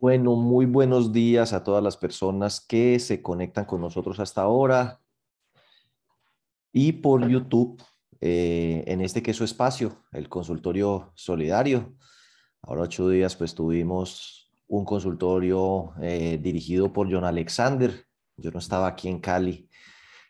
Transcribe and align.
Bueno, 0.00 0.34
muy 0.34 0.64
buenos 0.64 1.12
días 1.12 1.52
a 1.52 1.62
todas 1.62 1.84
las 1.84 1.98
personas 1.98 2.62
que 2.62 2.98
se 2.98 3.20
conectan 3.20 3.66
con 3.66 3.82
nosotros 3.82 4.18
hasta 4.18 4.40
ahora 4.40 4.98
y 6.72 6.92
por 6.92 7.28
YouTube 7.28 7.82
eh, 8.18 8.82
en 8.86 9.02
este 9.02 9.22
queso 9.22 9.44
espacio, 9.44 10.06
el 10.12 10.30
consultorio 10.30 11.12
solidario. 11.16 11.98
Ahora 12.62 12.84
ocho 12.84 13.10
días 13.10 13.36
pues 13.36 13.54
tuvimos 13.54 14.50
un 14.68 14.86
consultorio 14.86 15.92
eh, 16.00 16.38
dirigido 16.42 16.94
por 16.94 17.12
John 17.12 17.24
Alexander. 17.24 18.06
Yo 18.38 18.50
no 18.52 18.58
estaba 18.58 18.86
aquí 18.86 19.06
en 19.06 19.20
Cali. 19.20 19.68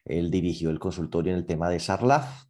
Él 0.05 0.33
dirigió 0.33 0.71
el 0.71 0.81
consultorio 0.81 1.33
en 1.33 1.39
el 1.39 1.47
tema 1.47 1.71
de 1.71 1.79
Sarlaf. 1.79 2.47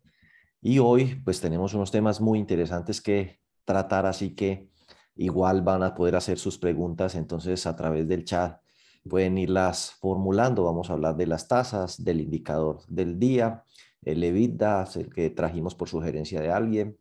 Y 0.62 0.78
hoy 0.78 1.20
pues 1.22 1.42
tenemos 1.42 1.74
unos 1.74 1.90
temas 1.90 2.18
muy 2.18 2.38
interesantes 2.38 3.02
que 3.02 3.40
tratar, 3.66 4.06
así 4.06 4.34
que 4.34 4.70
igual 5.16 5.62
van 5.62 5.82
a 5.82 5.94
poder 5.94 6.16
hacer 6.16 6.38
sus 6.38 6.58
preguntas, 6.58 7.14
entonces 7.14 7.66
a 7.66 7.76
través 7.76 8.08
del 8.08 8.24
chat 8.24 8.60
pueden 9.08 9.38
irlas 9.38 9.92
formulando. 10.00 10.64
Vamos 10.64 10.90
a 10.90 10.94
hablar 10.94 11.16
de 11.16 11.26
las 11.26 11.48
tasas, 11.48 12.02
del 12.04 12.20
indicador 12.20 12.80
del 12.88 13.18
día, 13.18 13.64
el 14.02 14.22
EBITDA, 14.22 14.88
el 14.96 15.12
que 15.12 15.30
trajimos 15.30 15.74
por 15.74 15.88
sugerencia 15.88 16.40
de 16.40 16.50
alguien. 16.50 16.98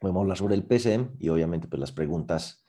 Vamos 0.00 0.20
a 0.20 0.22
hablar 0.22 0.36
sobre 0.36 0.54
el 0.54 0.64
PCM 0.64 1.16
y 1.18 1.28
obviamente 1.28 1.68
pues 1.68 1.80
las 1.80 1.92
preguntas 1.92 2.64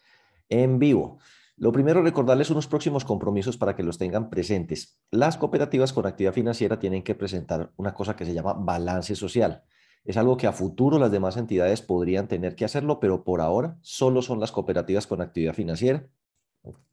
en 0.49 0.80
vivo. 0.80 1.19
Lo 1.57 1.71
primero, 1.71 2.03
recordarles 2.03 2.49
unos 2.49 2.67
próximos 2.67 3.05
compromisos 3.05 3.57
para 3.57 3.75
que 3.75 3.83
los 3.83 3.97
tengan 3.97 4.30
presentes. 4.30 4.99
Las 5.09 5.38
cooperativas 5.38 5.94
con 5.94 6.05
actividad 6.05 6.33
financiera 6.33 6.80
tienen 6.80 7.02
que 7.02 7.16
presentar 7.16 7.71
una 7.77 7.94
cosa 7.94 8.16
que 8.16 8.25
se 8.25 8.33
llama 8.33 8.53
balance 8.53 9.16
social. 9.16 9.63
Es 10.05 10.18
algo 10.18 10.38
que 10.38 10.45
a 10.48 10.54
futuro 10.54 11.00
las 11.00 11.12
demás 11.12 11.36
entidades 11.36 11.81
podrían 11.81 12.28
tener 12.28 12.56
que 12.56 12.64
hacerlo, 12.64 13.00
pero 13.00 13.23
por 13.23 13.42
ahora 13.42 13.78
solo 13.81 14.22
son 14.22 14.39
las 14.39 14.52
cooperativas 14.52 15.08
con 15.08 15.20
actividad 15.20 15.53
financiera. 15.53 16.08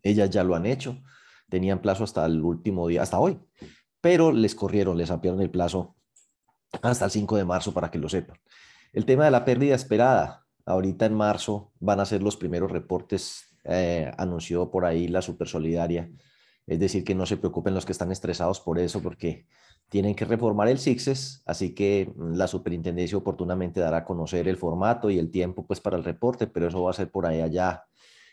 Ellas 0.02 0.30
ya 0.30 0.42
lo 0.42 0.54
han 0.54 0.66
hecho, 0.66 0.98
tenían 1.48 1.80
plazo 1.80 2.04
hasta 2.04 2.24
el 2.24 2.42
último 2.42 2.88
día, 2.88 3.02
hasta 3.02 3.18
hoy, 3.18 3.38
pero 4.00 4.32
les 4.32 4.54
corrieron, 4.54 4.96
les 4.96 5.10
ampliaron 5.10 5.42
el 5.42 5.50
plazo 5.50 5.94
hasta 6.80 7.04
el 7.04 7.10
5 7.10 7.36
de 7.36 7.44
marzo 7.44 7.72
para 7.72 7.90
que 7.90 7.98
lo 7.98 8.08
sepan. 8.08 8.38
El 8.94 9.04
tema 9.04 9.26
de 9.26 9.30
la 9.30 9.44
pérdida 9.44 9.74
esperada, 9.74 10.46
ahorita 10.64 11.04
en 11.06 11.14
marzo 11.14 11.72
van 11.80 12.00
a 12.00 12.06
ser 12.06 12.22
los 12.22 12.36
primeros 12.38 12.70
reportes, 12.70 13.54
eh, 13.64 14.10
anunció 14.16 14.70
por 14.70 14.86
ahí 14.86 15.08
la 15.08 15.20
Supersolidaria, 15.22 16.10
es 16.66 16.78
decir, 16.78 17.04
que 17.04 17.14
no 17.14 17.26
se 17.26 17.36
preocupen 17.36 17.74
los 17.74 17.84
que 17.84 17.92
están 17.92 18.10
estresados 18.10 18.60
por 18.60 18.78
eso, 18.78 19.02
porque 19.02 19.46
tienen 19.92 20.14
que 20.14 20.24
reformar 20.24 20.68
el 20.68 20.78
SIXES, 20.78 21.42
así 21.44 21.74
que 21.74 22.10
mm, 22.16 22.32
la 22.36 22.46
superintendencia 22.46 23.18
oportunamente 23.18 23.78
dará 23.78 23.98
a 23.98 24.04
conocer 24.06 24.48
el 24.48 24.56
formato 24.56 25.10
y 25.10 25.18
el 25.18 25.30
tiempo 25.30 25.66
pues 25.66 25.80
para 25.80 25.98
el 25.98 26.04
reporte, 26.04 26.46
pero 26.46 26.68
eso 26.68 26.82
va 26.82 26.92
a 26.92 26.94
ser 26.94 27.10
por 27.10 27.26
ahí 27.26 27.42
allá 27.42 27.84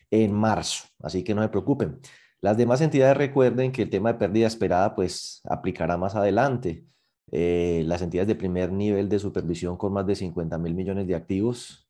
en 0.09 0.33
marzo, 0.33 0.85
así 1.03 1.21
que 1.21 1.35
no 1.35 1.41
se 1.41 1.49
preocupen. 1.49 1.99
Las 2.39 2.55
demás 2.55 2.79
entidades 2.79 3.17
recuerden 3.17 3.73
que 3.73 3.81
el 3.81 3.89
tema 3.89 4.13
de 4.13 4.19
pérdida 4.19 4.47
esperada 4.47 4.95
pues 4.95 5.41
aplicará 5.49 5.97
más 5.97 6.15
adelante. 6.15 6.85
Eh, 7.29 7.83
las 7.85 8.01
entidades 8.01 8.29
de 8.29 8.35
primer 8.35 8.71
nivel 8.71 9.09
de 9.09 9.19
supervisión 9.19 9.75
con 9.75 9.91
más 9.91 10.07
de 10.07 10.15
50 10.15 10.57
mil 10.59 10.73
millones 10.73 11.07
de 11.07 11.15
activos 11.15 11.89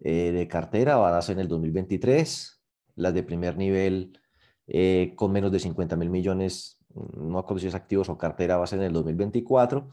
eh, 0.00 0.30
de 0.30 0.46
cartera 0.46 0.96
van 0.96 1.14
a 1.14 1.22
ser 1.22 1.36
en 1.36 1.40
el 1.40 1.48
2023. 1.48 2.62
Las 2.96 3.14
de 3.14 3.22
primer 3.22 3.56
nivel 3.56 4.20
eh, 4.66 5.14
con 5.16 5.32
menos 5.32 5.50
de 5.52 5.58
50 5.58 5.96
mil 5.96 6.10
millones 6.10 6.78
no 7.16 7.38
acuerdo 7.38 7.76
activos 7.76 8.08
o 8.08 8.18
cartera 8.18 8.56
va 8.56 8.64
a 8.64 8.66
ser 8.66 8.80
en 8.80 8.86
el 8.86 8.92
2024 8.92 9.88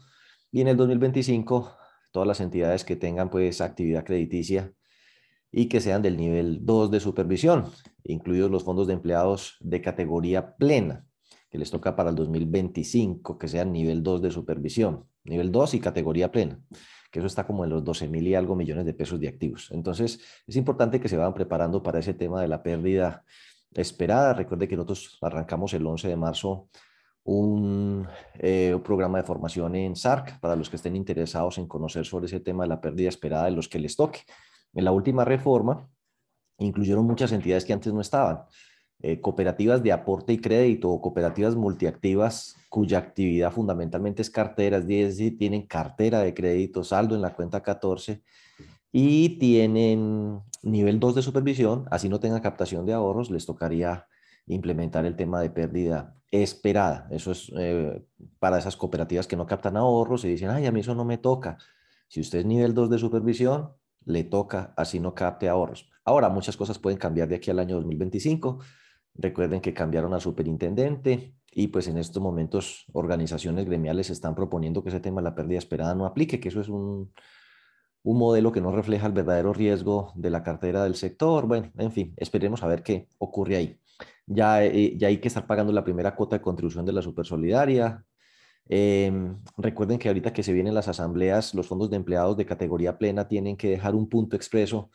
y 0.50 0.60
en 0.60 0.68
el 0.68 0.76
2025 0.76 1.76
todas 2.12 2.28
las 2.28 2.40
entidades 2.40 2.84
que 2.84 2.96
tengan 2.96 3.30
pues 3.30 3.60
actividad 3.60 4.04
crediticia 4.04 4.72
y 5.50 5.66
que 5.66 5.80
sean 5.80 6.02
del 6.02 6.16
nivel 6.16 6.64
2 6.64 6.90
de 6.90 7.00
supervisión, 7.00 7.66
incluidos 8.02 8.50
los 8.50 8.64
fondos 8.64 8.86
de 8.86 8.94
empleados 8.94 9.56
de 9.60 9.80
categoría 9.80 10.56
plena, 10.56 11.06
que 11.48 11.58
les 11.58 11.70
toca 11.70 11.94
para 11.94 12.10
el 12.10 12.16
2025, 12.16 13.38
que 13.38 13.46
sean 13.46 13.72
nivel 13.72 14.02
2 14.02 14.22
de 14.22 14.30
supervisión, 14.32 15.06
nivel 15.22 15.52
2 15.52 15.74
y 15.74 15.80
categoría 15.80 16.32
plena, 16.32 16.60
que 17.12 17.20
eso 17.20 17.28
está 17.28 17.46
como 17.46 17.62
en 17.62 17.70
los 17.70 17.84
12 17.84 18.08
mil 18.08 18.26
y 18.26 18.34
algo 18.34 18.56
millones 18.56 18.84
de 18.84 18.94
pesos 18.94 19.20
de 19.20 19.28
activos. 19.28 19.70
Entonces, 19.70 20.18
es 20.46 20.56
importante 20.56 20.98
que 20.98 21.08
se 21.08 21.16
vayan 21.16 21.34
preparando 21.34 21.82
para 21.82 22.00
ese 22.00 22.14
tema 22.14 22.42
de 22.42 22.48
la 22.48 22.62
pérdida 22.62 23.24
esperada. 23.72 24.34
Recuerde 24.34 24.66
que 24.66 24.74
nosotros 24.74 25.18
arrancamos 25.22 25.72
el 25.74 25.86
11 25.86 26.08
de 26.08 26.16
marzo 26.16 26.68
eh, 27.26 28.74
un, 28.74 28.82
programa 28.82 29.18
de 29.18 29.24
formación 29.24 29.74
en 29.76 29.96
SARC 29.96 30.38
para 30.40 30.56
los 30.56 30.68
que 30.68 30.76
estén 30.76 30.96
interesados 30.96 31.58
en 31.58 31.66
conocer 31.66 32.04
sobre 32.04 32.26
ese 32.26 32.40
tema 32.40 32.64
de 32.64 32.68
la 32.68 32.80
pérdida 32.80 33.08
esperada 33.08 33.46
de 33.46 33.52
los 33.52 33.68
que 33.68 33.78
les 33.78 33.96
toque. 33.96 34.20
En 34.74 34.84
la 34.84 34.92
última 34.92 35.24
reforma 35.24 35.88
incluyeron 36.58 37.06
muchas 37.06 37.32
entidades 37.32 37.64
que 37.64 37.72
antes 37.72 37.92
no 37.92 38.00
estaban. 38.00 38.44
Eh, 39.00 39.20
cooperativas 39.20 39.82
de 39.82 39.92
aporte 39.92 40.32
y 40.32 40.38
crédito 40.38 40.88
o 40.88 41.00
cooperativas 41.00 41.56
multiactivas 41.56 42.56
cuya 42.68 42.98
actividad 42.98 43.52
fundamentalmente 43.52 44.22
es 44.22 44.30
cartera, 44.30 44.78
es 44.78 44.86
decir, 44.86 45.36
tienen 45.36 45.66
cartera 45.66 46.20
de 46.20 46.32
crédito, 46.32 46.84
saldo 46.84 47.14
en 47.14 47.22
la 47.22 47.34
cuenta 47.34 47.62
14 47.62 48.22
y 48.92 49.38
tienen 49.38 50.40
nivel 50.62 51.00
2 51.00 51.16
de 51.16 51.22
supervisión, 51.22 51.86
así 51.90 52.08
no 52.08 52.20
tengan 52.20 52.40
captación 52.40 52.86
de 52.86 52.92
ahorros, 52.92 53.30
les 53.30 53.44
tocaría 53.44 54.06
implementar 54.46 55.06
el 55.06 55.16
tema 55.16 55.40
de 55.40 55.50
pérdida 55.50 56.16
esperada. 56.30 57.06
Eso 57.10 57.32
es 57.32 57.52
eh, 57.56 58.04
para 58.38 58.58
esas 58.58 58.76
cooperativas 58.76 59.26
que 59.26 59.36
no 59.36 59.46
captan 59.46 59.76
ahorros 59.76 60.24
y 60.24 60.28
dicen, 60.28 60.50
ay, 60.50 60.66
a 60.66 60.72
mí 60.72 60.80
eso 60.80 60.94
no 60.94 61.04
me 61.04 61.18
toca. 61.18 61.58
Si 62.08 62.20
usted 62.20 62.40
es 62.40 62.46
nivel 62.46 62.74
2 62.74 62.90
de 62.90 62.98
supervisión, 62.98 63.72
le 64.04 64.24
toca, 64.24 64.74
así 64.76 65.00
no 65.00 65.14
capte 65.14 65.48
ahorros. 65.48 65.90
Ahora, 66.04 66.28
muchas 66.28 66.56
cosas 66.56 66.78
pueden 66.78 66.98
cambiar 66.98 67.28
de 67.28 67.36
aquí 67.36 67.50
al 67.50 67.58
año 67.58 67.76
2025. 67.76 68.58
Recuerden 69.14 69.60
que 69.60 69.72
cambiaron 69.72 70.12
al 70.12 70.20
superintendente 70.20 71.34
y 71.50 71.68
pues 71.68 71.86
en 71.86 71.98
estos 71.98 72.22
momentos 72.22 72.84
organizaciones 72.92 73.64
gremiales 73.64 74.10
están 74.10 74.34
proponiendo 74.34 74.82
que 74.82 74.90
ese 74.90 75.00
tema 75.00 75.20
de 75.20 75.24
la 75.24 75.34
pérdida 75.34 75.58
esperada 75.58 75.94
no 75.94 76.04
aplique, 76.04 76.40
que 76.40 76.48
eso 76.48 76.60
es 76.60 76.68
un, 76.68 77.12
un 78.02 78.18
modelo 78.18 78.52
que 78.52 78.60
no 78.60 78.72
refleja 78.72 79.06
el 79.06 79.12
verdadero 79.12 79.52
riesgo 79.52 80.12
de 80.14 80.30
la 80.30 80.42
cartera 80.42 80.84
del 80.84 80.96
sector. 80.96 81.46
Bueno, 81.46 81.72
en 81.78 81.92
fin, 81.92 82.12
esperemos 82.16 82.62
a 82.62 82.66
ver 82.66 82.82
qué 82.82 83.08
ocurre 83.18 83.56
ahí. 83.56 83.80
Ya, 84.26 84.64
eh, 84.64 84.96
ya 84.96 85.08
hay 85.08 85.18
que 85.18 85.28
estar 85.28 85.46
pagando 85.46 85.72
la 85.72 85.84
primera 85.84 86.14
cuota 86.14 86.36
de 86.36 86.42
contribución 86.42 86.86
de 86.86 86.92
la 86.92 87.02
Supersolidaria. 87.02 88.04
Eh, 88.68 89.12
recuerden 89.58 89.98
que 89.98 90.08
ahorita 90.08 90.32
que 90.32 90.42
se 90.42 90.52
vienen 90.52 90.74
las 90.74 90.88
asambleas, 90.88 91.54
los 91.54 91.68
fondos 91.68 91.90
de 91.90 91.96
empleados 91.96 92.36
de 92.36 92.46
categoría 92.46 92.96
plena 92.96 93.28
tienen 93.28 93.56
que 93.56 93.68
dejar 93.68 93.94
un 93.94 94.08
punto 94.08 94.36
expreso 94.36 94.90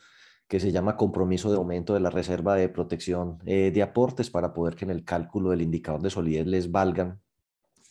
que 0.48 0.58
se 0.58 0.72
llama 0.72 0.96
compromiso 0.96 1.50
de 1.50 1.58
aumento 1.58 1.94
de 1.94 2.00
la 2.00 2.10
reserva 2.10 2.56
de 2.56 2.68
protección 2.68 3.38
eh, 3.46 3.70
de 3.72 3.82
aportes 3.82 4.30
para 4.30 4.52
poder 4.52 4.74
que 4.74 4.84
en 4.84 4.90
el 4.90 5.04
cálculo 5.04 5.50
del 5.50 5.62
indicador 5.62 6.02
de 6.02 6.10
solidez 6.10 6.46
les 6.46 6.72
valgan 6.72 7.20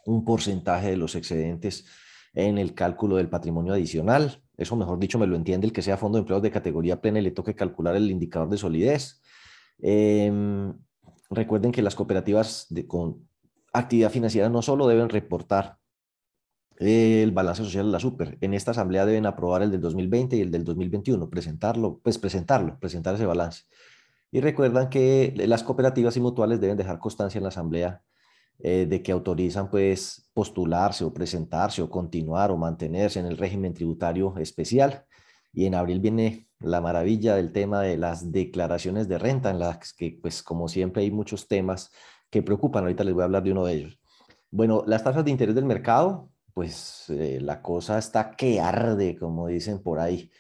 un 0.05 0.25
porcentaje 0.25 0.89
de 0.89 0.97
los 0.97 1.15
excedentes 1.15 1.85
en 2.33 2.57
el 2.57 2.73
cálculo 2.73 3.15
del 3.15 3.29
patrimonio 3.29 3.73
adicional. 3.73 4.43
Eso, 4.57 4.75
mejor 4.75 4.99
dicho, 4.99 5.17
me 5.17 5.27
lo 5.27 5.37
entiende 5.37 5.67
el 5.67 5.73
que 5.73 5.81
sea 5.81 5.95
fondo 5.95 6.17
de 6.17 6.21
empleados 6.21 6.43
de 6.43 6.51
categoría 6.51 6.99
plena 6.99 7.19
y 7.19 7.21
le 7.21 7.31
toque 7.31 7.55
calcular 7.55 7.95
el 7.95 8.11
indicador 8.11 8.49
de 8.49 8.57
solidez. 8.57 9.21
Eh, 9.81 10.29
Recuerden 11.29 11.71
que 11.71 11.81
las 11.81 11.95
cooperativas 11.95 12.65
de, 12.69 12.87
con 12.87 13.27
actividad 13.73 14.11
financiera 14.11 14.49
no 14.49 14.61
solo 14.61 14.87
deben 14.87 15.09
reportar 15.09 15.77
el 16.77 17.31
balance 17.31 17.63
social 17.63 17.85
de 17.85 17.91
la 17.91 17.99
super. 17.99 18.37
En 18.41 18.53
esta 18.53 18.71
asamblea 18.71 19.05
deben 19.05 19.25
aprobar 19.25 19.61
el 19.61 19.71
del 19.71 19.81
2020 19.81 20.37
y 20.37 20.41
el 20.41 20.51
del 20.51 20.63
2021, 20.63 21.29
presentarlo, 21.29 21.99
pues 22.01 22.17
presentarlo, 22.17 22.79
presentar 22.79 23.15
ese 23.15 23.25
balance. 23.25 23.63
Y 24.31 24.41
recuerdan 24.41 24.89
que 24.89 25.33
las 25.35 25.63
cooperativas 25.63 26.15
y 26.17 26.21
mutuales 26.21 26.61
deben 26.61 26.77
dejar 26.77 26.99
constancia 26.99 27.37
en 27.39 27.43
la 27.43 27.49
asamblea 27.49 28.03
eh, 28.59 28.85
de 28.87 29.01
que 29.01 29.11
autorizan 29.11 29.69
pues 29.69 30.29
postularse 30.33 31.03
o 31.03 31.13
presentarse 31.13 31.81
o 31.81 31.89
continuar 31.89 32.51
o 32.51 32.57
mantenerse 32.57 33.19
en 33.19 33.25
el 33.25 33.37
régimen 33.37 33.73
tributario 33.73 34.37
especial. 34.37 35.05
Y 35.51 35.65
en 35.65 35.75
abril 35.75 35.99
viene 35.99 36.48
la 36.59 36.81
maravilla 36.81 37.35
del 37.35 37.51
tema 37.51 37.81
de 37.81 37.97
las 37.97 38.31
declaraciones 38.31 39.07
de 39.07 39.17
renta, 39.17 39.49
en 39.49 39.59
las 39.59 39.93
que, 39.93 40.17
pues, 40.21 40.43
como 40.43 40.67
siempre, 40.67 41.03
hay 41.03 41.11
muchos 41.11 41.47
temas 41.47 41.91
que 42.29 42.41
preocupan. 42.41 42.83
Ahorita 42.83 43.03
les 43.03 43.13
voy 43.13 43.21
a 43.21 43.25
hablar 43.25 43.43
de 43.43 43.51
uno 43.51 43.65
de 43.65 43.73
ellos. 43.73 43.99
Bueno, 44.51 44.83
las 44.87 45.03
tasas 45.03 45.23
de 45.25 45.31
interés 45.31 45.55
del 45.55 45.65
mercado, 45.65 46.29
pues 46.53 47.05
eh, 47.09 47.39
la 47.41 47.61
cosa 47.61 47.97
está 47.97 48.31
que 48.31 48.59
arde, 48.59 49.15
como 49.17 49.47
dicen 49.47 49.81
por 49.81 49.99
ahí. 49.99 50.31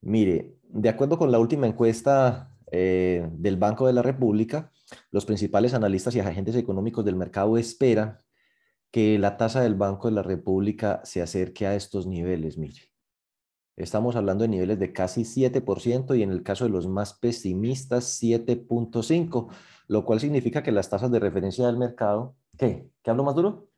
Mire, 0.00 0.56
de 0.64 0.88
acuerdo 0.88 1.16
con 1.18 1.30
la 1.32 1.38
última 1.38 1.66
encuesta 1.66 2.50
eh, 2.70 3.28
del 3.32 3.56
Banco 3.56 3.86
de 3.86 3.92
la 3.92 4.02
República, 4.02 4.70
los 5.10 5.24
principales 5.24 5.74
analistas 5.74 6.14
y 6.14 6.20
agentes 6.20 6.56
económicos 6.56 7.04
del 7.04 7.16
mercado 7.16 7.56
esperan 7.56 8.20
que 8.90 9.18
la 9.18 9.36
tasa 9.36 9.62
del 9.62 9.74
Banco 9.74 10.08
de 10.08 10.14
la 10.14 10.22
República 10.22 11.00
se 11.04 11.22
acerque 11.22 11.66
a 11.66 11.74
estos 11.74 12.06
niveles, 12.06 12.58
mire. 12.58 12.91
Estamos 13.76 14.16
hablando 14.16 14.42
de 14.42 14.48
niveles 14.48 14.78
de 14.78 14.92
casi 14.92 15.22
7% 15.22 16.16
y 16.16 16.22
en 16.22 16.30
el 16.30 16.42
caso 16.42 16.64
de 16.64 16.70
los 16.70 16.86
más 16.86 17.14
pesimistas 17.14 18.22
7.5%, 18.22 19.48
lo 19.88 20.04
cual 20.04 20.20
significa 20.20 20.62
que 20.62 20.72
las 20.72 20.90
tasas 20.90 21.10
de 21.10 21.18
referencia 21.18 21.66
del 21.66 21.78
mercado, 21.78 22.36
¿qué? 22.58 22.88
¿Qué 23.02 23.10
hablo 23.10 23.24
más 23.24 23.34
duro? 23.34 23.68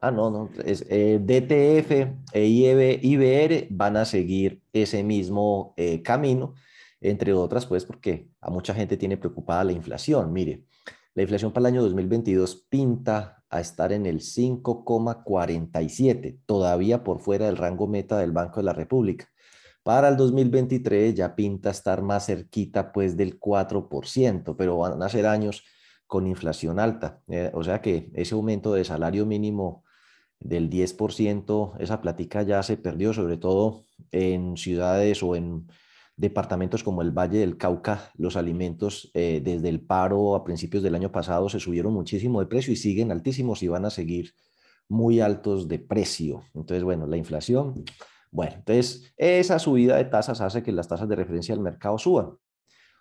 Ah, 0.00 0.10
no, 0.10 0.30
no, 0.30 0.50
es, 0.64 0.84
eh, 0.90 1.18
DTF 1.18 1.90
e 2.32 2.98
IBR 3.02 3.68
van 3.70 3.96
a 3.96 4.04
seguir 4.04 4.62
ese 4.72 5.02
mismo 5.02 5.72
eh, 5.76 6.02
camino. 6.02 6.54
entre 7.00 7.32
otras, 7.34 7.66
pues 7.66 7.84
porque 7.84 8.28
a 8.40 8.50
mucha 8.50 8.74
gente 8.74 8.96
tiene 8.96 9.16
preocupada 9.16 9.64
la 9.64 9.72
inflación. 9.72 10.32
Mire, 10.32 10.64
la 11.14 11.22
inflación 11.22 11.52
para 11.52 11.68
el 11.68 11.74
año 11.74 11.82
2022 11.82 12.66
pinta 12.68 13.43
a 13.54 13.60
estar 13.60 13.92
en 13.92 14.06
el 14.06 14.20
5,47, 14.20 16.40
todavía 16.44 17.04
por 17.04 17.20
fuera 17.20 17.46
del 17.46 17.56
rango 17.56 17.86
meta 17.86 18.18
del 18.18 18.32
Banco 18.32 18.58
de 18.60 18.64
la 18.64 18.72
República. 18.72 19.28
Para 19.84 20.08
el 20.08 20.16
2023 20.16 21.14
ya 21.14 21.36
pinta 21.36 21.70
estar 21.70 22.02
más 22.02 22.26
cerquita 22.26 22.90
pues 22.90 23.16
del 23.16 23.38
4%, 23.38 24.56
pero 24.56 24.78
van 24.78 25.00
a 25.02 25.08
ser 25.08 25.26
años 25.26 25.62
con 26.06 26.26
inflación 26.26 26.80
alta. 26.80 27.20
Eh, 27.28 27.50
o 27.54 27.62
sea 27.62 27.80
que 27.80 28.10
ese 28.14 28.34
aumento 28.34 28.72
de 28.72 28.84
salario 28.84 29.24
mínimo 29.24 29.84
del 30.40 30.68
10%, 30.68 31.76
esa 31.78 32.00
plática 32.00 32.42
ya 32.42 32.62
se 32.62 32.76
perdió, 32.76 33.12
sobre 33.12 33.36
todo 33.36 33.84
en 34.10 34.56
ciudades 34.56 35.22
o 35.22 35.36
en 35.36 35.68
departamentos 36.16 36.84
como 36.84 37.02
el 37.02 37.10
Valle 37.10 37.38
del 37.38 37.56
Cauca, 37.56 38.10
los 38.16 38.36
alimentos 38.36 39.10
eh, 39.14 39.40
desde 39.44 39.68
el 39.68 39.80
paro 39.80 40.36
a 40.36 40.44
principios 40.44 40.82
del 40.82 40.94
año 40.94 41.10
pasado 41.10 41.48
se 41.48 41.60
subieron 41.60 41.92
muchísimo 41.92 42.40
de 42.40 42.46
precio 42.46 42.72
y 42.72 42.76
siguen 42.76 43.10
altísimos 43.10 43.62
y 43.62 43.68
van 43.68 43.84
a 43.84 43.90
seguir 43.90 44.32
muy 44.88 45.20
altos 45.20 45.66
de 45.66 45.78
precio. 45.78 46.42
Entonces, 46.54 46.84
bueno, 46.84 47.06
la 47.06 47.16
inflación, 47.16 47.84
bueno, 48.30 48.54
entonces 48.56 49.12
esa 49.16 49.58
subida 49.58 49.96
de 49.96 50.04
tasas 50.04 50.40
hace 50.40 50.62
que 50.62 50.72
las 50.72 50.88
tasas 50.88 51.08
de 51.08 51.16
referencia 51.16 51.54
del 51.54 51.62
mercado 51.62 51.98
suban. 51.98 52.36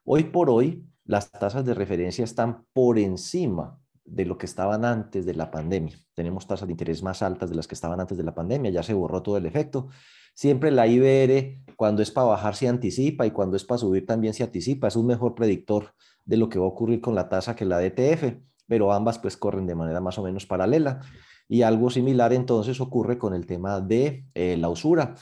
Hoy 0.06 0.25
por 0.25 0.50
hoy, 0.50 0.86
las 1.06 1.31
tasas 1.31 1.65
de 1.65 1.74
referencia 1.74 2.24
están 2.24 2.65
por 2.74 2.98
encima 2.98 3.80
de 4.06 4.25
lo 4.25 4.38
que 4.38 4.45
estaban 4.45 4.86
antes 4.86 5.25
de 5.25 5.33
la 5.33 5.51
pandemia. 5.51 5.98
Tenemos 6.13 6.48
tasas 6.48 6.68
de 6.68 6.74
interés 6.74 7.04
más 7.04 7.21
altas 7.21 7.50
de 7.50 7.56
las 7.56 7.68
que 7.68 7.75
estaban 7.75 8.00
antes 8.00 8.18
de 8.18 8.24
la 8.24 8.36
pandemia, 8.36 8.71
ya 8.71 8.83
se 8.83 8.94
borró 8.94 9.21
todo 9.21 9.38
el 9.38 9.45
efecto. 9.45 9.89
Siempre 10.33 10.71
la 10.71 10.88
IBR, 10.88 11.63
cuando 11.75 12.01
es 12.01 12.12
para 12.12 12.27
bajar, 12.27 12.56
se 12.56 12.68
anticipa 12.68 13.25
y 13.25 13.31
cuando 13.31 13.56
es 13.56 13.63
para 13.63 13.77
subir 13.77 14.06
también 14.06 14.33
se 14.33 14.44
anticipa. 14.44 14.88
Es 14.88 14.95
un 14.95 15.07
mejor 15.07 15.35
predictor 15.35 15.94
de 16.25 16.38
lo 16.38 16.50
que 16.50 16.59
va 16.59 16.65
a 16.65 16.69
ocurrir 16.69 17.01
con 17.01 17.15
la 17.15 17.30
tasa 17.30 17.56
que 17.56 17.65
la 17.65 17.80
DTF, 17.80 18.38
pero 18.68 18.91
ambas 18.94 19.19
pues 19.19 19.38
corren 19.38 19.68
de 19.68 19.75
manera 19.75 20.01
más 20.01 20.18
o 20.18 20.24
menos 20.24 20.45
paralela. 20.45 21.01
Y 21.47 21.62
algo 21.62 21.89
similar 21.89 22.33
entonces 22.33 22.80
ocurre 22.81 23.18
con 23.18 23.33
el 23.33 23.45
tema 23.45 23.80
de 23.80 24.25
eh, 24.33 24.57
la 24.57 24.69
usura. 24.69 25.15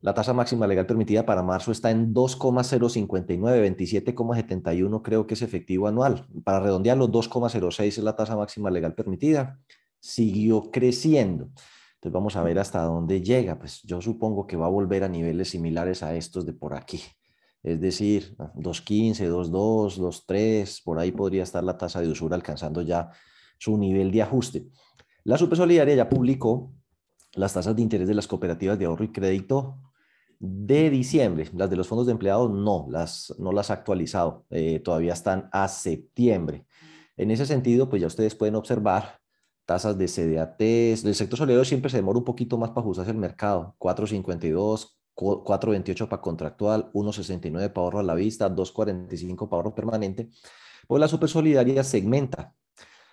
La 0.00 0.14
tasa 0.14 0.32
máxima 0.32 0.66
legal 0.66 0.86
permitida 0.86 1.24
para 1.24 1.44
marzo 1.44 1.70
está 1.70 1.92
en 1.92 2.12
2,059, 2.12 3.76
27,71 3.76 5.00
creo 5.02 5.28
que 5.28 5.34
es 5.34 5.42
efectivo 5.42 5.86
anual. 5.86 6.26
Para 6.42 6.58
redondearlo, 6.58 7.08
2,06 7.08 7.86
es 7.86 7.98
la 7.98 8.16
tasa 8.16 8.34
máxima 8.34 8.68
legal 8.70 8.94
permitida. 8.94 9.60
Siguió 10.00 10.72
creciendo. 10.72 11.50
Entonces 12.02 12.14
vamos 12.14 12.34
a 12.34 12.42
ver 12.42 12.58
hasta 12.58 12.82
dónde 12.82 13.22
llega. 13.22 13.56
Pues 13.60 13.80
yo 13.84 14.02
supongo 14.02 14.44
que 14.44 14.56
va 14.56 14.66
a 14.66 14.70
volver 14.70 15.04
a 15.04 15.08
niveles 15.08 15.50
similares 15.50 16.02
a 16.02 16.16
estos 16.16 16.44
de 16.44 16.52
por 16.52 16.74
aquí. 16.74 17.00
Es 17.62 17.80
decir, 17.80 18.34
2.15, 18.36 19.30
2.2, 19.30 19.98
2.3, 19.98 20.82
por 20.82 20.98
ahí 20.98 21.12
podría 21.12 21.44
estar 21.44 21.62
la 21.62 21.78
tasa 21.78 22.00
de 22.00 22.08
usura 22.08 22.34
alcanzando 22.34 22.82
ya 22.82 23.12
su 23.56 23.78
nivel 23.78 24.10
de 24.10 24.20
ajuste. 24.20 24.66
La 25.22 25.38
Supersolidaria 25.38 25.94
ya 25.94 26.08
publicó 26.08 26.72
las 27.34 27.54
tasas 27.54 27.76
de 27.76 27.82
interés 27.82 28.08
de 28.08 28.14
las 28.14 28.26
cooperativas 28.26 28.80
de 28.80 28.86
ahorro 28.86 29.04
y 29.04 29.12
crédito 29.12 29.78
de 30.40 30.90
diciembre. 30.90 31.48
Las 31.54 31.70
de 31.70 31.76
los 31.76 31.86
fondos 31.86 32.06
de 32.06 32.12
empleados 32.14 32.50
no, 32.50 32.88
las, 32.90 33.32
no 33.38 33.52
las 33.52 33.70
ha 33.70 33.74
actualizado, 33.74 34.44
eh, 34.50 34.80
todavía 34.80 35.12
están 35.12 35.48
a 35.52 35.68
septiembre. 35.68 36.66
En 37.16 37.30
ese 37.30 37.46
sentido, 37.46 37.88
pues 37.88 38.02
ya 38.02 38.08
ustedes 38.08 38.34
pueden 38.34 38.56
observar 38.56 39.21
tasas 39.72 39.96
de 39.96 40.06
CDAT, 40.06 40.60
el 40.60 41.14
sector 41.14 41.38
solidario 41.38 41.64
siempre 41.64 41.90
se 41.90 41.96
demora 41.96 42.18
un 42.18 42.26
poquito 42.26 42.58
más 42.58 42.68
para 42.72 42.82
ajustarse 42.82 43.10
el 43.10 43.16
mercado, 43.16 43.74
4.52, 43.78 44.98
4.28 45.16 46.08
para 46.08 46.20
contractual, 46.20 46.90
1.69 46.92 47.72
para 47.72 47.82
ahorro 47.82 47.98
a 48.00 48.02
la 48.02 48.14
vista, 48.14 48.54
2.45 48.54 49.48
para 49.48 49.56
ahorro 49.56 49.74
permanente. 49.74 50.28
Pues 50.86 51.00
la 51.00 51.08
super 51.08 51.30
solidaria 51.30 51.82
segmenta 51.84 52.54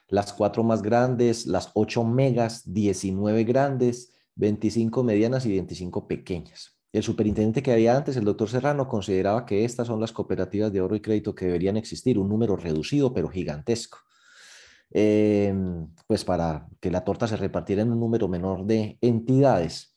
las 0.09 0.33
cuatro 0.33 0.61
más 0.63 0.81
grandes, 0.81 1.47
las 1.47 1.71
8 1.75 2.03
megas, 2.03 2.73
19 2.73 3.45
grandes, 3.45 4.11
25 4.35 5.01
medianas 5.01 5.45
y 5.45 5.51
25 5.51 6.09
pequeñas. 6.09 6.77
El 6.91 7.03
superintendente 7.03 7.63
que 7.63 7.71
había 7.71 7.95
antes, 7.95 8.17
el 8.17 8.25
doctor 8.25 8.49
Serrano, 8.49 8.89
consideraba 8.89 9.45
que 9.45 9.63
estas 9.63 9.87
son 9.87 10.01
las 10.01 10.11
cooperativas 10.11 10.73
de 10.73 10.79
ahorro 10.79 10.97
y 10.97 11.01
crédito 11.01 11.33
que 11.33 11.45
deberían 11.45 11.77
existir, 11.77 12.19
un 12.19 12.27
número 12.27 12.57
reducido 12.57 13.13
pero 13.13 13.29
gigantesco, 13.29 13.99
em, 14.91 15.87
pues 16.07 16.25
para 16.25 16.67
que 16.79 16.91
la 16.91 17.03
torta 17.03 17.27
se 17.27 17.37
repartiera 17.37 17.81
en 17.81 17.91
un 17.91 17.99
número 17.99 18.27
menor 18.27 18.65
de 18.65 18.97
entidades. 19.01 19.95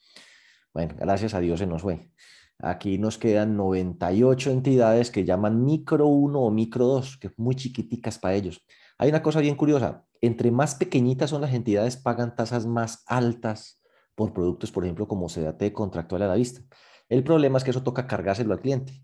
Bueno, 0.75 0.95
gracias 0.99 1.35
a 1.35 1.41
Dios 1.41 1.59
se 1.61 1.67
nos 1.67 1.83
fue. 1.83 2.11
Aquí 2.59 2.99
nos 2.99 3.19
quedan 3.19 3.57
98 3.57 4.51
entidades 4.51 5.11
que 5.11 5.25
llaman 5.25 5.65
micro 5.65 6.07
1 6.07 6.41
o 6.41 6.51
micro 6.51 6.87
2, 6.87 7.19
que 7.19 7.31
muy 7.37 7.57
chiquiticas 7.57 8.19
para 8.19 8.35
ellos. 8.35 8.65
Hay 8.99 9.09
una 9.09 9.23
cosa 9.23 9.41
bien 9.41 9.57
curiosa, 9.57 10.05
entre 10.21 10.51
más 10.53 10.77
pequeñitas 10.77 11.31
son 11.31 11.41
las 11.41 11.53
entidades, 11.53 11.97
pagan 11.97 12.37
tasas 12.37 12.67
más 12.67 13.03
altas 13.07 13.83
por 14.15 14.33
productos, 14.33 14.71
por 14.71 14.85
ejemplo, 14.85 15.09
como 15.09 15.29
CDT 15.29 15.73
contractual 15.73 16.23
a 16.23 16.29
la 16.29 16.35
vista. 16.35 16.61
El 17.09 17.25
problema 17.25 17.59
es 17.59 17.65
que 17.65 17.71
eso 17.71 17.83
toca 17.83 18.07
cargárselo 18.07 18.53
al 18.53 18.61
cliente 18.61 19.03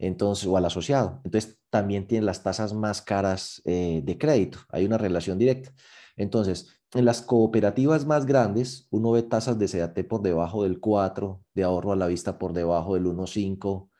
entonces, 0.00 0.46
o 0.48 0.56
al 0.56 0.64
asociado. 0.64 1.20
Entonces, 1.24 1.58
también 1.70 2.06
tiene 2.08 2.26
las 2.26 2.42
tasas 2.42 2.74
más 2.74 3.02
caras 3.02 3.62
eh, 3.64 4.00
de 4.04 4.18
crédito. 4.18 4.58
Hay 4.70 4.84
una 4.84 4.98
relación 4.98 5.38
directa. 5.38 5.72
Entonces, 6.16 6.68
en 6.94 7.04
las 7.04 7.22
cooperativas 7.22 8.06
más 8.06 8.26
grandes, 8.26 8.88
uno 8.90 9.12
ve 9.12 9.22
tasas 9.22 9.58
de 9.58 9.68
CDT 9.68 10.08
por 10.08 10.22
debajo 10.22 10.64
del 10.64 10.80
4, 10.80 11.44
de 11.54 11.62
ahorro 11.62 11.92
a 11.92 11.96
la 11.96 12.08
vista 12.08 12.38
por 12.38 12.52
debajo 12.52 12.94
del 12.94 13.04
1.5, 13.04 13.90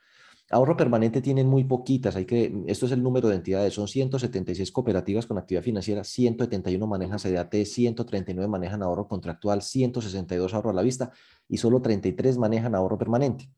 Ahorro 0.53 0.77
permanente 0.77 1.23
tienen 1.23 1.47
muy 1.47 1.63
poquitas, 1.63 2.17
hay 2.17 2.25
que, 2.25 2.53
esto 2.67 2.87
es 2.87 2.91
el 2.91 3.05
número 3.05 3.29
de 3.29 3.37
entidades, 3.37 3.73
son 3.73 3.87
176 3.87 4.73
cooperativas 4.73 5.25
con 5.25 5.39
actividad 5.39 5.63
financiera, 5.63 6.03
171 6.03 6.85
manejan 6.89 7.21
CDAT, 7.21 7.55
139 7.55 8.49
manejan 8.49 8.83
ahorro 8.83 9.07
contractual, 9.07 9.63
162 9.63 10.53
ahorro 10.53 10.71
a 10.71 10.73
la 10.73 10.83
vista 10.83 11.13
y 11.49 11.59
solo 11.59 11.81
33 11.81 12.37
manejan 12.37 12.75
ahorro 12.75 12.99
permanente. 12.99 13.49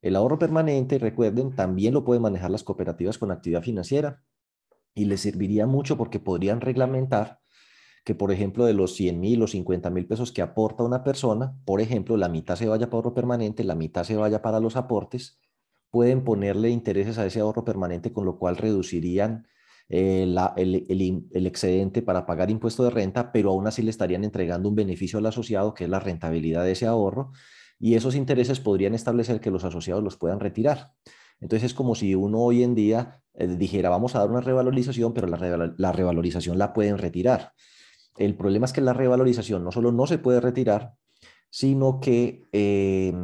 El 0.00 0.16
ahorro 0.16 0.38
permanente, 0.38 0.98
recuerden, 0.98 1.54
también 1.54 1.94
lo 1.94 2.04
pueden 2.04 2.22
manejar 2.22 2.50
las 2.50 2.62
cooperativas 2.62 3.18
con 3.18 3.30
actividad 3.30 3.62
financiera 3.62 4.22
y 4.94 5.06
les 5.06 5.20
serviría 5.20 5.66
mucho 5.66 5.96
porque 5.96 6.20
podrían 6.20 6.60
reglamentar 6.60 7.40
que, 8.04 8.14
por 8.14 8.32
ejemplo, 8.32 8.64
de 8.64 8.74
los 8.74 8.94
100 8.94 9.20
mil 9.20 9.42
o 9.42 9.46
50 9.46 9.90
mil 9.90 10.06
pesos 10.06 10.32
que 10.32 10.42
aporta 10.42 10.84
una 10.84 11.04
persona, 11.04 11.56
por 11.64 11.80
ejemplo, 11.80 12.16
la 12.16 12.28
mitad 12.28 12.56
se 12.56 12.68
vaya 12.68 12.86
para 12.86 12.98
ahorro 12.98 13.14
permanente, 13.14 13.64
la 13.64 13.74
mitad 13.74 14.04
se 14.04 14.16
vaya 14.16 14.40
para 14.40 14.60
los 14.60 14.76
aportes 14.76 15.38
pueden 15.90 16.24
ponerle 16.24 16.70
intereses 16.70 17.18
a 17.18 17.26
ese 17.26 17.40
ahorro 17.40 17.64
permanente, 17.64 18.12
con 18.12 18.24
lo 18.24 18.38
cual 18.38 18.56
reducirían 18.56 19.46
eh, 19.88 20.22
el, 20.56 21.46
excedente 21.46 22.02
para 22.02 22.26
pagar 22.26 22.50
impuesto 22.50 22.84
de 22.84 22.90
renta, 22.90 23.32
pero 23.32 23.50
aún 23.50 23.66
así 23.66 23.82
le 23.82 23.90
estarían 23.90 24.24
entregando 24.24 24.68
un 24.68 24.74
beneficio 24.74 25.18
al 25.18 25.26
asociado, 25.26 25.74
que 25.74 25.84
es 25.84 25.90
la 25.90 26.00
rentabilidad 26.00 26.64
de 26.64 26.72
ese 26.72 26.86
ahorro, 26.86 27.32
y 27.78 27.94
esos 27.94 28.14
intereses 28.14 28.60
podrían 28.60 28.94
establecer 28.94 29.40
que 29.40 29.50
los 29.50 29.64
asociados 29.64 30.02
los 30.02 30.16
puedan 30.16 30.40
retirar. 30.40 30.92
Entonces 31.40 31.70
es 31.70 31.74
como 31.74 31.94
si 31.94 32.14
uno 32.14 32.40
hoy 32.40 32.62
en 32.62 32.74
día 32.74 33.20
eh, 33.34 33.46
dijera, 33.46 33.88
vamos 33.88 34.14
a 34.14 34.20
dar 34.20 34.30
una 34.30 34.40
revalorización, 34.40 35.14
pero 35.14 35.26
la, 35.26 35.92
revalorización 35.92 36.58
la 36.58 36.72
pueden 36.72 36.98
retirar. 36.98 37.52
El 38.16 38.36
problema 38.36 38.66
es 38.66 38.72
que 38.72 38.80
la 38.80 38.92
revalorización 38.92 39.64
no 39.64 39.70
solo 39.70 39.92
no 39.92 40.06
se 40.06 40.18
puede 40.18 40.40
retirar, 40.40 40.94
sino 41.50 42.00
que 42.00 42.42
eh, 42.52 43.14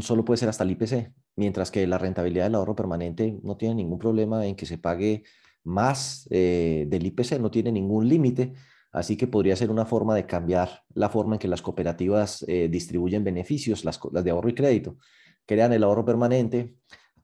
solo 0.00 0.24
puede 0.24 0.38
ser 0.38 0.50
hasta 0.50 0.64
el 0.64 0.72
IPC 0.72 1.12
mientras 1.36 1.70
que 1.70 1.86
la 1.86 1.98
rentabilidad 1.98 2.44
del 2.44 2.54
ahorro 2.54 2.76
permanente 2.76 3.38
no 3.42 3.56
tiene 3.56 3.76
ningún 3.76 3.98
problema 3.98 4.46
en 4.46 4.56
que 4.56 4.66
se 4.66 4.78
pague 4.78 5.24
más 5.64 6.26
eh, 6.30 6.86
del 6.88 7.06
IPC, 7.06 7.38
no 7.40 7.50
tiene 7.50 7.72
ningún 7.72 8.08
límite, 8.08 8.54
así 8.92 9.16
que 9.16 9.26
podría 9.26 9.56
ser 9.56 9.70
una 9.70 9.86
forma 9.86 10.14
de 10.14 10.26
cambiar 10.26 10.82
la 10.94 11.08
forma 11.08 11.36
en 11.36 11.38
que 11.38 11.48
las 11.48 11.62
cooperativas 11.62 12.44
eh, 12.46 12.68
distribuyen 12.70 13.24
beneficios, 13.24 13.84
las, 13.84 13.98
de 14.12 14.30
ahorro 14.30 14.50
y 14.50 14.54
crédito. 14.54 14.98
Crean 15.46 15.72
el 15.72 15.82
ahorro 15.82 16.04
permanente, 16.04 16.76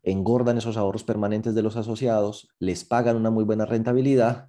engordan 0.03 0.59
esos 0.59 0.77
ahorros 0.77 1.05
permanentes 1.05 1.55
de 1.55 1.63
los 1.63 1.77
asociados, 1.77 2.49
les 2.59 2.85
pagan 2.85 3.17
una 3.17 3.31
muy 3.31 3.45
buena 3.45 3.67
rentabilidad 3.67 4.49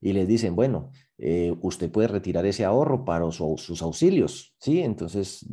y 0.00 0.12
les 0.12 0.26
dicen, 0.26 0.56
bueno, 0.56 0.92
eh, 1.18 1.54
usted 1.60 1.90
puede 1.90 2.08
retirar 2.08 2.46
ese 2.46 2.64
ahorro 2.64 3.04
para 3.04 3.30
sus 3.30 3.82
auxilios, 3.82 4.54
¿sí? 4.58 4.80
Entonces, 4.80 5.46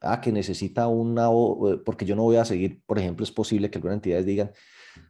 ah, 0.00 0.20
que 0.20 0.30
necesita 0.30 0.86
una, 0.86 1.26
eh, 1.26 1.78
porque 1.84 2.04
yo 2.04 2.14
no 2.14 2.22
voy 2.22 2.36
a 2.36 2.44
seguir, 2.44 2.82
por 2.86 2.98
ejemplo, 2.98 3.24
es 3.24 3.32
posible 3.32 3.70
que 3.70 3.78
algunas 3.78 3.96
entidades 3.96 4.26
digan, 4.26 4.52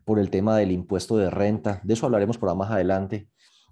por 0.04 0.18
el 0.18 0.30
tema 0.30 0.56
del 0.56 0.72
impuesto 0.72 1.18
de 1.18 1.28
renta, 1.28 1.80
de 1.84 1.94
eso 1.94 2.06
hablaremos 2.06 2.38
por 2.38 2.54
más 2.54 2.70
adelante, 2.70 3.28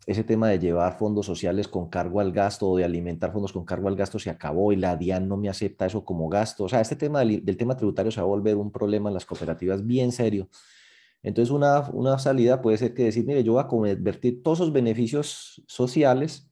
ese 0.08 0.24
tema 0.24 0.48
de 0.48 0.58
llevar 0.58 0.98
fondos 0.98 1.26
sociales 1.26 1.68
con 1.68 1.88
cargo 1.88 2.20
al 2.20 2.32
gasto 2.32 2.68
o 2.68 2.76
de 2.76 2.84
alimentar 2.84 3.32
fondos 3.32 3.52
con 3.52 3.64
cargo 3.64 3.88
al 3.88 3.96
gasto 3.96 4.18
se 4.18 4.30
acabó 4.30 4.72
y 4.72 4.76
la 4.76 4.96
DIAN 4.96 5.28
no 5.28 5.36
me 5.36 5.48
acepta 5.48 5.86
eso 5.86 6.04
como 6.04 6.28
gasto. 6.28 6.64
O 6.64 6.68
sea, 6.68 6.80
este 6.80 6.96
tema 6.96 7.20
del, 7.20 7.44
del 7.44 7.56
tema 7.56 7.76
tributario 7.76 8.10
se 8.10 8.20
va 8.20 8.24
a 8.24 8.28
volver 8.28 8.56
un 8.56 8.72
problema 8.72 9.10
en 9.10 9.14
las 9.14 9.26
cooperativas 9.26 9.86
bien 9.86 10.10
serio 10.10 10.48
entonces, 11.22 11.50
una, 11.50 11.80
una 11.90 12.18
salida 12.18 12.62
puede 12.62 12.78
ser 12.78 12.94
que 12.94 13.04
decir, 13.04 13.26
mire, 13.26 13.42
yo 13.42 13.54
voy 13.54 13.62
a 13.62 13.66
convertir 13.66 14.42
todos 14.42 14.60
esos 14.60 14.72
beneficios 14.72 15.62
sociales 15.66 16.50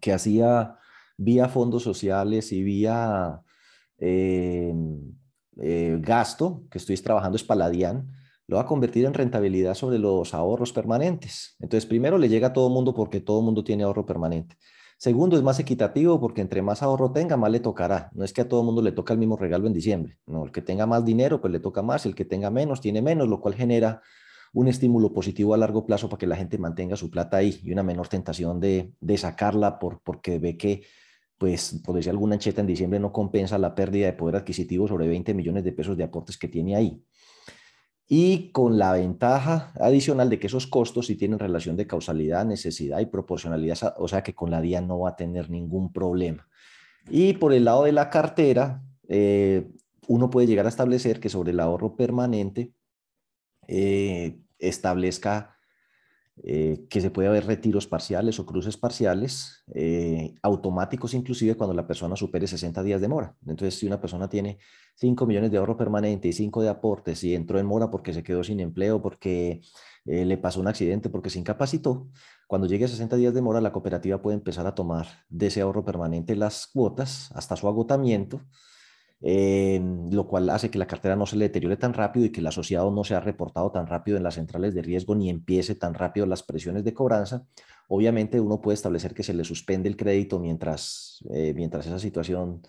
que 0.00 0.12
hacía 0.12 0.76
vía 1.16 1.48
fondos 1.48 1.82
sociales 1.82 2.52
y 2.52 2.62
vía 2.62 3.42
eh, 3.98 4.74
eh, 5.62 5.98
gasto, 6.00 6.64
que 6.70 6.78
estoy 6.78 6.96
trabajando 6.98 7.36
es 7.36 7.44
Paladian, 7.44 8.12
lo 8.48 8.56
va 8.56 8.62
a 8.62 8.66
convertir 8.66 9.04
en 9.04 9.14
rentabilidad 9.14 9.74
sobre 9.74 9.98
los 9.98 10.32
ahorros 10.34 10.72
permanentes. 10.72 11.56
Entonces, 11.58 11.86
primero 11.86 12.16
le 12.18 12.28
llega 12.28 12.48
a 12.48 12.52
todo 12.52 12.68
mundo 12.68 12.94
porque 12.94 13.20
todo 13.20 13.42
mundo 13.42 13.64
tiene 13.64 13.84
ahorro 13.84 14.06
permanente. 14.06 14.56
Segundo, 14.98 15.36
es 15.36 15.42
más 15.42 15.58
equitativo 15.58 16.20
porque 16.20 16.40
entre 16.40 16.62
más 16.62 16.82
ahorro 16.82 17.12
tenga, 17.12 17.36
más 17.36 17.50
le 17.50 17.60
tocará. 17.60 18.10
No 18.14 18.24
es 18.24 18.32
que 18.32 18.42
a 18.42 18.48
todo 18.48 18.62
mundo 18.62 18.80
le 18.82 18.92
toca 18.92 19.12
el 19.12 19.18
mismo 19.18 19.36
regalo 19.36 19.66
en 19.66 19.72
diciembre. 19.72 20.18
No, 20.26 20.44
el 20.44 20.52
que 20.52 20.62
tenga 20.62 20.86
más 20.86 21.04
dinero, 21.04 21.40
pues 21.40 21.52
le 21.52 21.60
toca 21.60 21.82
más. 21.82 22.06
El 22.06 22.14
que 22.14 22.24
tenga 22.24 22.50
menos, 22.50 22.80
tiene 22.80 23.02
menos, 23.02 23.28
lo 23.28 23.40
cual 23.40 23.54
genera 23.54 24.00
un 24.54 24.68
estímulo 24.68 25.12
positivo 25.12 25.52
a 25.52 25.58
largo 25.58 25.84
plazo 25.84 26.08
para 26.08 26.18
que 26.18 26.26
la 26.26 26.36
gente 26.36 26.56
mantenga 26.56 26.96
su 26.96 27.10
plata 27.10 27.38
ahí 27.38 27.60
y 27.62 27.72
una 27.72 27.82
menor 27.82 28.08
tentación 28.08 28.58
de, 28.58 28.94
sacarla 29.18 29.78
por, 29.78 30.00
porque 30.02 30.38
ve 30.38 30.56
que, 30.56 30.84
pues, 31.36 31.82
por 31.84 31.96
decir 31.96 32.10
alguna 32.10 32.38
cheta 32.38 32.62
en 32.62 32.66
diciembre 32.66 32.98
no 32.98 33.12
compensa 33.12 33.58
la 33.58 33.74
pérdida 33.74 34.06
de 34.06 34.14
poder 34.14 34.36
adquisitivo 34.36 34.88
sobre 34.88 35.08
20 35.08 35.34
millones 35.34 35.64
de 35.64 35.72
pesos 35.72 35.96
de 35.98 36.04
aportes 36.04 36.38
que 36.38 36.48
tiene 36.48 36.74
ahí 36.74 37.04
y 38.08 38.50
con 38.52 38.78
la 38.78 38.92
ventaja 38.92 39.72
adicional 39.80 40.30
de 40.30 40.38
que 40.38 40.46
esos 40.46 40.66
costos 40.66 41.06
sí 41.06 41.16
tienen 41.16 41.38
relación 41.38 41.76
de 41.76 41.86
causalidad, 41.86 42.44
necesidad 42.44 43.00
y 43.00 43.06
proporcionalidad, 43.06 43.94
o 43.98 44.06
sea 44.06 44.22
que 44.22 44.34
con 44.34 44.50
la 44.50 44.60
DIA 44.60 44.80
no 44.80 45.00
va 45.00 45.10
a 45.10 45.16
tener 45.16 45.50
ningún 45.50 45.92
problema. 45.92 46.48
Y 47.10 47.34
por 47.34 47.52
el 47.52 47.64
lado 47.64 47.84
de 47.84 47.92
la 47.92 48.10
cartera, 48.10 48.82
eh, 49.08 49.68
uno 50.06 50.30
puede 50.30 50.46
llegar 50.46 50.66
a 50.66 50.70
establecer 50.70 51.18
que 51.18 51.28
sobre 51.28 51.50
el 51.50 51.60
ahorro 51.60 51.96
permanente 51.96 52.72
eh, 53.66 54.38
establezca 54.58 55.55
eh, 56.42 56.84
que 56.90 57.00
se 57.00 57.10
puede 57.10 57.28
haber 57.28 57.46
retiros 57.46 57.86
parciales 57.86 58.38
o 58.38 58.44
cruces 58.44 58.76
parciales, 58.76 59.64
eh, 59.74 60.34
automáticos 60.42 61.14
inclusive 61.14 61.56
cuando 61.56 61.74
la 61.74 61.86
persona 61.86 62.14
supere 62.14 62.46
60 62.46 62.82
días 62.82 63.00
de 63.00 63.08
mora. 63.08 63.34
Entonces, 63.46 63.78
si 63.78 63.86
una 63.86 64.00
persona 64.00 64.28
tiene 64.28 64.58
5 64.96 65.26
millones 65.26 65.50
de 65.50 65.56
ahorro 65.56 65.78
permanente 65.78 66.28
y 66.28 66.34
5 66.34 66.62
de 66.62 66.68
aportes 66.68 67.24
y 67.24 67.34
entró 67.34 67.58
en 67.58 67.64
mora 67.64 67.90
porque 67.90 68.12
se 68.12 68.22
quedó 68.22 68.44
sin 68.44 68.60
empleo, 68.60 69.00
porque 69.00 69.62
eh, 70.04 70.26
le 70.26 70.36
pasó 70.36 70.60
un 70.60 70.68
accidente, 70.68 71.08
porque 71.08 71.30
se 71.30 71.38
incapacitó, 71.38 72.08
cuando 72.46 72.66
llegue 72.66 72.84
a 72.84 72.88
60 72.88 73.16
días 73.16 73.32
de 73.32 73.40
mora, 73.40 73.62
la 73.62 73.72
cooperativa 73.72 74.20
puede 74.20 74.36
empezar 74.36 74.66
a 74.66 74.74
tomar 74.74 75.06
de 75.30 75.46
ese 75.46 75.62
ahorro 75.62 75.86
permanente 75.86 76.36
las 76.36 76.66
cuotas 76.66 77.30
hasta 77.34 77.56
su 77.56 77.66
agotamiento 77.66 78.42
eh, 79.22 79.80
lo 80.10 80.26
cual 80.26 80.50
hace 80.50 80.70
que 80.70 80.78
la 80.78 80.86
cartera 80.86 81.16
no 81.16 81.26
se 81.26 81.36
le 81.36 81.46
deteriore 81.46 81.76
tan 81.76 81.94
rápido 81.94 82.26
y 82.26 82.30
que 82.30 82.40
el 82.40 82.46
asociado 82.46 82.90
no 82.90 83.02
sea 83.04 83.20
reportado 83.20 83.70
tan 83.72 83.86
rápido 83.86 84.16
en 84.16 84.22
las 84.22 84.34
centrales 84.34 84.74
de 84.74 84.82
riesgo 84.82 85.14
ni 85.14 85.30
empiece 85.30 85.74
tan 85.74 85.94
rápido 85.94 86.26
las 86.26 86.42
presiones 86.42 86.84
de 86.84 86.92
cobranza. 86.94 87.46
Obviamente 87.88 88.40
uno 88.40 88.60
puede 88.60 88.74
establecer 88.74 89.14
que 89.14 89.22
se 89.22 89.34
le 89.34 89.44
suspende 89.44 89.88
el 89.88 89.96
crédito 89.96 90.38
mientras, 90.38 91.24
eh, 91.30 91.54
mientras 91.54 91.86
esa 91.86 91.98
situación 91.98 92.62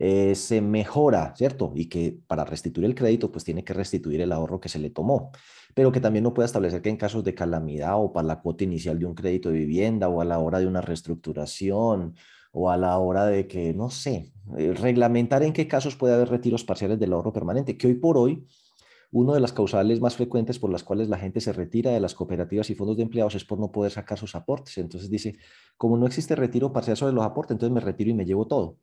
eh, 0.00 0.36
se 0.36 0.60
mejora, 0.60 1.34
¿cierto? 1.36 1.72
Y 1.74 1.86
que 1.88 2.20
para 2.28 2.44
restituir 2.44 2.86
el 2.86 2.94
crédito, 2.94 3.32
pues 3.32 3.44
tiene 3.44 3.64
que 3.64 3.72
restituir 3.74 4.20
el 4.20 4.30
ahorro 4.30 4.60
que 4.60 4.68
se 4.68 4.78
le 4.78 4.90
tomó, 4.90 5.32
pero 5.74 5.90
que 5.90 6.00
también 6.00 6.22
no 6.22 6.32
puede 6.34 6.46
establecer 6.46 6.82
que 6.82 6.90
en 6.90 6.96
casos 6.96 7.24
de 7.24 7.34
calamidad 7.34 7.96
o 7.96 8.12
para 8.12 8.28
la 8.28 8.40
cuota 8.40 8.62
inicial 8.62 8.98
de 8.98 9.06
un 9.06 9.14
crédito 9.14 9.50
de 9.50 9.58
vivienda 9.58 10.08
o 10.08 10.20
a 10.20 10.24
la 10.24 10.38
hora 10.38 10.60
de 10.60 10.66
una 10.68 10.80
reestructuración 10.80 12.14
o 12.58 12.70
a 12.70 12.76
la 12.76 12.98
hora 12.98 13.26
de 13.26 13.46
que, 13.46 13.72
no 13.72 13.88
sé, 13.88 14.32
eh, 14.56 14.74
reglamentar 14.74 15.44
en 15.44 15.52
qué 15.52 15.68
casos 15.68 15.94
puede 15.94 16.14
haber 16.14 16.28
retiros 16.28 16.64
parciales 16.64 16.98
del 16.98 17.12
ahorro 17.12 17.32
permanente, 17.32 17.78
que 17.78 17.86
hoy 17.86 17.94
por 17.94 18.18
hoy 18.18 18.46
una 19.12 19.32
de 19.32 19.40
las 19.40 19.52
causales 19.52 20.00
más 20.00 20.16
frecuentes 20.16 20.58
por 20.58 20.70
las 20.70 20.82
cuales 20.82 21.08
la 21.08 21.16
gente 21.16 21.40
se 21.40 21.52
retira 21.52 21.92
de 21.92 22.00
las 22.00 22.14
cooperativas 22.14 22.68
y 22.68 22.74
fondos 22.74 22.96
de 22.96 23.04
empleados 23.04 23.36
es 23.36 23.44
por 23.44 23.58
no 23.58 23.70
poder 23.70 23.92
sacar 23.92 24.18
sus 24.18 24.34
aportes. 24.34 24.76
Entonces 24.76 25.08
dice, 25.08 25.36
como 25.76 25.96
no 25.96 26.06
existe 26.06 26.34
retiro 26.34 26.72
parcial 26.72 26.96
sobre 26.96 27.14
los 27.14 27.24
aportes, 27.24 27.52
entonces 27.52 27.72
me 27.72 27.80
retiro 27.80 28.10
y 28.10 28.14
me 28.14 28.26
llevo 28.26 28.46
todo. 28.46 28.76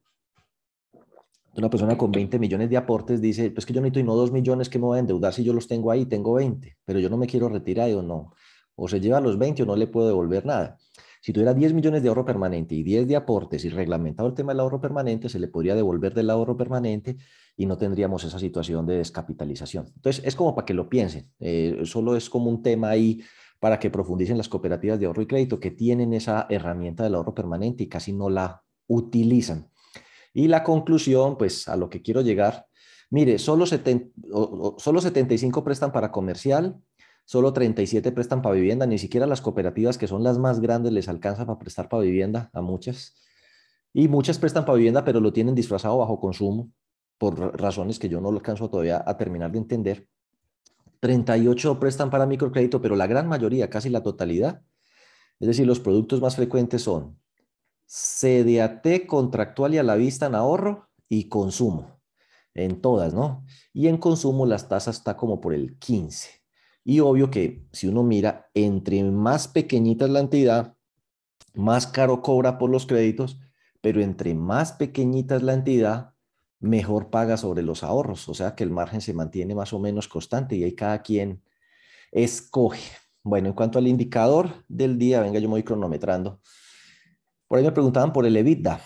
Una 1.58 1.70
persona 1.70 1.98
con 1.98 2.12
20 2.12 2.40
millones 2.40 2.70
de 2.70 2.78
aportes 2.78 3.22
dice, 3.22 3.52
pues 3.52 3.66
que 3.66 3.74
yo 3.74 3.82
necesito 3.82 4.00
y 4.00 4.04
no 4.04 4.16
2 4.16 4.32
millones 4.32 4.70
que 4.70 4.80
me 4.80 4.86
voy 4.86 4.98
a 4.98 5.00
endeudar 5.02 5.34
si 5.34 5.44
yo 5.44 5.54
los 5.54 5.68
tengo 5.68 5.92
ahí, 5.92 6.06
tengo 6.06 6.34
20, 6.34 6.78
pero 6.86 7.00
yo 7.00 7.10
no 7.10 7.18
me 7.18 7.28
quiero 7.28 7.50
retirar 7.50 7.92
o 7.92 8.02
no. 8.02 8.34
O 8.76 8.88
se 8.88 9.00
lleva 9.00 9.22
los 9.22 9.38
20 9.38 9.64
o 9.64 9.66
no 9.66 9.76
le 9.76 9.88
puedo 9.88 10.08
devolver 10.08 10.46
nada. 10.46 10.78
Si 11.26 11.34
tuviera 11.34 11.56
10 11.56 11.74
millones 11.74 12.04
de 12.04 12.10
ahorro 12.10 12.24
permanente 12.24 12.76
y 12.76 12.84
10 12.84 13.08
de 13.08 13.16
aportes 13.16 13.66
y 13.66 13.70
reglamentado 13.70 14.30
el 14.30 14.36
tema 14.36 14.52
del 14.52 14.60
ahorro 14.60 14.80
permanente, 14.80 15.28
se 15.28 15.40
le 15.40 15.48
podría 15.48 15.74
devolver 15.74 16.14
del 16.14 16.30
ahorro 16.30 16.56
permanente 16.56 17.18
y 17.58 17.66
no 17.66 17.80
tendríamos 17.80 18.24
esa 18.24 18.38
situación 18.38 18.86
de 18.86 18.98
descapitalización. 18.98 19.88
Entonces, 19.96 20.24
es 20.24 20.36
como 20.36 20.54
para 20.54 20.68
que 20.68 20.76
lo 20.76 20.88
piensen. 20.88 21.32
Eh, 21.40 21.82
solo 21.86 22.16
es 22.16 22.30
como 22.30 22.52
un 22.52 22.62
tema 22.62 22.90
ahí 22.90 23.24
para 23.60 23.80
que 23.80 23.90
profundicen 23.90 24.38
las 24.38 24.48
cooperativas 24.48 25.00
de 25.00 25.08
ahorro 25.08 25.24
y 25.24 25.26
crédito 25.26 25.60
que 25.60 25.72
tienen 25.72 26.14
esa 26.14 26.46
herramienta 26.48 27.04
del 27.04 27.16
ahorro 27.16 27.34
permanente 27.34 27.86
y 27.86 27.90
casi 27.90 28.14
no 28.14 28.30
la 28.30 28.62
utilizan. 28.86 29.72
Y 30.32 30.48
la 30.48 30.64
conclusión, 30.64 31.40
pues 31.40 31.68
a 31.68 31.76
lo 31.76 31.90
que 31.90 32.04
quiero 32.04 32.22
llegar, 32.22 32.68
mire, 33.10 33.40
solo, 33.40 33.66
solo 33.66 35.02
75 35.02 35.64
prestan 35.64 35.92
para 35.92 36.12
comercial, 36.12 36.80
solo 37.26 37.54
37 37.54 38.12
prestan 38.12 38.42
para 38.42 38.56
vivienda, 38.56 38.86
ni 38.86 38.98
siquiera 38.98 39.28
las 39.28 39.42
cooperativas 39.42 39.98
que 39.98 40.08
son 40.08 40.24
las 40.24 40.38
más 40.38 40.60
grandes 40.60 40.94
les 40.94 41.10
alcanza 41.10 41.46
para 41.46 41.60
prestar 41.60 41.90
para 41.90 42.04
vivienda 42.04 42.50
a 42.54 42.62
muchas. 42.62 43.16
Y 43.94 44.08
muchas 44.08 44.40
prestan 44.40 44.66
para 44.66 44.78
vivienda, 44.78 45.04
pero 45.04 45.20
lo 45.20 45.34
tienen 45.34 45.56
disfrazado 45.56 45.98
bajo 45.98 46.20
consumo 46.20 46.72
por 47.18 47.60
razones 47.60 48.00
que 48.00 48.10
yo 48.10 48.22
no 48.22 48.32
lo 48.32 48.38
alcanzo 48.38 48.70
todavía 48.70 49.04
a 49.06 49.18
terminar 49.18 49.52
de 49.52 49.60
entender. 49.60 50.08
38 51.00 51.80
prestan 51.80 52.10
para 52.10 52.26
microcrédito, 52.26 52.82
pero 52.82 52.96
la 52.96 53.08
gran 53.08 53.28
mayoría, 53.28 53.70
casi 53.70 53.90
la 53.90 54.04
totalidad, 54.04 54.64
es 55.40 55.48
decir, 55.48 55.68
los 55.68 55.80
productos 55.80 56.22
más 56.22 56.36
frecuentes 56.36 56.82
son 56.82 57.20
CDAT 57.86 59.06
contractual 59.06 59.74
y 59.74 59.78
a 59.78 59.84
la 59.84 59.96
vista 59.96 60.28
en 60.28 60.36
ahorro 60.36 60.90
y 61.08 61.30
consumo, 61.30 62.02
en 62.54 62.82
todas, 62.82 63.14
¿no? 63.14 63.46
Y 63.74 63.88
en 63.88 63.98
consumo 63.98 64.46
las 64.46 64.68
tasas 64.68 64.98
está 64.98 65.16
como 65.18 65.40
por 65.40 65.54
el 65.54 65.78
15. 65.78 66.45
Y 66.88 67.00
obvio 67.00 67.32
que 67.32 67.66
si 67.74 67.88
uno 67.88 68.04
mira, 68.04 68.50
entre 68.54 69.04
más 69.04 69.48
pequeñita 69.48 70.06
es 70.06 70.12
la 70.12 70.20
entidad, 70.20 70.78
más 71.56 71.88
caro 71.88 72.22
cobra 72.22 72.60
por 72.60 72.70
los 72.70 72.86
créditos, 72.86 73.40
pero 73.82 74.02
entre 74.02 74.36
más 74.36 74.72
pequeñita 74.74 75.36
es 75.36 75.42
la 75.42 75.54
entidad, 75.54 76.14
mejor 76.60 77.10
paga 77.10 77.38
sobre 77.38 77.64
los 77.64 77.84
ahorros. 77.84 78.30
O 78.30 78.36
sea 78.36 78.54
que 78.54 78.64
el 78.64 78.70
margen 78.70 79.02
se 79.02 79.14
mantiene 79.14 79.56
más 79.56 79.74
o 79.74 79.80
menos 79.80 80.08
constante 80.08 80.56
y 80.56 80.64
ahí 80.64 80.76
cada 80.76 81.02
quien 81.02 81.42
escoge. 82.12 82.92
Bueno, 83.24 83.48
en 83.48 83.54
cuanto 83.56 83.80
al 83.80 83.88
indicador 83.88 84.64
del 84.68 85.00
día, 85.00 85.22
venga, 85.22 85.40
yo 85.40 85.48
me 85.48 85.54
voy 85.54 85.64
cronometrando. 85.64 86.40
Por 87.48 87.58
ahí 87.58 87.66
me 87.66 87.72
preguntaban 87.72 88.14
por 88.14 88.28
el 88.28 88.38
EBITDA, 88.38 88.80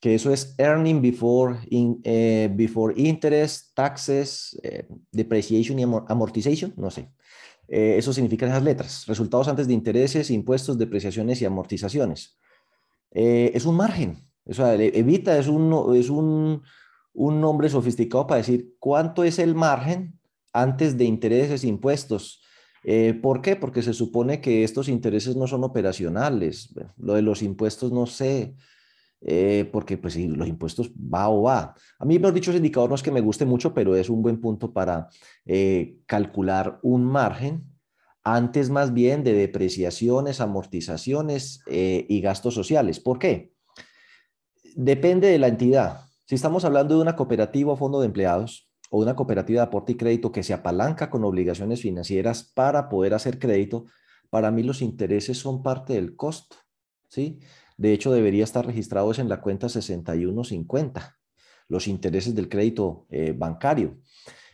que 0.00 0.14
eso 0.14 0.30
es 0.30 0.54
earning 0.58 1.00
before, 1.00 1.58
eh, 1.70 2.50
before 2.52 2.94
interest, 2.96 3.74
taxes, 3.74 4.58
eh, 4.62 4.86
depreciation 5.10 5.78
y 5.78 5.82
amortization, 5.82 6.74
no 6.76 6.90
sé. 6.90 7.10
Eh, 7.68 7.96
eso 7.98 8.12
significa 8.12 8.46
esas 8.46 8.62
letras, 8.62 9.04
resultados 9.06 9.48
antes 9.48 9.66
de 9.66 9.74
intereses, 9.74 10.30
impuestos, 10.30 10.78
depreciaciones 10.78 11.40
y 11.42 11.44
amortizaciones. 11.44 12.38
Eh, 13.10 13.50
es 13.54 13.64
un 13.66 13.76
margen, 13.76 14.18
o 14.44 14.54
sea, 14.54 14.74
evita 14.74 15.38
es 15.38 15.48
un, 15.48 15.96
es 15.96 16.10
un, 16.10 16.62
un 17.12 17.40
nombre 17.40 17.68
sofisticado 17.68 18.26
para 18.26 18.38
decir 18.38 18.74
cuánto 18.78 19.24
es 19.24 19.38
el 19.38 19.54
margen 19.54 20.18
antes 20.52 20.96
de 20.96 21.04
intereses, 21.04 21.64
impuestos. 21.64 22.42
Eh, 22.84 23.18
¿Por 23.20 23.42
qué? 23.42 23.56
Porque 23.56 23.82
se 23.82 23.92
supone 23.92 24.40
que 24.40 24.62
estos 24.62 24.88
intereses 24.88 25.34
no 25.34 25.46
son 25.46 25.64
operacionales. 25.64 26.72
lo 26.96 27.14
de 27.14 27.22
los 27.22 27.42
impuestos 27.42 27.90
no 27.90 28.06
sé, 28.06 28.54
eh, 29.20 29.68
porque 29.72 29.98
pues 29.98 30.16
los 30.16 30.46
impuestos 30.46 30.92
va 30.92 31.28
o 31.28 31.42
va. 31.42 31.74
A 31.98 32.04
mí, 32.04 32.18
mejor 32.18 32.34
dicho, 32.34 32.50
ese 32.50 32.58
indicador 32.58 32.88
no 32.88 32.94
es 32.94 33.02
que 33.02 33.10
me 33.10 33.20
guste 33.20 33.44
mucho, 33.44 33.72
pero 33.74 33.96
es 33.96 34.10
un 34.10 34.22
buen 34.22 34.40
punto 34.40 34.72
para 34.72 35.08
eh, 35.44 35.98
calcular 36.06 36.78
un 36.82 37.04
margen 37.04 37.64
antes 38.22 38.70
más 38.70 38.92
bien 38.92 39.22
de 39.22 39.32
depreciaciones, 39.32 40.40
amortizaciones 40.40 41.62
eh, 41.66 42.04
y 42.08 42.20
gastos 42.20 42.54
sociales. 42.54 42.98
¿Por 43.00 43.18
qué? 43.18 43.52
Depende 44.74 45.28
de 45.28 45.38
la 45.38 45.46
entidad. 45.46 46.00
Si 46.24 46.34
estamos 46.34 46.64
hablando 46.64 46.96
de 46.96 47.02
una 47.02 47.14
cooperativa 47.14 47.72
o 47.72 47.76
fondo 47.76 48.00
de 48.00 48.06
empleados 48.06 48.68
o 48.90 48.98
una 48.98 49.14
cooperativa 49.14 49.60
de 49.60 49.66
aporte 49.68 49.92
y 49.92 49.96
crédito 49.96 50.32
que 50.32 50.42
se 50.42 50.52
apalanca 50.52 51.08
con 51.08 51.24
obligaciones 51.24 51.80
financieras 51.80 52.42
para 52.42 52.88
poder 52.88 53.14
hacer 53.14 53.38
crédito, 53.38 53.86
para 54.28 54.50
mí 54.50 54.64
los 54.64 54.82
intereses 54.82 55.38
son 55.38 55.62
parte 55.62 55.92
del 55.92 56.16
costo, 56.16 56.56
¿sí? 57.08 57.38
De 57.76 57.92
hecho, 57.92 58.12
debería 58.12 58.44
estar 58.44 58.66
registrados 58.66 59.18
en 59.18 59.28
la 59.28 59.40
cuenta 59.40 59.68
6150, 59.68 61.18
los 61.68 61.88
intereses 61.88 62.34
del 62.34 62.48
crédito 62.48 63.06
eh, 63.10 63.34
bancario. 63.36 63.98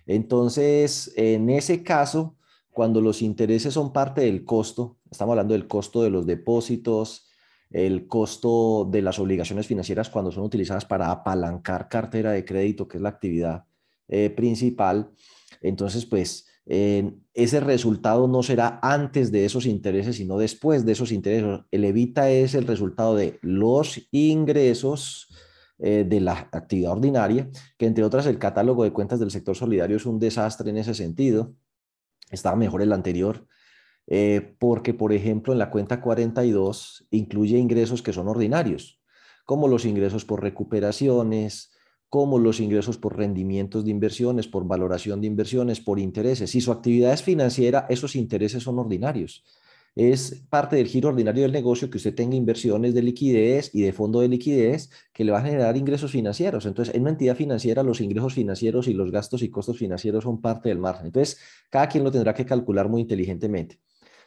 Entonces, 0.06 1.12
en 1.16 1.50
ese 1.50 1.82
caso, 1.82 2.36
cuando 2.72 3.00
los 3.00 3.22
intereses 3.22 3.74
son 3.74 3.92
parte 3.92 4.22
del 4.22 4.44
costo, 4.44 4.98
estamos 5.10 5.32
hablando 5.32 5.54
del 5.54 5.68
costo 5.68 6.02
de 6.02 6.10
los 6.10 6.26
depósitos, 6.26 7.28
el 7.70 8.06
costo 8.06 8.88
de 8.90 9.02
las 9.02 9.18
obligaciones 9.18 9.66
financieras 9.66 10.10
cuando 10.10 10.30
son 10.30 10.44
utilizadas 10.44 10.84
para 10.84 11.10
apalancar 11.10 11.88
cartera 11.88 12.32
de 12.32 12.44
crédito, 12.44 12.86
que 12.86 12.98
es 12.98 13.02
la 13.02 13.08
actividad 13.10 13.64
eh, 14.08 14.30
principal. 14.30 15.10
Entonces, 15.60 16.04
pues 16.04 16.46
ese 16.64 17.60
resultado 17.60 18.28
no 18.28 18.42
será 18.42 18.78
antes 18.82 19.32
de 19.32 19.44
esos 19.44 19.66
intereses, 19.66 20.16
sino 20.16 20.38
después 20.38 20.84
de 20.84 20.92
esos 20.92 21.10
intereses. 21.10 21.60
El 21.70 21.84
evita 21.84 22.30
es 22.30 22.54
el 22.54 22.66
resultado 22.66 23.16
de 23.16 23.38
los 23.42 24.08
ingresos 24.12 25.28
eh, 25.84 26.04
de 26.08 26.20
la 26.20 26.48
actividad 26.52 26.92
ordinaria, 26.92 27.50
que 27.76 27.86
entre 27.86 28.04
otras 28.04 28.26
el 28.26 28.38
catálogo 28.38 28.84
de 28.84 28.92
cuentas 28.92 29.18
del 29.18 29.32
sector 29.32 29.56
solidario 29.56 29.96
es 29.96 30.06
un 30.06 30.20
desastre 30.20 30.70
en 30.70 30.76
ese 30.76 30.94
sentido. 30.94 31.56
estaba 32.30 32.54
mejor 32.54 32.82
el 32.82 32.92
anterior, 32.92 33.48
eh, 34.06 34.54
porque 34.60 34.94
por 34.94 35.12
ejemplo 35.12 35.52
en 35.52 35.58
la 35.58 35.70
cuenta 35.70 36.00
42 36.00 37.08
incluye 37.10 37.58
ingresos 37.58 38.00
que 38.00 38.12
son 38.12 38.28
ordinarios, 38.28 39.02
como 39.44 39.66
los 39.66 39.84
ingresos 39.84 40.24
por 40.24 40.40
recuperaciones, 40.40 41.72
como 42.12 42.38
los 42.38 42.60
ingresos 42.60 42.98
por 42.98 43.16
rendimientos 43.16 43.86
de 43.86 43.90
inversiones, 43.90 44.46
por 44.46 44.66
valoración 44.66 45.22
de 45.22 45.28
inversiones, 45.28 45.80
por 45.80 45.98
intereses. 45.98 46.50
Si 46.50 46.60
su 46.60 46.70
actividad 46.70 47.14
es 47.14 47.22
financiera, 47.22 47.86
esos 47.88 48.16
intereses 48.16 48.62
son 48.62 48.78
ordinarios 48.78 49.42
es 49.94 50.46
parte 50.48 50.76
del 50.76 50.86
giro 50.86 51.10
ordinario 51.10 51.42
del 51.42 51.52
negocio 51.52 51.90
que 51.90 51.98
usted 51.98 52.14
tenga 52.14 52.34
inversiones 52.34 52.94
de 52.94 53.02
liquidez 53.02 53.74
y 53.74 53.82
de 53.82 53.92
fondo 53.92 54.20
de 54.20 54.28
liquidez 54.28 54.90
que 55.12 55.24
le 55.24 55.32
va 55.32 55.38
a 55.38 55.42
generar 55.42 55.76
ingresos 55.76 56.10
financieros. 56.10 56.64
Entonces, 56.64 56.94
en 56.94 57.02
una 57.02 57.10
entidad 57.10 57.36
financiera, 57.36 57.82
los 57.82 58.00
ingresos 58.00 58.34
financieros 58.34 58.88
y 58.88 58.94
los 58.94 59.10
gastos 59.10 59.42
y 59.42 59.50
costos 59.50 59.78
financieros 59.78 60.24
son 60.24 60.40
parte 60.40 60.70
del 60.70 60.78
margen. 60.78 61.06
Entonces, 61.06 61.38
cada 61.68 61.88
quien 61.88 62.04
lo 62.04 62.10
tendrá 62.10 62.32
que 62.32 62.46
calcular 62.46 62.88
muy 62.88 63.02
inteligentemente. 63.02 63.80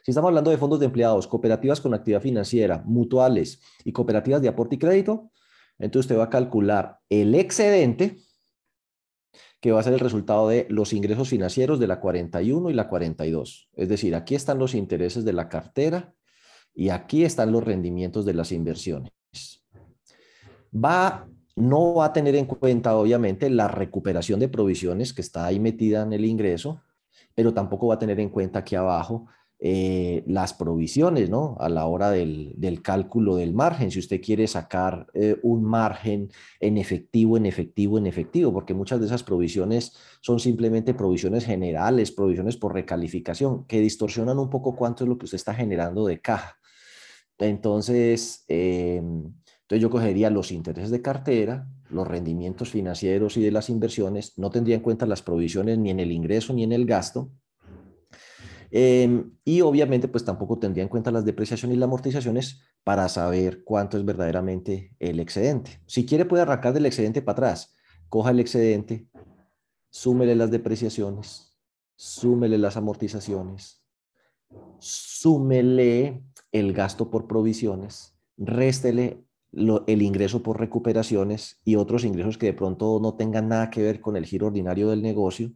Si 0.03 0.11
estamos 0.11 0.27
hablando 0.27 0.51
de 0.51 0.57
fondos 0.57 0.79
de 0.79 0.85
empleados, 0.85 1.27
cooperativas 1.27 1.81
con 1.81 1.95
actividad 1.95 2.21
financiera, 2.21 2.83
mutuales 2.85 3.59
y 3.83 3.91
cooperativas 3.91 4.43
de 4.43 4.49
aporte 4.49 4.75
y 4.75 4.77
crédito, 4.77 5.31
entonces 5.79 6.05
usted 6.05 6.19
va 6.19 6.25
a 6.25 6.29
calcular 6.29 6.99
el 7.09 7.35
excedente, 7.35 8.17
que 9.59 9.71
va 9.71 9.79
a 9.79 9.83
ser 9.83 9.93
el 9.93 9.99
resultado 9.99 10.47
de 10.49 10.67
los 10.69 10.93
ingresos 10.93 11.29
financieros 11.29 11.79
de 11.79 11.87
la 11.87 11.99
41 11.99 12.69
y 12.69 12.73
la 12.73 12.87
42. 12.87 13.69
Es 13.73 13.89
decir, 13.89 14.15
aquí 14.15 14.35
están 14.35 14.59
los 14.59 14.75
intereses 14.75 15.25
de 15.25 15.33
la 15.33 15.49
cartera 15.49 16.13
y 16.73 16.89
aquí 16.89 17.23
están 17.23 17.51
los 17.51 17.63
rendimientos 17.63 18.25
de 18.25 18.33
las 18.33 18.51
inversiones. 18.51 19.11
Va, 20.73 21.27
no 21.55 21.95
va 21.95 22.05
a 22.05 22.13
tener 22.13 22.35
en 22.35 22.45
cuenta, 22.45 22.95
obviamente, 22.95 23.49
la 23.49 23.67
recuperación 23.67 24.39
de 24.39 24.49
provisiones 24.49 25.13
que 25.13 25.21
está 25.21 25.45
ahí 25.45 25.59
metida 25.59 26.03
en 26.03 26.13
el 26.13 26.25
ingreso, 26.25 26.81
pero 27.33 27.53
tampoco 27.53 27.87
va 27.87 27.95
a 27.95 27.99
tener 27.99 28.19
en 28.19 28.29
cuenta 28.29 28.59
aquí 28.59 28.75
abajo 28.75 29.27
eh, 29.67 30.23
las 30.27 30.53
provisiones, 30.53 31.31
¿no? 31.31 31.57
A 31.59 31.69
la 31.69 31.87
hora 31.87 32.11
del, 32.11 32.53
cálculo 32.83 33.35
del 33.35 33.55
margen, 33.55 33.89
si 33.89 33.97
usted 33.97 34.21
quiere 34.21 34.45
sacar 34.45 35.07
eh, 35.15 35.37
un 35.41 35.63
margen 35.63 36.29
en 36.59 36.77
efectivo, 36.77 37.35
en 37.35 37.47
efectivo, 37.47 37.97
en 37.97 38.05
efectivo, 38.05 38.53
porque 38.53 38.75
muchas 38.75 38.99
de 38.99 39.07
esas 39.07 39.23
provisiones 39.23 39.97
son 40.21 40.39
simplemente 40.39 40.93
provisiones 40.93 41.45
generales, 41.45 42.11
provisiones 42.11 42.57
por 42.57 42.75
recalificación, 42.75 43.65
que 43.65 43.79
distorsionan 43.79 44.37
un 44.37 44.51
poco 44.51 44.75
cuánto 44.75 45.03
es 45.03 45.09
lo 45.09 45.17
que 45.17 45.25
usted 45.25 45.37
está 45.37 45.55
generando 45.55 46.05
de 46.05 46.21
caja. 46.21 46.59
Entonces, 47.39 48.45
eh, 48.47 48.97
entonces 48.97 49.81
yo 49.81 49.89
cogería 49.89 50.29
los 50.29 50.51
intereses 50.51 50.91
de 50.91 51.01
cartera, 51.01 51.67
los 51.89 52.07
rendimientos 52.07 52.69
financieros 52.69 53.35
y 53.35 53.41
de 53.41 53.49
las 53.49 53.71
inversiones, 53.71 54.37
no 54.37 54.51
tendría 54.51 54.75
en 54.75 54.83
cuenta 54.83 55.07
las 55.07 55.23
provisiones 55.23 55.79
ni 55.79 55.89
en 55.89 55.99
el 55.99 56.11
ingreso 56.11 56.53
ni 56.53 56.63
en 56.63 56.71
el 56.71 56.85
gasto, 56.85 57.31
Em, 58.71 59.31
y 59.43 59.61
obviamente, 59.61 60.07
pues 60.07 60.25
tampoco 60.25 60.59
tendría 60.59 60.83
en 60.83 60.89
cuenta 60.89 61.11
las 61.11 61.25
depreciaciones 61.25 61.75
y 61.75 61.79
las 61.79 61.87
amortizaciones 61.87 62.61
para 62.83 63.07
saber 63.09 63.63
cuánto 63.63 63.97
es 63.97 64.05
verdaderamente 64.05 64.95
el 64.99 65.19
excedente. 65.19 65.81
Si 65.85 66.05
quiere, 66.05 66.25
puede 66.25 66.43
arrancar 66.43 66.73
del 66.73 66.85
excedente 66.85 67.21
para 67.21 67.33
atrás. 67.33 67.75
Coja 68.09 68.31
el 68.31 68.39
excedente, 68.39 69.07
súmele 69.89 70.35
las 70.35 70.51
depreciaciones, 70.51 71.57
súmele 71.95 72.57
las 72.57 72.77
amortizaciones, 72.77 73.83
súmele 74.79 76.23
el 76.51 76.73
gasto 76.73 77.09
por 77.09 77.27
provisiones, 77.27 78.15
réstele 78.37 79.25
el 79.51 80.01
ingreso 80.01 80.43
por 80.43 80.59
recuperaciones 80.59 81.61
y 81.63 81.75
otros 81.75 82.03
ingresos 82.03 82.37
que 82.37 82.47
de 82.47 82.53
pronto 82.53 82.99
no 83.01 83.15
tengan 83.15 83.47
nada 83.47 83.69
que 83.69 83.81
ver 83.81 84.01
con 84.01 84.17
el 84.17 84.25
giro 84.25 84.47
ordinario 84.47 84.89
del 84.89 85.01
negocio, 85.01 85.53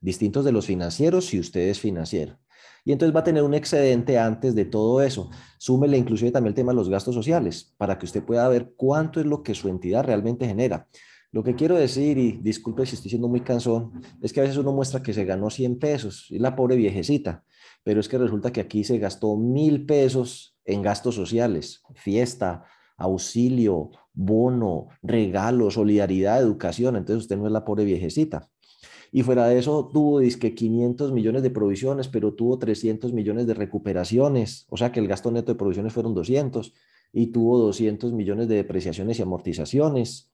distintos 0.00 0.44
de 0.44 0.52
los 0.52 0.66
financieros 0.66 1.26
si 1.26 1.38
usted 1.38 1.68
es 1.68 1.80
financiero 1.80 2.38
y 2.84 2.92
entonces 2.92 3.14
va 3.14 3.20
a 3.20 3.24
tener 3.24 3.42
un 3.42 3.54
excedente 3.54 4.18
antes 4.18 4.54
de 4.54 4.64
todo 4.64 5.02
eso. 5.02 5.30
Súmele 5.58 5.98
inclusive 5.98 6.30
también 6.30 6.50
el 6.50 6.54
tema 6.54 6.72
de 6.72 6.76
los 6.76 6.88
gastos 6.88 7.14
sociales 7.14 7.74
para 7.76 7.98
que 7.98 8.06
usted 8.06 8.24
pueda 8.24 8.48
ver 8.48 8.72
cuánto 8.76 9.20
es 9.20 9.26
lo 9.26 9.42
que 9.42 9.54
su 9.54 9.68
entidad 9.68 10.04
realmente 10.04 10.46
genera. 10.46 10.88
Lo 11.32 11.44
que 11.44 11.54
quiero 11.54 11.76
decir, 11.76 12.18
y 12.18 12.32
disculpe 12.32 12.84
si 12.86 12.96
estoy 12.96 13.10
siendo 13.10 13.28
muy 13.28 13.42
cansón, 13.42 14.02
es 14.20 14.32
que 14.32 14.40
a 14.40 14.42
veces 14.42 14.56
uno 14.56 14.72
muestra 14.72 15.02
que 15.02 15.14
se 15.14 15.24
ganó 15.24 15.48
100 15.48 15.78
pesos 15.78 16.26
y 16.30 16.40
la 16.40 16.56
pobre 16.56 16.74
viejecita, 16.74 17.44
pero 17.84 18.00
es 18.00 18.08
que 18.08 18.18
resulta 18.18 18.52
que 18.52 18.60
aquí 18.60 18.82
se 18.82 18.98
gastó 18.98 19.36
mil 19.36 19.86
pesos 19.86 20.56
en 20.64 20.82
gastos 20.82 21.14
sociales, 21.14 21.82
fiesta, 21.94 22.64
auxilio, 22.96 23.90
bono, 24.12 24.88
regalo, 25.02 25.70
solidaridad, 25.70 26.40
educación. 26.40 26.96
Entonces 26.96 27.22
usted 27.22 27.36
no 27.36 27.46
es 27.46 27.52
la 27.52 27.64
pobre 27.64 27.84
viejecita. 27.84 28.48
Y 29.12 29.22
fuera 29.22 29.46
de 29.46 29.58
eso, 29.58 29.90
tuvo 29.92 30.20
que 30.20 30.54
500 30.54 31.12
millones 31.12 31.42
de 31.42 31.50
provisiones, 31.50 32.08
pero 32.08 32.32
tuvo 32.34 32.58
300 32.58 33.12
millones 33.12 33.46
de 33.46 33.54
recuperaciones. 33.54 34.66
O 34.70 34.76
sea 34.76 34.92
que 34.92 35.00
el 35.00 35.08
gasto 35.08 35.30
neto 35.30 35.52
de 35.52 35.58
provisiones 35.58 35.92
fueron 35.92 36.14
200 36.14 36.72
y 37.12 37.28
tuvo 37.28 37.58
200 37.58 38.12
millones 38.12 38.48
de 38.48 38.56
depreciaciones 38.56 39.18
y 39.18 39.22
amortizaciones. 39.22 40.30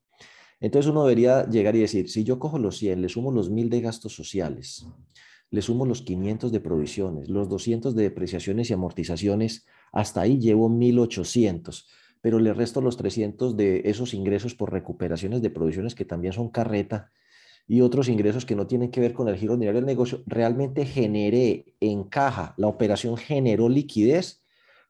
Entonces 0.61 0.91
uno 0.91 1.05
debería 1.05 1.49
llegar 1.49 1.75
y 1.77 1.81
decir, 1.81 2.11
si 2.11 2.25
yo 2.25 2.39
cojo 2.39 2.59
los 2.59 2.77
100, 2.79 3.01
le 3.01 3.09
sumo 3.09 3.31
los 3.31 3.51
1000 3.51 3.71
de 3.71 3.81
gastos 3.81 4.15
sociales, 4.15 4.87
le 5.51 5.63
sumo 5.63 5.87
los 5.87 6.03
500 6.03 6.53
de 6.53 6.61
provisiones, 6.61 7.29
los 7.29 7.49
200 7.49 7.95
de 7.95 8.03
depreciaciones 8.05 8.71
y 8.71 8.73
amortizaciones, 8.75 9.67
hasta 9.93 10.23
ahí 10.23 10.39
llevo 10.39 10.69
1800 10.69 11.87
pero 12.27 12.41
le 12.41 12.53
resto 12.53 12.81
los 12.81 12.97
300 12.97 13.57
de 13.57 13.83
esos 13.85 14.13
ingresos 14.13 14.57
por 14.57 14.73
recuperaciones 14.73 15.43
de 15.43 15.51
provisiones 15.51 15.95
que 15.95 16.05
también 16.05 16.33
son 16.33 16.49
carreta 16.49 17.13
y 17.69 17.81
otros 17.81 18.09
ingresos 18.09 18.47
que 18.47 18.55
no 18.55 18.67
tienen 18.67 18.91
que 18.91 19.01
ver 19.01 19.13
con 19.13 19.29
el 19.29 19.37
giro 19.37 19.55
ordinario 19.55 19.81
del 19.81 19.87
negocio, 19.87 20.23
realmente 20.27 20.87
generé 20.87 21.75
en 21.81 22.05
caja, 22.05 22.55
la 22.57 22.69
operación 22.69 23.17
generó 23.17 23.69
liquidez 23.69 24.43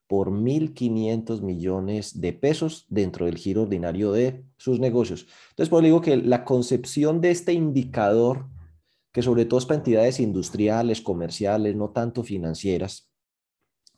por 0.06 0.30
1.500 0.30 1.40
millones 1.42 2.20
de 2.20 2.32
pesos 2.32 2.86
dentro 2.88 3.26
del 3.26 3.36
giro 3.36 3.62
ordinario 3.62 4.12
de 4.12 4.44
sus 4.56 4.78
negocios. 4.78 5.26
Entonces, 5.50 5.68
pues 5.68 5.82
digo 5.82 6.00
que 6.00 6.16
la 6.16 6.44
concepción 6.44 7.20
de 7.20 7.30
este 7.30 7.52
indicador, 7.52 8.46
que 9.12 9.22
sobre 9.22 9.46
todo 9.46 9.58
es 9.58 9.66
para 9.66 9.78
entidades 9.78 10.20
industriales, 10.20 11.00
comerciales, 11.00 11.74
no 11.74 11.90
tanto 11.90 12.22
financieras, 12.22 13.10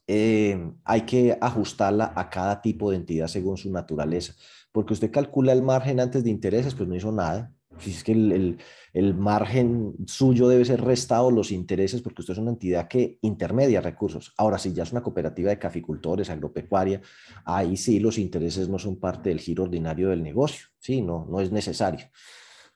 eh, 0.07 0.73
hay 0.85 1.03
que 1.03 1.37
ajustarla 1.39 2.15
a 2.17 2.31
cada 2.31 2.63
tipo 2.63 2.91
de 2.91 2.97
entidad 2.97 3.27
según 3.27 3.59
su 3.59 3.71
naturaleza, 3.71 4.35
porque 4.73 4.95
usted 4.95 5.11
calcula 5.11 5.53
el 5.53 5.63
margen 5.63 6.01
antes 6.01 6.25
de 6.25 6.31
intereses, 6.31 6.75
pues 6.75 6.89
no 6.89 6.97
hizo 6.97 7.13
nada, 7.13 7.53
si 7.79 7.91
es 7.91 8.05
que 8.05 8.13
el, 8.13 8.59
el, 8.93 9.15
margen 9.15 9.95
suyo 10.07 10.49
debe 10.49 10.65
ser 10.65 10.81
restado 10.81 11.31
los 11.31 11.51
intereses 11.51 12.03
porque 12.03 12.23
usted 12.23 12.33
es 12.33 12.39
una 12.39 12.51
entidad 12.51 12.89
que 12.89 13.19
intermedia 13.23 13.81
recursos. 13.81 14.35
Ahora, 14.37 14.59
si 14.59 14.73
ya 14.73 14.83
es 14.83 14.93
una 14.93 15.03
cooperativa 15.03 15.51
de 15.51 15.59
caficultores, 15.59 16.31
agropecuaria, 16.31 17.01
ahí 17.45 17.77
sí 17.77 18.01
los 18.01 18.19
intereses 18.19 18.69
no 18.69 18.79
son 18.79 18.97
parte 18.97 19.31
del 19.31 19.41
giro 19.41 19.65
ordinario 19.65 20.09
del 20.11 20.23
negocio, 20.23 20.69
sí, 20.79 21.03
no, 21.03 21.27
no 21.31 21.41
es 21.41 21.53
necesario. 21.53 22.07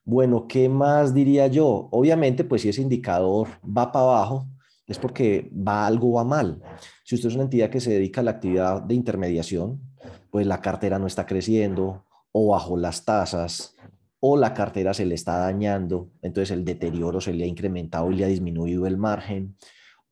Bueno, 0.05 0.47
¿qué 0.49 0.69
más 0.69 1.15
diría 1.15 1.47
yo? 1.47 1.89
Obviamente, 1.93 2.45
pues 2.45 2.63
si 2.63 2.69
ese 2.69 2.83
indicador 2.83 3.49
va 3.65 3.93
para 3.93 4.05
abajo, 4.05 4.49
es 4.87 4.99
porque 4.99 5.51
va 5.53 5.87
algo 5.87 6.13
va 6.15 6.25
mal. 6.25 6.61
Si 7.05 7.15
usted 7.15 7.29
es 7.29 7.35
una 7.35 7.45
entidad 7.45 7.71
que 7.71 7.81
se 7.81 7.93
dedica 7.93 8.21
a 8.21 8.25
la 8.25 8.33
actividad 8.33 8.83
de 8.83 8.95
intermediación, 8.95 9.81
pues 10.31 10.47
la 10.47 10.61
cartera 10.61 10.99
no 10.99 11.07
está 11.07 11.25
creciendo 11.27 12.05
o 12.33 12.49
bajo 12.49 12.77
las 12.77 13.05
tasas 13.05 13.77
o 14.25 14.37
la 14.37 14.55
cartera 14.55 14.95
se 14.95 15.05
le 15.05 15.17
está 15.17 15.39
dañando, 15.39 16.13
entonces 16.23 16.53
el 16.53 16.65
deterioro 16.65 17.21
se 17.21 17.33
le 17.33 17.43
ha 17.43 17.47
incrementado 17.49 18.09
y 18.13 18.15
le 18.15 18.25
ha 18.25 18.29
disminuido 18.29 18.87
el 18.87 18.97
margen, 18.97 19.57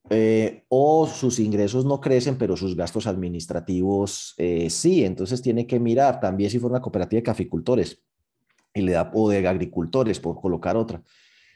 eh, 0.09 0.65
o 0.69 1.07
sus 1.07 1.39
ingresos 1.39 1.85
no 1.85 2.01
crecen, 2.01 2.37
pero 2.37 2.57
sus 2.57 2.75
gastos 2.75 3.07
administrativos 3.07 4.35
eh, 4.37 4.69
sí, 4.69 5.05
entonces 5.05 5.41
tiene 5.43 5.65
que 5.65 5.79
mirar 5.79 6.19
también 6.19 6.51
si 6.51 6.59
fuera 6.59 6.75
una 6.75 6.83
cooperativa 6.83 7.19
de 7.19 7.23
caficultores 7.23 8.03
y 8.75 8.81
le 8.83 8.93
da, 8.93 9.13
o 9.15 9.31
de 9.31 9.47
agricultores, 9.47 10.19
por 10.19 10.41
colocar 10.41 10.77
otra, 10.77 11.05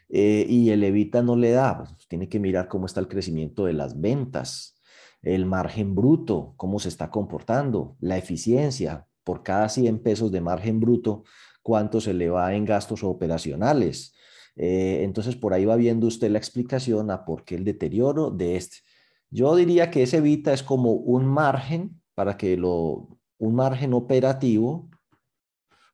eh, 0.07 0.45
y 0.47 0.69
el 0.69 0.85
Evita 0.85 1.21
no 1.21 1.35
le 1.35 1.51
da, 1.51 1.79
pues, 1.79 2.07
tiene 2.07 2.29
que 2.29 2.39
mirar 2.39 2.69
cómo 2.69 2.85
está 2.85 3.01
el 3.01 3.09
crecimiento 3.09 3.65
de 3.65 3.73
las 3.73 3.99
ventas, 3.99 4.81
el 5.23 5.45
margen 5.45 5.93
bruto, 5.93 6.53
cómo 6.55 6.79
se 6.79 6.87
está 6.87 7.09
comportando, 7.09 7.97
la 7.99 8.17
eficiencia, 8.17 9.07
por 9.25 9.43
cada 9.43 9.67
100 9.67 9.99
pesos 9.99 10.31
de 10.31 10.39
margen 10.39 10.79
bruto, 10.79 11.23
cuánto 11.65 11.99
se 11.99 12.13
le 12.13 12.29
va 12.29 12.53
en 12.53 12.63
gastos 12.63 13.03
operacionales. 13.03 14.13
Eh, 14.55 14.99
entonces, 15.01 15.35
por 15.35 15.51
ahí 15.51 15.65
va 15.65 15.75
viendo 15.75 16.05
usted 16.05 16.29
la 16.29 16.37
explicación 16.37 17.09
a 17.09 17.25
por 17.25 17.43
qué 17.43 17.55
el 17.55 17.63
deterioro 17.63 18.29
de 18.29 18.55
este. 18.55 18.77
Yo 19.31 19.55
diría 19.55 19.89
que 19.89 20.03
ese 20.03 20.17
evita 20.17 20.53
es 20.53 20.61
como 20.61 20.91
un 20.91 21.25
margen 21.25 21.99
para 22.13 22.37
que 22.37 22.55
lo, 22.55 23.17
un 23.39 23.55
margen 23.55 23.95
operativo, 23.95 24.91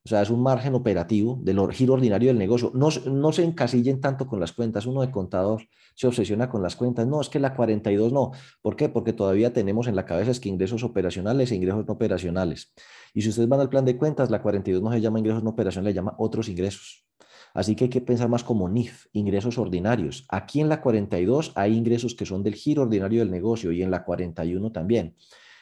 o 0.04 0.10
sea, 0.10 0.24
es 0.24 0.32
un 0.32 0.42
margen 0.42 0.74
operativo 0.74 1.40
del 1.44 1.72
giro 1.72 1.94
ordinario 1.94 2.30
del 2.30 2.40
negocio. 2.40 2.72
No, 2.74 2.90
no 3.06 3.32
se 3.32 3.44
encasillen 3.44 4.02
tanto 4.02 4.26
con 4.26 4.40
las 4.40 4.52
cuentas. 4.52 4.88
Uno 4.88 5.02
de 5.02 5.12
contador 5.12 5.68
se 5.94 6.08
obsesiona 6.08 6.50
con 6.50 6.64
las 6.64 6.76
cuentas. 6.76 7.06
No, 7.06 7.22
es 7.22 7.30
que 7.30 7.40
la 7.40 7.54
42 7.54 8.12
no. 8.12 8.32
¿Por 8.64 8.76
qué? 8.76 8.90
Porque 8.90 9.14
todavía 9.14 9.54
tenemos 9.54 9.86
en 9.88 9.96
la 9.96 10.06
cabeza 10.06 10.32
es 10.32 10.40
que 10.40 10.50
ingresos 10.50 10.84
operacionales 10.84 11.52
e 11.52 11.56
ingresos 11.56 11.86
no 11.86 11.94
operacionales. 11.94 12.74
Y 13.14 13.22
si 13.22 13.30
ustedes 13.30 13.48
van 13.48 13.60
al 13.60 13.70
plan 13.70 13.86
de 13.86 13.96
cuentas, 13.96 14.32
la 14.32 14.42
42 14.42 14.82
no 14.82 14.92
se 14.92 15.02
llama 15.02 15.20
ingresos 15.20 15.44
no 15.44 15.52
operacionales, 15.52 15.94
le 15.94 15.96
llama 15.96 16.16
otros 16.18 16.50
ingresos. 16.50 17.06
Así 17.54 17.76
que 17.76 17.84
hay 17.84 17.90
que 17.92 18.02
pensar 18.02 18.28
más 18.28 18.44
como 18.44 18.70
NIF, 18.70 19.06
ingresos 19.14 19.60
ordinarios. 19.60 20.26
Aquí 20.30 20.62
en 20.62 20.70
la 20.70 20.82
42 20.82 21.52
hay 21.56 21.78
ingresos 21.78 22.16
que 22.16 22.26
son 22.26 22.42
del 22.42 22.56
giro 22.56 22.84
ordinario 22.84 23.20
del 23.20 23.30
negocio 23.30 23.72
y 23.72 23.84
en 23.84 23.92
la 23.92 24.04
41 24.04 24.72
también. 24.72 25.16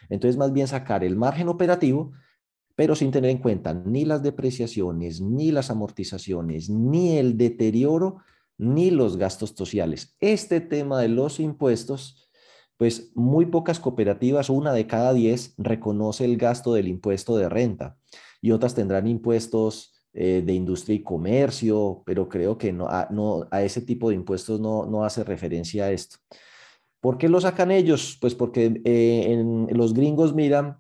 Entonces, 0.08 0.38
más 0.38 0.54
bien 0.54 0.68
sacar 0.68 1.04
el 1.04 1.18
margen 1.18 1.50
operativo, 1.50 2.14
pero 2.80 2.96
sin 2.96 3.12
tener 3.12 3.30
en 3.30 3.40
cuenta 3.40 3.74
ni 3.74 4.06
las 4.06 4.24
depreciaciones, 4.24 5.20
ni 5.20 5.52
las 5.52 5.70
amortizaciones, 5.70 6.70
ni 6.70 7.18
el 7.18 7.38
deterioro, 7.38 8.20
ni 8.58 8.90
los 8.90 9.18
gastos 9.18 9.50
sociales. 9.50 10.16
Este 10.22 10.62
tema 10.62 11.02
de 11.02 11.10
los 11.10 11.42
impuestos, 11.42 12.30
pues 12.78 13.12
muy 13.16 13.48
pocas 13.48 13.82
cooperativas, 13.82 14.50
una 14.50 14.72
de 14.72 14.88
cada 14.88 15.14
diez, 15.14 15.56
reconoce 15.58 16.24
el 16.24 16.38
gasto 16.38 16.74
del 16.74 16.88
impuesto 16.88 17.36
de 17.36 17.50
renta 17.50 17.98
y 18.42 18.52
otras 18.52 18.76
tendrán 18.76 19.08
impuestos 19.08 20.02
eh, 20.14 20.42
de 20.46 20.54
industria 20.54 20.96
y 20.96 21.04
comercio, 21.04 22.02
pero 22.06 22.30
creo 22.30 22.58
que 22.58 22.72
no, 22.72 22.88
a, 22.88 23.10
no, 23.12 23.46
a 23.52 23.62
ese 23.62 23.82
tipo 23.82 24.08
de 24.08 24.16
impuestos 24.16 24.62
no, 24.62 24.86
no 24.86 25.04
hace 25.04 25.26
referencia 25.26 25.84
a 25.84 25.92
esto. 25.92 26.16
¿Por 27.02 27.18
qué 27.18 27.30
lo 27.30 27.40
sacan 27.40 27.72
ellos? 27.72 28.18
Pues 28.20 28.36
porque 28.36 28.82
eh, 28.84 29.26
en, 29.28 29.68
los 29.78 29.94
gringos 29.94 30.34
miran 30.34 30.80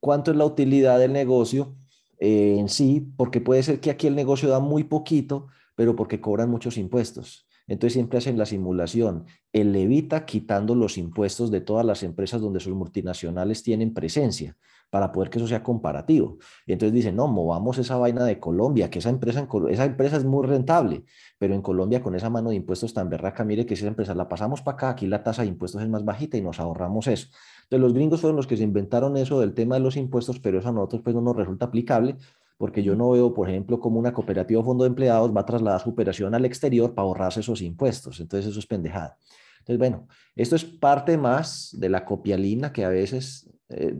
cuánto 0.00 0.30
es 0.30 0.36
la 0.36 0.44
utilidad 0.44 0.98
del 0.98 1.12
negocio 1.12 1.76
eh, 2.18 2.56
en 2.58 2.68
sí, 2.68 3.12
porque 3.16 3.40
puede 3.40 3.62
ser 3.62 3.80
que 3.80 3.90
aquí 3.90 4.06
el 4.06 4.14
negocio 4.14 4.48
da 4.48 4.60
muy 4.60 4.84
poquito, 4.84 5.48
pero 5.74 5.96
porque 5.96 6.20
cobran 6.20 6.50
muchos 6.50 6.76
impuestos. 6.76 7.46
Entonces 7.70 7.92
siempre 7.92 8.18
hacen 8.18 8.36
la 8.36 8.46
simulación. 8.46 9.26
El 9.52 9.74
evita 9.76 10.26
quitando 10.26 10.74
los 10.74 10.98
impuestos 10.98 11.52
de 11.52 11.60
todas 11.60 11.86
las 11.86 12.02
empresas 12.02 12.40
donde 12.40 12.58
sus 12.58 12.74
multinacionales 12.74 13.62
tienen 13.62 13.94
presencia 13.94 14.56
para 14.90 15.12
poder 15.12 15.30
que 15.30 15.38
eso 15.38 15.46
sea 15.46 15.62
comparativo. 15.62 16.38
Y 16.66 16.72
entonces 16.72 16.92
dicen, 16.92 17.14
no, 17.14 17.28
movamos 17.28 17.78
esa 17.78 17.96
vaina 17.96 18.24
de 18.24 18.40
Colombia, 18.40 18.90
que 18.90 18.98
esa 18.98 19.10
empresa, 19.10 19.46
esa 19.68 19.84
empresa 19.84 20.16
es 20.16 20.24
muy 20.24 20.44
rentable, 20.44 21.04
pero 21.38 21.54
en 21.54 21.62
Colombia 21.62 22.02
con 22.02 22.16
esa 22.16 22.28
mano 22.28 22.50
de 22.50 22.56
impuestos 22.56 22.92
tan 22.92 23.08
berraca, 23.08 23.44
mire 23.44 23.64
que 23.64 23.74
esa 23.74 23.86
empresa 23.86 24.16
la 24.16 24.28
pasamos 24.28 24.62
para 24.62 24.74
acá, 24.74 24.88
aquí 24.90 25.06
la 25.06 25.22
tasa 25.22 25.42
de 25.42 25.48
impuestos 25.48 25.80
es 25.80 25.88
más 25.88 26.04
bajita 26.04 26.38
y 26.38 26.42
nos 26.42 26.58
ahorramos 26.58 27.06
eso. 27.06 27.28
Entonces 27.62 27.80
los 27.80 27.94
gringos 27.94 28.20
fueron 28.20 28.34
los 28.34 28.48
que 28.48 28.56
se 28.56 28.64
inventaron 28.64 29.16
eso 29.16 29.38
del 29.38 29.54
tema 29.54 29.76
de 29.76 29.80
los 29.82 29.96
impuestos, 29.96 30.40
pero 30.40 30.58
eso 30.58 30.70
a 30.70 30.72
nosotros 30.72 31.02
pues 31.04 31.14
no 31.14 31.22
nos 31.22 31.36
resulta 31.36 31.66
aplicable 31.66 32.16
porque 32.60 32.82
yo 32.82 32.94
no 32.94 33.12
veo, 33.12 33.32
por 33.32 33.48
ejemplo, 33.48 33.80
como 33.80 33.98
una 33.98 34.12
cooperativa 34.12 34.60
o 34.60 34.62
fondo 34.62 34.84
de 34.84 34.88
empleados 34.88 35.34
va 35.34 35.40
a 35.40 35.46
trasladar 35.46 35.80
su 35.80 35.88
operación 35.88 36.34
al 36.34 36.44
exterior 36.44 36.94
para 36.94 37.06
ahorrarse 37.06 37.40
esos 37.40 37.62
impuestos. 37.62 38.20
Entonces 38.20 38.50
eso 38.50 38.58
es 38.58 38.66
pendejada. 38.66 39.16
Entonces, 39.60 39.78
bueno, 39.78 40.06
esto 40.36 40.56
es 40.56 40.66
parte 40.66 41.16
más 41.16 41.74
de 41.78 41.88
la 41.88 42.04
copialina 42.04 42.70
que 42.70 42.84
a 42.84 42.90
veces 42.90 43.50
eh, 43.70 43.94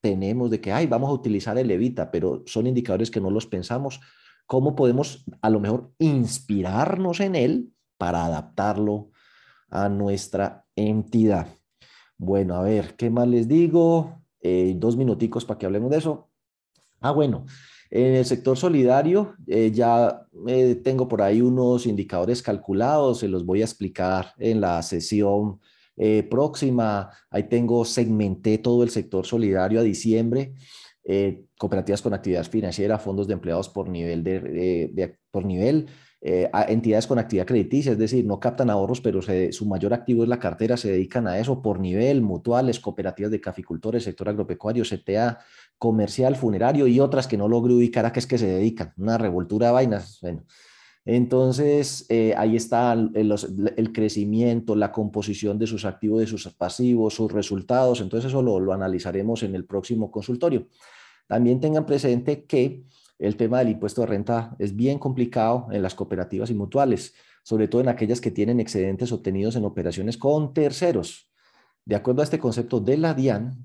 tenemos 0.00 0.50
de 0.50 0.60
que, 0.60 0.72
ay, 0.72 0.88
vamos 0.88 1.10
a 1.10 1.12
utilizar 1.12 1.56
el 1.58 1.70
Evita, 1.70 2.10
pero 2.10 2.42
son 2.46 2.66
indicadores 2.66 3.08
que 3.08 3.20
no 3.20 3.30
los 3.30 3.46
pensamos. 3.46 4.00
¿Cómo 4.46 4.74
podemos 4.74 5.24
a 5.40 5.48
lo 5.48 5.60
mejor 5.60 5.92
inspirarnos 6.00 7.20
en 7.20 7.36
él 7.36 7.72
para 7.98 8.24
adaptarlo 8.24 9.12
a 9.70 9.88
nuestra 9.88 10.66
entidad? 10.74 11.46
Bueno, 12.18 12.56
a 12.56 12.62
ver, 12.62 12.96
¿qué 12.96 13.10
más 13.10 13.28
les 13.28 13.46
digo? 13.46 14.24
Eh, 14.40 14.74
dos 14.76 14.96
minuticos 14.96 15.44
para 15.44 15.56
que 15.56 15.66
hablemos 15.66 15.92
de 15.92 15.98
eso. 15.98 16.30
Ah, 17.00 17.12
bueno, 17.12 17.46
en 17.90 18.14
el 18.14 18.24
sector 18.24 18.56
solidario 18.56 19.34
eh, 19.46 19.70
ya 19.72 20.26
eh, 20.46 20.76
tengo 20.76 21.08
por 21.08 21.22
ahí 21.22 21.40
unos 21.40 21.86
indicadores 21.86 22.42
calculados, 22.42 23.20
se 23.20 23.28
los 23.28 23.44
voy 23.44 23.62
a 23.62 23.64
explicar 23.64 24.32
en 24.38 24.60
la 24.60 24.82
sesión 24.82 25.60
eh, 25.96 26.22
próxima. 26.28 27.10
Ahí 27.30 27.44
tengo, 27.44 27.84
segmenté 27.84 28.58
todo 28.58 28.82
el 28.82 28.90
sector 28.90 29.24
solidario 29.24 29.80
a 29.80 29.82
diciembre. 29.82 30.54
Cooperativas 31.56 32.02
con 32.02 32.14
actividad 32.14 32.44
financiera, 32.44 32.98
fondos 32.98 33.28
de 33.28 33.34
empleados 33.34 33.68
por 33.68 33.88
nivel, 33.88 34.24
de, 34.24 35.18
por 35.30 35.44
nivel 35.44 35.86
entidades 36.20 37.06
con 37.06 37.20
actividad 37.20 37.46
crediticia, 37.46 37.92
es 37.92 37.98
decir, 37.98 38.24
no 38.24 38.40
captan 38.40 38.70
ahorros, 38.70 39.00
pero 39.00 39.20
su 39.22 39.66
mayor 39.66 39.94
activo 39.94 40.24
es 40.24 40.28
la 40.28 40.40
cartera, 40.40 40.76
se 40.76 40.90
dedican 40.90 41.28
a 41.28 41.38
eso 41.38 41.62
por 41.62 41.78
nivel, 41.78 42.22
mutuales, 42.22 42.80
cooperativas 42.80 43.30
de 43.30 43.40
caficultores, 43.40 44.02
sector 44.02 44.28
agropecuario, 44.28 44.82
CTA, 44.82 45.38
comercial, 45.78 46.36
funerario 46.36 46.86
y 46.86 47.00
otras 47.00 47.26
que 47.26 47.36
no 47.36 47.48
logro 47.48 47.74
ubicar 47.74 48.06
a 48.06 48.12
qué 48.12 48.20
es 48.20 48.26
que 48.26 48.38
se 48.38 48.46
dedican, 48.46 48.92
una 48.96 49.18
revoltura 49.18 49.68
de 49.68 49.72
vainas. 49.72 50.18
Bueno, 50.22 50.44
entonces, 51.06 52.04
eh, 52.08 52.34
ahí 52.36 52.56
está 52.56 52.92
el, 52.92 53.92
crecimiento, 53.92 54.74
la 54.74 54.90
composición 54.90 55.56
de 55.56 55.68
sus 55.68 55.84
activos, 55.84 56.18
de 56.18 56.26
sus 56.26 56.48
pasivos, 56.48 57.14
sus 57.14 57.30
resultados. 57.30 58.00
Entonces, 58.00 58.28
eso 58.28 58.42
lo, 58.42 58.72
analizaremos 58.72 59.44
en 59.44 59.54
el 59.54 59.64
próximo 59.64 60.10
consultorio. 60.10 60.66
También 61.28 61.60
tengan 61.60 61.86
presente 61.86 62.44
que 62.44 62.82
el 63.20 63.36
tema 63.36 63.60
del 63.60 63.68
impuesto 63.68 64.00
de 64.00 64.08
renta 64.08 64.56
es 64.58 64.74
bien 64.74 64.98
complicado 64.98 65.68
en 65.70 65.80
las 65.80 65.94
cooperativas 65.94 66.50
y 66.50 66.54
mutuales, 66.54 67.14
sobre 67.44 67.68
todo 67.68 67.82
en 67.82 67.88
aquellas 67.88 68.20
que 68.20 68.32
tienen 68.32 68.58
excedentes 68.58 69.12
obtenidos 69.12 69.54
en 69.54 69.64
operaciones 69.64 70.16
con 70.16 70.52
terceros. 70.52 71.30
De 71.84 71.94
acuerdo 71.94 72.22
a 72.22 72.24
este 72.24 72.40
concepto 72.40 72.80
de 72.80 72.96
la 72.96 73.14
DIAN, 73.14 73.64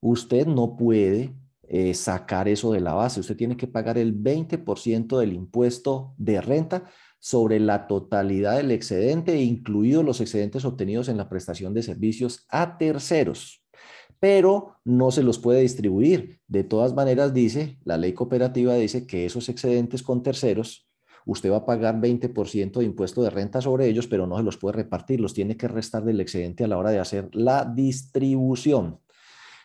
usted 0.00 0.44
no 0.48 0.76
puede 0.76 1.36
eh, 1.72 1.94
sacar 1.94 2.48
eso 2.48 2.72
de 2.72 2.80
la 2.80 2.94
base. 2.94 3.20
Usted 3.20 3.36
tiene 3.36 3.56
que 3.56 3.68
pagar 3.68 3.96
el 3.96 4.12
20% 4.12 5.16
del 5.16 5.32
impuesto 5.32 6.14
de 6.18 6.40
renta 6.40 6.90
sobre 7.20 7.60
la 7.60 7.86
totalidad 7.86 8.56
del 8.56 8.72
excedente, 8.72 9.40
incluidos 9.40 10.04
los 10.04 10.20
excedentes 10.20 10.64
obtenidos 10.64 11.08
en 11.08 11.16
la 11.16 11.28
prestación 11.28 11.72
de 11.72 11.84
servicios 11.84 12.44
a 12.48 12.76
terceros. 12.76 13.64
Pero 14.18 14.78
no 14.84 15.12
se 15.12 15.22
los 15.22 15.38
puede 15.38 15.60
distribuir. 15.60 16.40
De 16.48 16.64
todas 16.64 16.92
maneras, 16.92 17.32
dice, 17.32 17.78
la 17.84 17.98
ley 17.98 18.14
cooperativa 18.14 18.74
dice 18.74 19.06
que 19.06 19.24
esos 19.24 19.48
excedentes 19.48 20.02
con 20.02 20.24
terceros, 20.24 20.90
usted 21.24 21.52
va 21.52 21.58
a 21.58 21.66
pagar 21.66 22.00
20% 22.00 22.80
de 22.80 22.84
impuesto 22.84 23.22
de 23.22 23.30
renta 23.30 23.60
sobre 23.60 23.86
ellos, 23.86 24.08
pero 24.08 24.26
no 24.26 24.36
se 24.36 24.42
los 24.42 24.56
puede 24.56 24.78
repartir, 24.78 25.20
los 25.20 25.34
tiene 25.34 25.56
que 25.56 25.68
restar 25.68 26.04
del 26.04 26.20
excedente 26.20 26.64
a 26.64 26.66
la 26.66 26.78
hora 26.78 26.90
de 26.90 26.98
hacer 26.98 27.28
la 27.32 27.64
distribución. 27.64 28.98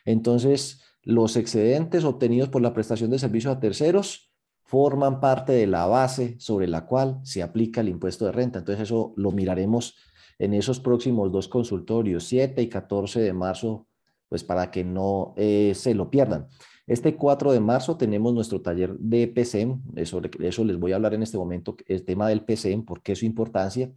Entonces, 0.05 0.84
los 1.05 1.37
excedentes 1.37 2.03
obtenidos 2.03 2.49
por 2.49 2.61
la 2.61 2.73
prestación 2.73 3.11
de 3.11 3.19
servicios 3.19 3.55
a 3.55 3.59
terceros 3.59 4.31
forman 4.63 5.19
parte 5.19 5.53
de 5.53 5.67
la 5.67 5.85
base 5.85 6.35
sobre 6.39 6.67
la 6.67 6.87
cual 6.87 7.19
se 7.23 7.43
aplica 7.43 7.81
el 7.81 7.89
impuesto 7.89 8.25
de 8.25 8.31
renta. 8.31 8.59
Entonces 8.59 8.83
eso 8.83 9.13
lo 9.15 9.31
miraremos 9.31 9.95
en 10.39 10.53
esos 10.55 10.79
próximos 10.79 11.31
dos 11.31 11.47
consultorios, 11.47 12.25
7 12.25 12.61
y 12.61 12.67
14 12.67 13.21
de 13.21 13.31
marzo, 13.31 13.87
pues 14.27 14.43
para 14.43 14.71
que 14.71 14.83
no 14.83 15.33
eh, 15.37 15.73
se 15.75 15.93
lo 15.93 16.09
pierdan. 16.09 16.47
Este 16.87 17.15
4 17.15 17.51
de 17.51 17.59
marzo 17.59 17.97
tenemos 17.97 18.33
nuestro 18.33 18.61
taller 18.61 18.97
de 18.97 19.27
PCM, 19.27 20.05
sobre 20.05 20.29
eso 20.47 20.63
les 20.63 20.77
voy 20.77 20.91
a 20.91 20.95
hablar 20.95 21.13
en 21.13 21.23
este 21.23 21.37
momento, 21.37 21.75
el 21.87 22.03
tema 22.03 22.27
del 22.27 22.43
PCM, 22.43 22.83
por 22.83 23.01
qué 23.01 23.15
su 23.15 23.25
importancia. 23.25 23.91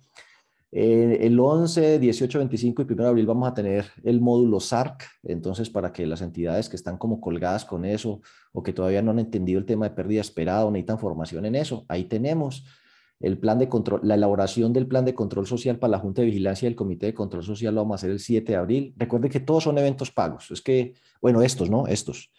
Eh, 0.70 1.18
el 1.22 1.40
11, 1.40 1.98
18, 1.98 2.38
25 2.38 2.82
y 2.82 2.84
1 2.92 3.02
de 3.02 3.08
abril 3.08 3.26
vamos 3.26 3.48
a 3.48 3.54
tener 3.54 3.86
el 4.04 4.20
módulo 4.20 4.60
SARC, 4.60 5.02
entonces 5.22 5.70
para 5.70 5.92
que 5.92 6.06
las 6.06 6.20
entidades 6.20 6.68
que 6.68 6.76
están 6.76 6.98
como 6.98 7.20
colgadas 7.20 7.64
con 7.64 7.86
eso 7.86 8.20
o 8.52 8.62
que 8.62 8.74
todavía 8.74 9.00
no 9.00 9.12
han 9.12 9.18
entendido 9.18 9.58
el 9.58 9.64
tema 9.64 9.88
de 9.88 9.94
pérdida 9.94 10.20
esperada 10.20 10.66
o 10.66 10.70
necesitan 10.70 10.98
formación 10.98 11.46
en 11.46 11.54
eso, 11.54 11.86
ahí 11.88 12.04
tenemos 12.04 12.66
el 13.20 13.38
plan 13.38 13.58
de 13.58 13.68
control, 13.68 14.00
la 14.04 14.14
elaboración 14.14 14.72
del 14.72 14.86
plan 14.86 15.04
de 15.04 15.14
control 15.14 15.46
social 15.46 15.78
para 15.78 15.92
la 15.92 15.98
Junta 15.98 16.20
de 16.20 16.26
Vigilancia 16.26 16.66
y 16.66 16.70
el 16.70 16.76
Comité 16.76 17.06
de 17.06 17.14
Control 17.14 17.42
Social 17.42 17.74
lo 17.74 17.80
vamos 17.82 17.94
a 17.94 17.96
hacer 17.96 18.10
el 18.10 18.20
7 18.20 18.52
de 18.52 18.58
abril. 18.58 18.94
Recuerde 18.96 19.28
que 19.28 19.40
todos 19.40 19.64
son 19.64 19.78
eventos 19.78 20.12
pagos, 20.12 20.50
es 20.50 20.60
que, 20.60 20.94
bueno, 21.20 21.42
estos, 21.42 21.68
¿no? 21.70 21.86
Estos. 21.86 22.30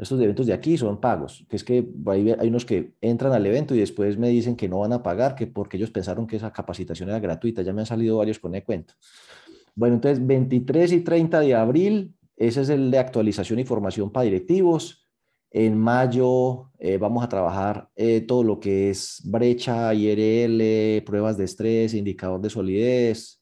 Estos 0.00 0.20
eventos 0.20 0.46
de 0.46 0.54
aquí 0.54 0.78
son 0.78 0.98
pagos, 1.00 1.44
que 1.48 1.56
es 1.56 1.64
que 1.64 1.86
hay, 2.06 2.30
hay, 2.30 2.48
unos 2.48 2.64
que 2.64 2.94
entran 3.00 3.32
al 3.32 3.44
evento 3.44 3.74
y 3.74 3.78
después 3.78 4.16
me 4.16 4.28
dicen 4.28 4.56
que 4.56 4.68
no 4.68 4.78
van 4.78 4.94
a 4.94 5.02
pagar, 5.02 5.34
que 5.34 5.46
porque 5.46 5.76
ellos 5.76 5.90
pensaron 5.90 6.26
que 6.26 6.36
esa 6.36 6.52
capacitación 6.52 7.10
era 7.10 7.20
gratuita. 7.20 7.62
Ya 7.62 7.72
me 7.72 7.82
han 7.82 7.86
salido 7.86 8.16
varios 8.16 8.38
con 8.38 8.54
el 8.54 8.64
cuento. 8.64 8.94
Bueno, 9.74 9.96
entonces 9.96 10.26
23 10.26 10.92
y 10.92 11.00
30 11.00 11.40
de 11.40 11.54
abril, 11.54 12.14
ese 12.36 12.62
es 12.62 12.70
el 12.70 12.90
de 12.90 12.98
actualización 12.98 13.58
y 13.58 13.64
formación 13.64 14.10
para 14.10 14.24
directivos. 14.24 15.06
En 15.50 15.76
mayo 15.76 16.70
eh, 16.78 16.96
vamos 16.96 17.24
a 17.24 17.28
trabajar 17.28 17.90
eh, 17.96 18.20
todo 18.20 18.44
lo 18.44 18.60
que 18.60 18.90
es 18.90 19.20
brecha, 19.24 19.92
IRL, 19.92 21.02
pruebas 21.04 21.36
de 21.36 21.44
estrés, 21.44 21.92
indicador 21.92 22.40
de 22.40 22.50
solidez, 22.50 23.39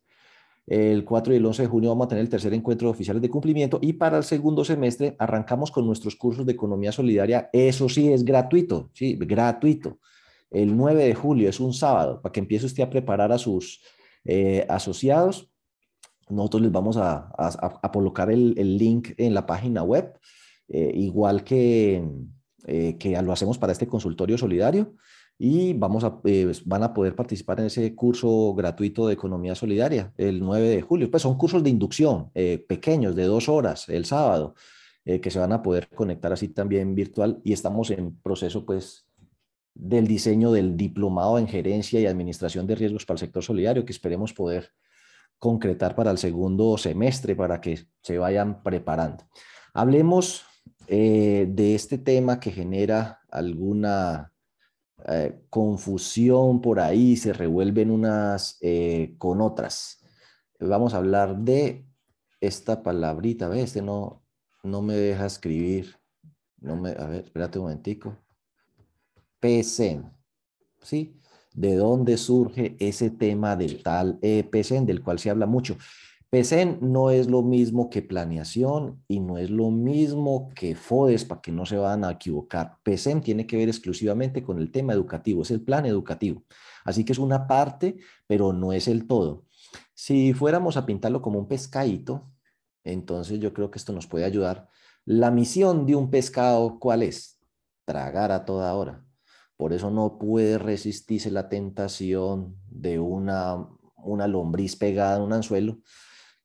el 0.68 1.04
4 1.04 1.32
y 1.32 1.36
el 1.36 1.46
11 1.46 1.62
de 1.62 1.68
junio 1.68 1.88
vamos 1.88 2.06
a 2.06 2.08
tener 2.08 2.22
el 2.22 2.28
tercer 2.28 2.52
encuentro 2.52 2.88
de 2.88 2.92
oficiales 2.92 3.22
de 3.22 3.30
cumplimiento 3.30 3.78
y 3.80 3.94
para 3.94 4.18
el 4.18 4.24
segundo 4.24 4.64
semestre 4.64 5.16
arrancamos 5.18 5.70
con 5.70 5.86
nuestros 5.86 6.14
cursos 6.14 6.44
de 6.44 6.52
economía 6.52 6.92
solidaria. 6.92 7.48
Eso 7.52 7.88
sí 7.88 8.12
es 8.12 8.24
gratuito, 8.24 8.90
sí, 8.92 9.16
gratuito. 9.16 9.98
El 10.50 10.76
9 10.76 11.04
de 11.04 11.14
julio 11.14 11.48
es 11.48 11.58
un 11.58 11.72
sábado 11.72 12.20
para 12.20 12.32
que 12.32 12.40
empiece 12.40 12.66
usted 12.66 12.82
a 12.82 12.90
preparar 12.90 13.32
a 13.32 13.38
sus 13.38 13.82
eh, 14.24 14.66
asociados. 14.68 15.50
Nosotros 16.28 16.62
les 16.62 16.72
vamos 16.72 16.98
a, 16.98 17.32
colocar 17.90 18.30
el, 18.30 18.54
link 18.76 19.12
en 19.16 19.32
la 19.32 19.46
página 19.46 19.82
web, 19.82 20.18
eh, 20.68 20.92
igual 20.94 21.44
que, 21.44 22.04
eh, 22.66 22.96
que 22.98 23.22
lo 23.22 23.32
hacemos 23.32 23.56
para 23.56 23.72
este 23.72 23.86
consultorio 23.86 24.36
solidario 24.36 24.94
y 25.38 25.72
vamos 25.72 26.02
a, 26.02 26.20
eh, 26.24 26.52
van 26.64 26.82
a 26.82 26.92
poder 26.92 27.14
participar 27.14 27.60
en 27.60 27.66
ese 27.66 27.94
curso 27.94 28.54
gratuito 28.54 29.06
de 29.06 29.14
economía 29.14 29.54
solidaria 29.54 30.12
el 30.16 30.40
9 30.40 30.68
de 30.68 30.82
julio. 30.82 31.10
Pues 31.10 31.22
son 31.22 31.38
cursos 31.38 31.62
de 31.62 31.70
inducción 31.70 32.30
eh, 32.34 32.64
pequeños 32.68 33.14
de 33.14 33.24
dos 33.24 33.48
horas 33.48 33.88
el 33.88 34.04
sábado 34.04 34.56
eh, 35.04 35.20
que 35.20 35.30
se 35.30 35.38
van 35.38 35.52
a 35.52 35.62
poder 35.62 35.88
conectar 35.90 36.32
así 36.32 36.48
también 36.48 36.94
virtual 36.96 37.40
y 37.44 37.52
estamos 37.52 37.90
en 37.90 38.16
proceso 38.20 38.66
pues 38.66 39.06
del 39.74 40.08
diseño 40.08 40.50
del 40.50 40.76
diplomado 40.76 41.38
en 41.38 41.46
gerencia 41.46 42.00
y 42.00 42.06
administración 42.06 42.66
de 42.66 42.74
riesgos 42.74 43.06
para 43.06 43.14
el 43.14 43.20
sector 43.20 43.44
solidario 43.44 43.84
que 43.84 43.92
esperemos 43.92 44.32
poder 44.32 44.70
concretar 45.38 45.94
para 45.94 46.10
el 46.10 46.18
segundo 46.18 46.76
semestre 46.78 47.36
para 47.36 47.60
que 47.60 47.86
se 48.02 48.18
vayan 48.18 48.60
preparando. 48.64 49.22
Hablemos 49.72 50.44
de 50.88 51.74
este 51.74 51.98
tema 51.98 52.40
que 52.40 52.50
genera 52.50 53.20
alguna 53.30 54.32
eh, 55.06 55.40
confusión 55.48 56.60
por 56.60 56.80
ahí, 56.80 57.16
se 57.16 57.32
revuelven 57.32 57.90
unas 57.90 58.58
eh, 58.60 59.14
con 59.18 59.40
otras. 59.40 60.04
Vamos 60.58 60.94
a 60.94 60.98
hablar 60.98 61.38
de 61.38 61.86
esta 62.40 62.82
palabrita, 62.82 63.48
¿ves? 63.48 63.64
Este 63.64 63.82
no, 63.82 64.24
no 64.62 64.82
me 64.82 64.94
deja 64.94 65.26
escribir. 65.26 65.96
No 66.60 66.76
me, 66.76 66.90
a 66.90 67.06
ver, 67.06 67.24
espérate 67.24 67.58
un 67.58 67.66
momentico. 67.66 68.16
PSEN, 69.40 70.12
¿sí? 70.82 71.14
¿De 71.54 71.76
dónde 71.76 72.16
surge 72.16 72.76
ese 72.78 73.10
tema 73.10 73.56
del 73.56 73.82
tal 73.82 74.18
eh, 74.22 74.48
del 74.84 75.02
cual 75.02 75.18
se 75.18 75.30
habla 75.30 75.46
mucho? 75.46 75.76
PSEN 76.30 76.78
no 76.82 77.08
es 77.10 77.26
lo 77.26 77.42
mismo 77.42 77.88
que 77.88 78.02
planeación 78.02 79.02
y 79.08 79.20
no 79.20 79.38
es 79.38 79.48
lo 79.48 79.70
mismo 79.70 80.50
que 80.54 80.74
FODES, 80.74 81.24
para 81.24 81.40
que 81.40 81.52
no 81.52 81.64
se 81.64 81.78
van 81.78 82.04
a 82.04 82.10
equivocar. 82.10 82.76
PSEN 82.84 83.22
tiene 83.22 83.46
que 83.46 83.56
ver 83.56 83.68
exclusivamente 83.68 84.42
con 84.42 84.58
el 84.58 84.70
tema 84.70 84.92
educativo, 84.92 85.40
es 85.40 85.50
el 85.50 85.62
plan 85.62 85.86
educativo. 85.86 86.44
Así 86.84 87.04
que 87.04 87.12
es 87.12 87.18
una 87.18 87.46
parte, 87.46 87.96
pero 88.26 88.52
no 88.52 88.74
es 88.74 88.88
el 88.88 89.06
todo. 89.06 89.46
Si 89.94 90.34
fuéramos 90.34 90.76
a 90.76 90.84
pintarlo 90.84 91.22
como 91.22 91.38
un 91.38 91.48
pescadito, 91.48 92.30
entonces 92.84 93.40
yo 93.40 93.54
creo 93.54 93.70
que 93.70 93.78
esto 93.78 93.94
nos 93.94 94.06
puede 94.06 94.26
ayudar. 94.26 94.68
La 95.06 95.30
misión 95.30 95.86
de 95.86 95.96
un 95.96 96.10
pescado, 96.10 96.78
¿cuál 96.78 97.04
es? 97.04 97.40
Tragar 97.86 98.32
a 98.32 98.44
toda 98.44 98.74
hora. 98.74 99.02
Por 99.56 99.72
eso 99.72 99.90
no 99.90 100.18
puede 100.18 100.58
resistirse 100.58 101.30
la 101.30 101.48
tentación 101.48 102.54
de 102.68 102.98
una, 102.98 103.66
una 103.96 104.26
lombriz 104.26 104.76
pegada 104.76 105.16
en 105.16 105.22
un 105.22 105.32
anzuelo 105.32 105.78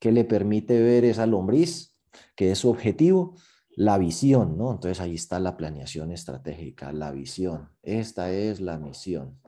que 0.04 0.12
le 0.12 0.26
permite 0.26 0.82
ver 0.82 1.06
esa 1.06 1.26
lombriz, 1.26 1.96
que 2.36 2.52
es 2.52 2.58
su 2.60 2.70
objetivo, 2.70 3.38
la 3.74 3.98
visión, 3.98 4.58
¿no? 4.58 4.74
Entonces 4.74 5.00
ahí 5.00 5.16
está 5.16 5.40
la 5.40 5.56
planeación 5.56 6.12
estratégica, 6.12 6.92
la 6.92 7.14
visión. 7.14 7.70
Esta 7.84 8.30
es 8.34 8.60
la 8.60 8.78
misión. 8.78 9.40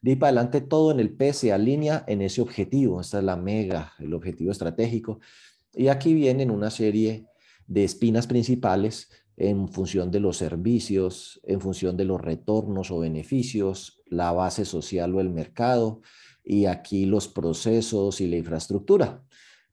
De 0.00 0.12
ahí 0.12 0.16
para 0.16 0.28
adelante 0.28 0.60
todo 0.60 0.92
en 0.92 1.00
el 1.00 1.12
P 1.12 1.32
se 1.32 1.52
alinea 1.52 2.04
en 2.06 2.22
ese 2.22 2.40
objetivo. 2.40 3.00
Esta 3.00 3.18
es 3.18 3.24
la 3.24 3.34
mega, 3.34 3.94
el 3.98 4.14
objetivo 4.14 4.52
estratégico. 4.52 5.18
Y 5.74 5.88
aquí 5.88 6.14
vienen 6.14 6.52
una 6.52 6.70
serie 6.70 7.26
de 7.66 7.82
espinas 7.82 8.28
principales 8.28 9.10
en 9.36 9.66
función 9.68 10.12
de 10.12 10.20
los 10.20 10.36
servicios, 10.36 11.40
en 11.42 11.60
función 11.60 11.96
de 11.96 12.04
los 12.04 12.20
retornos 12.20 12.92
o 12.92 13.00
beneficios, 13.00 14.04
la 14.06 14.30
base 14.30 14.66
social 14.66 15.12
o 15.16 15.20
el 15.20 15.30
mercado, 15.30 16.00
y 16.44 16.66
aquí 16.66 17.06
los 17.06 17.26
procesos 17.26 18.20
y 18.20 18.28
la 18.28 18.36
infraestructura. 18.36 19.24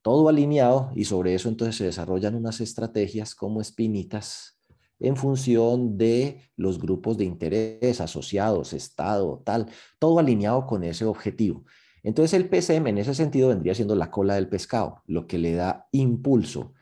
Todo 0.03 0.29
alineado 0.29 0.91
y 0.95 1.05
sobre 1.05 1.33
eso 1.33 1.49
entonces 1.49 1.77
se 1.77 1.85
desarrollan 1.85 2.35
unas 2.35 2.61
estrategias 2.61 3.33
como 3.33 3.61
espinitas 3.61 4.59
en 4.99 5.15
función 5.15 5.97
de 5.97 6.41
los 6.55 6.77
grupos 6.77 7.17
de 7.17 7.25
interés 7.25 7.99
asociados, 7.99 8.73
Estado, 8.73 9.41
tal, 9.43 9.67
todo 9.99 10.19
alineado 10.19 10.67
con 10.67 10.83
ese 10.83 11.05
objetivo. 11.05 11.63
Entonces 12.03 12.33
el 12.33 12.49
PCM 12.49 12.87
en 12.87 12.97
ese 12.97 13.15
sentido 13.15 13.49
vendría 13.49 13.73
siendo 13.73 13.95
la 13.95 14.11
cola 14.11 14.35
del 14.35 14.49
pescado, 14.49 15.01
lo 15.07 15.25
que 15.25 15.37
le 15.37 15.53
da 15.53 15.87
impulso. 15.91 16.73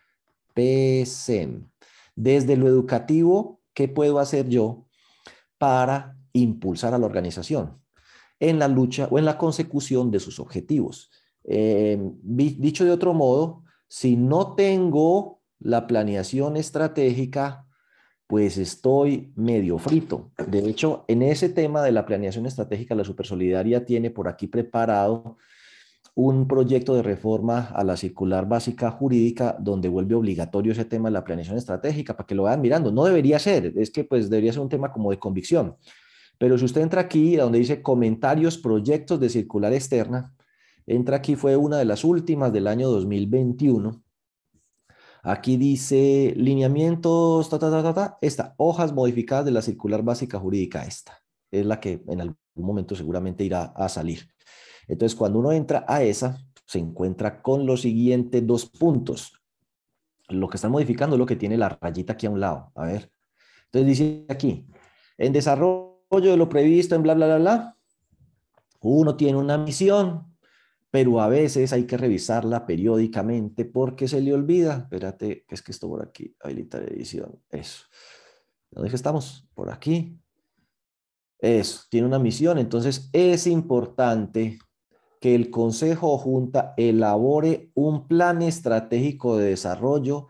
PCM. 0.53 1.69
Desde 2.15 2.57
lo 2.57 2.67
educativo, 2.67 3.62
¿qué 3.73 3.88
puedo 3.88 4.19
hacer 4.19 4.49
yo 4.49 4.88
para 5.57 6.17
impulsar 6.34 6.93
a 6.93 6.97
la 6.97 7.05
organización 7.05 7.79
en 8.39 8.57
la 8.57 8.67
lucha 8.67 9.07
o 9.12 9.19
en 9.19 9.25
la 9.25 9.38
consecución 9.38 10.10
de 10.10 10.19
sus 10.19 10.39
objetivos? 10.39 11.12
Eh, 11.43 11.99
dicho 12.23 12.86
de 12.86 12.91
otro 12.91 13.13
modo, 13.13 13.63
si 13.88 14.15
no 14.15 14.56
tengo 14.56 15.41
la 15.60 15.88
planeación 15.88 16.58
estratégica, 16.58 17.65
pues 18.27 18.58
estoy 18.58 19.34
medio 19.36 19.77
frito. 19.77 20.32
De 20.47 20.60
hecho, 20.60 21.04
en 21.08 21.21
ese 21.21 21.49
tema 21.49 21.84
de 21.84 21.91
la 21.91 22.06
planeación 22.06 22.45
estratégica, 22.45 22.95
la 22.95 23.04
Supersolidaria 23.04 23.86
tiene 23.86 24.10
por 24.10 24.30
aquí 24.30 24.47
preparado 24.47 25.38
un 26.13 26.47
proyecto 26.47 26.93
de 26.93 27.04
reforma 27.04 27.71
a 27.73 27.84
la 27.84 27.97
circular 27.97 28.47
básica 28.47 28.91
jurídica 28.91 29.56
donde 29.60 29.89
vuelve 29.89 30.15
obligatorio 30.15 30.71
ese 30.73 30.86
tema 30.86 31.10
de 31.10 31.13
la 31.13 31.23
planeación 31.23 31.58
estratégica 31.58 32.15
para 32.15 32.27
que 32.27 32.36
lo 32.36 32.43
vayan 32.43 32.62
mirando. 32.62 32.91
No 32.91 33.06
debería 33.06 33.39
ser, 33.39 33.73
es 33.75 33.91
que 33.91 34.04
pues 34.04 34.30
debería 34.30 34.54
ser 34.54 34.62
un 34.62 34.69
tema 34.69 34.91
como 34.91 35.12
de 35.12 35.19
convicción. 35.19 35.75
Pero 36.38 36.58
si 36.58 36.65
usted 36.65 36.82
entra 36.82 37.01
aquí 37.01 37.36
donde 37.36 37.60
dice 37.60 37.82
comentarios, 37.82 38.58
proyectos 38.58 39.19
de 39.19 39.30
circular 39.30 39.73
externa, 39.73 40.34
entra 40.85 41.17
aquí, 41.17 41.35
fue 41.35 41.55
una 41.55 41.77
de 41.77 41.85
las 41.85 42.03
últimas 42.03 42.51
del 42.53 42.67
año 42.67 42.89
2021. 42.89 44.03
Aquí 45.23 45.57
dice 45.57 46.33
lineamientos, 46.35 47.49
ta, 47.49 47.59
ta, 47.59 47.69
ta, 47.69 47.93
ta, 47.93 48.17
esta, 48.21 48.55
hojas 48.57 48.93
modificadas 48.93 49.45
de 49.45 49.51
la 49.51 49.61
circular 49.61 50.03
básica 50.03 50.39
jurídica, 50.39 50.83
esta. 50.83 51.21
Es 51.51 51.65
la 51.65 51.79
que 51.79 52.01
en 52.07 52.21
algún 52.21 52.37
momento 52.55 52.95
seguramente 52.95 53.43
irá 53.43 53.65
a 53.75 53.87
salir. 53.87 54.27
Entonces, 54.87 55.15
cuando 55.15 55.39
uno 55.39 55.51
entra 55.51 55.85
a 55.87 56.03
esa, 56.03 56.37
se 56.65 56.79
encuentra 56.79 57.41
con 57.41 57.65
los 57.65 57.81
siguientes 57.81 58.45
dos 58.47 58.65
puntos. 58.65 59.33
Lo 60.29 60.47
que 60.47 60.57
están 60.57 60.71
modificando 60.71 61.15
es 61.15 61.19
lo 61.19 61.25
que 61.25 61.35
tiene 61.35 61.57
la 61.57 61.69
rayita 61.69 62.13
aquí 62.13 62.25
a 62.25 62.29
un 62.31 62.39
lado. 62.39 62.71
A 62.75 62.85
ver. 62.85 63.11
Entonces 63.65 63.87
dice 63.87 64.25
aquí, 64.29 64.65
en 65.17 65.33
desarrollo 65.33 66.01
de 66.09 66.37
lo 66.37 66.49
previsto 66.49 66.95
en 66.95 67.03
bla, 67.03 67.13
bla, 67.13 67.27
bla, 67.27 67.37
bla, 67.37 67.77
uno 68.81 69.15
tiene 69.15 69.37
una 69.37 69.57
misión, 69.57 70.30
pero 70.91 71.21
a 71.21 71.30
veces 71.30 71.71
hay 71.71 71.86
que 71.86 71.95
revisarla 71.95 72.65
periódicamente 72.65 73.63
porque 73.63 74.10
se 74.10 74.19
le 74.19 74.34
olvida. 74.34 74.80
Espérate, 74.84 75.45
que 75.47 75.56
es 75.56 75.62
que 75.62 75.71
esto 75.71 75.88
por 75.88 76.04
aquí, 76.06 76.36
habilitar 76.41 76.84
edición, 76.84 77.41
eso. 77.49 77.86
¿Dónde 78.69 78.93
estamos? 78.93 79.47
Por 79.54 79.71
aquí. 79.71 80.19
Eso, 81.39 81.86
tiene 81.89 82.06
una 82.06 82.19
misión, 82.19 82.60
entonces 82.60 83.10
es 83.13 83.47
importante 83.47 84.60
que 85.19 85.34
el 85.34 85.49
Consejo 85.49 86.12
o 86.12 86.17
Junta 86.17 86.73
elabore 86.77 87.71
un 87.73 88.08
plan 88.08 88.41
estratégico 88.41 89.38
de 89.38 89.49
desarrollo 89.49 90.27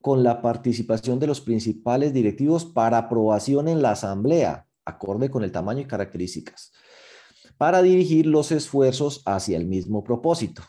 con 0.00 0.22
la 0.22 0.40
participación 0.40 1.18
de 1.18 1.26
los 1.26 1.40
principales 1.40 2.14
directivos 2.14 2.64
para 2.64 2.98
aprobación 2.98 3.68
en 3.68 3.82
la 3.82 3.90
Asamblea, 3.90 4.66
acorde 4.84 5.30
con 5.30 5.44
el 5.44 5.52
tamaño 5.52 5.80
y 5.80 5.86
características 5.86 6.72
para 7.56 7.82
dirigir 7.82 8.26
los 8.26 8.52
esfuerzos 8.52 9.22
hacia 9.26 9.56
el 9.56 9.66
mismo 9.66 10.02
propósito. 10.04 10.62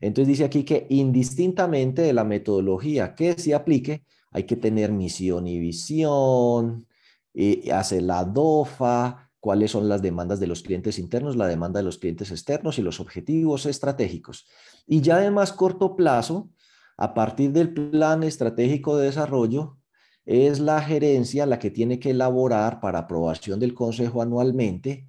Entonces 0.00 0.28
dice 0.28 0.44
aquí 0.44 0.64
que 0.64 0.86
indistintamente 0.88 2.02
de 2.02 2.12
la 2.12 2.24
metodología 2.24 3.14
que 3.14 3.34
se 3.34 3.54
aplique, 3.54 4.04
hay 4.30 4.44
que 4.44 4.56
tener 4.56 4.92
misión 4.92 5.46
y 5.46 5.58
visión, 5.58 6.86
y 7.32 7.70
hacer 7.70 8.02
la 8.02 8.24
DOFA, 8.24 9.30
cuáles 9.38 9.70
son 9.70 9.88
las 9.88 10.02
demandas 10.02 10.40
de 10.40 10.46
los 10.46 10.62
clientes 10.62 10.98
internos, 10.98 11.36
la 11.36 11.46
demanda 11.46 11.80
de 11.80 11.84
los 11.84 11.98
clientes 11.98 12.30
externos 12.30 12.78
y 12.78 12.82
los 12.82 13.00
objetivos 13.00 13.66
estratégicos. 13.66 14.46
Y 14.86 15.00
ya 15.00 15.18
de 15.18 15.30
más 15.30 15.52
corto 15.52 15.96
plazo, 15.96 16.50
a 16.96 17.14
partir 17.14 17.52
del 17.52 17.72
plan 17.72 18.22
estratégico 18.22 18.96
de 18.96 19.06
desarrollo, 19.06 19.78
es 20.26 20.60
la 20.60 20.82
gerencia 20.82 21.46
la 21.46 21.58
que 21.58 21.70
tiene 21.70 21.98
que 21.98 22.10
elaborar 22.10 22.80
para 22.80 23.00
aprobación 23.00 23.58
del 23.58 23.74
consejo 23.74 24.20
anualmente 24.20 25.06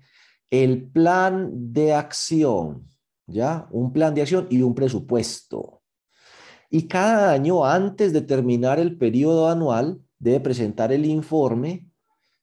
el 0.51 0.91
plan 0.91 1.73
de 1.73 1.93
acción, 1.93 2.87
¿ya? 3.25 3.67
Un 3.71 3.91
plan 3.91 4.13
de 4.13 4.21
acción 4.21 4.47
y 4.51 4.61
un 4.61 4.75
presupuesto. 4.75 5.81
Y 6.69 6.87
cada 6.87 7.31
año, 7.31 7.65
antes 7.65 8.13
de 8.13 8.21
terminar 8.21 8.79
el 8.79 8.97
periodo 8.97 9.49
anual, 9.49 10.01
debe 10.19 10.41
presentar 10.41 10.91
el 10.91 11.05
informe 11.05 11.87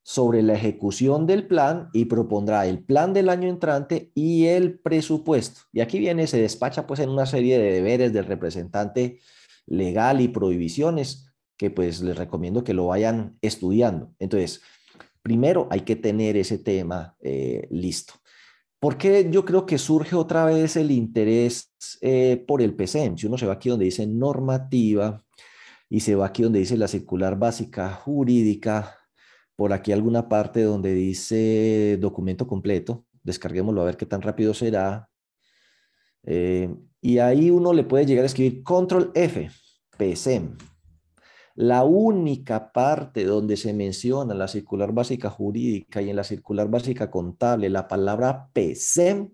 sobre 0.03 0.41
la 0.41 0.53
ejecución 0.53 1.27
del 1.27 1.45
plan 1.45 1.89
y 1.93 2.05
propondrá 2.05 2.65
el 2.65 2.83
plan 2.83 3.13
del 3.13 3.29
año 3.29 3.47
entrante 3.47 4.11
y 4.15 4.47
el 4.47 4.79
presupuesto. 4.79 5.61
Y 5.71 5.81
aquí 5.81 5.99
viene, 5.99 6.25
se 6.25 6.41
despacha 6.41 6.87
pues 6.87 6.99
en 6.99 7.09
una 7.09 7.27
serie 7.27 7.59
de 7.59 7.73
deberes 7.73 8.11
del 8.11 8.25
representante 8.25 9.19
legal 9.67 10.19
y 10.19 10.29
prohibiciones 10.29 11.31
que 11.57 11.69
pues 11.69 12.01
les 12.01 12.17
recomiendo 12.17 12.63
que 12.63 12.73
lo 12.73 12.87
vayan 12.87 13.37
estudiando. 13.41 14.13
Entonces, 14.17 14.61
primero 15.21 15.67
hay 15.71 15.81
que 15.81 15.95
tener 15.95 16.37
ese 16.37 16.57
tema 16.57 17.15
eh, 17.21 17.67
listo. 17.71 18.13
¿Por 18.79 18.97
qué 18.97 19.27
yo 19.29 19.43
creo 19.43 19.65
que 19.65 19.77
surge 19.77 20.15
otra 20.15 20.45
vez 20.45 20.77
el 20.77 20.91
interés 20.91 21.73
eh, 22.01 22.43
por 22.47 22.61
el 22.61 22.75
PCM? 22.75 23.17
Si 23.17 23.27
uno 23.27 23.37
se 23.37 23.45
va 23.45 23.53
aquí 23.53 23.69
donde 23.69 23.85
dice 23.85 24.07
normativa 24.07 25.25
y 25.89 25.99
se 25.99 26.15
va 26.15 26.27
aquí 26.27 26.43
donde 26.43 26.59
dice 26.59 26.77
la 26.77 26.87
circular 26.87 27.37
básica 27.37 27.91
jurídica, 27.91 28.95
por 29.57 29.73
aquí 29.73 29.91
alguna 29.91 30.29
parte 30.29 30.61
donde 30.61 30.93
dice 30.93 31.97
documento 31.99 32.47
completo, 32.47 33.05
descarguémoslo 33.23 33.81
a 33.81 33.85
ver 33.85 33.97
qué 33.97 34.05
tan 34.05 34.21
rápido 34.21 34.53
será. 34.53 35.09
Eh, 36.23 36.73
y 37.01 37.17
ahí 37.17 37.49
uno 37.49 37.73
le 37.73 37.83
puede 37.83 38.05
llegar 38.05 38.23
a 38.23 38.27
escribir 38.27 38.63
control 38.63 39.11
F, 39.13 39.49
PSEM. 39.97 40.55
La 41.59 41.83
única 41.83 42.71
parte 42.71 43.25
donde 43.25 43.57
se 43.57 43.73
menciona 43.73 44.31
en 44.31 44.39
la 44.39 44.47
circular 44.47 44.93
básica 44.93 45.29
jurídica 45.29 46.01
y 46.01 46.09
en 46.09 46.15
la 46.15 46.23
circular 46.23 46.69
básica 46.69 47.11
contable 47.11 47.69
la 47.69 47.85
palabra 47.85 48.49
PSEM 48.53 49.33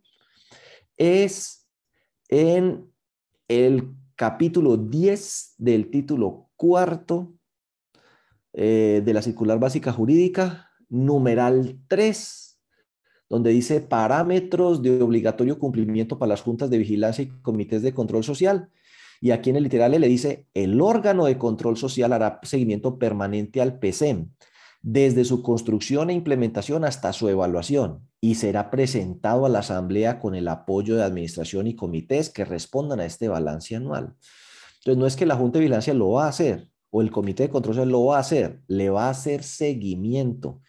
es 0.98 1.68
en 2.28 2.92
el 3.48 3.94
capítulo 4.16 4.76
10 4.76 5.54
del 5.60 5.92
título 5.92 6.50
cuarto 6.56 7.36
eh, 8.54 9.04
de 9.06 9.14
la 9.14 9.22
circular 9.22 9.60
básica 9.60 9.92
jurídica, 9.92 10.72
numeral 10.90 11.78
3, 11.88 12.60
donde 13.30 13.52
dice 13.52 13.82
parámetros 13.82 14.82
de 14.82 15.00
obligatorio 15.00 15.60
cumplimiento 15.60 16.18
para 16.18 16.30
las 16.30 16.42
juntas 16.42 16.72
de 16.72 16.80
vigilancia 16.80 17.24
y 17.24 17.28
comités 17.44 17.84
de 17.84 17.94
control 17.94 18.24
social. 18.24 18.72
Y 19.22 19.32
aquí 19.32 19.50
en 19.50 19.56
el 19.56 19.64
literal 19.64 19.92
le 19.92 20.08
dice, 20.08 20.48
el 20.54 20.82
órgano 20.82 21.26
de 21.26 21.38
control 21.38 21.78
social 21.78 22.14
hará 22.14 22.40
seguimiento 22.44 23.00
permanente 23.00 23.62
al 23.62 23.80
PSEM, 23.80 24.30
desde 24.82 25.26
su 25.26 25.42
construcción 25.42 26.10
e 26.10 26.14
implementación 26.14 26.84
hasta 26.84 27.12
su 27.14 27.28
evaluación, 27.30 28.08
y 28.22 28.36
será 28.36 28.70
presentado 28.70 29.46
a 29.46 29.50
la 29.50 29.60
Asamblea 29.60 30.20
con 30.20 30.36
el 30.36 30.48
apoyo 30.48 30.96
de 30.96 31.04
administración 31.04 31.68
y 31.68 31.76
comités 31.76 32.30
que 32.30 32.46
respondan 32.46 33.00
a 33.00 33.06
este 33.06 33.28
balance 33.28 33.76
anual. 33.76 34.14
Entonces, 34.80 35.00
no 35.00 35.08
es 35.08 35.16
que 35.16 35.26
la 35.26 35.36
Junta 35.36 35.58
de 35.58 35.62
Vigilancia 35.62 35.94
lo 35.94 36.12
va 36.12 36.26
a 36.26 36.30
hacer 36.30 36.70
o 36.92 37.02
el 37.02 37.12
Comité 37.12 37.44
de 37.44 37.50
Control 37.50 37.76
Social 37.76 37.90
lo 37.90 38.06
va 38.06 38.18
a 38.18 38.22
hacer, 38.22 38.62
le 38.68 38.90
va 38.90 39.08
a 39.08 39.10
hacer 39.10 39.44
seguimiento 39.44 40.62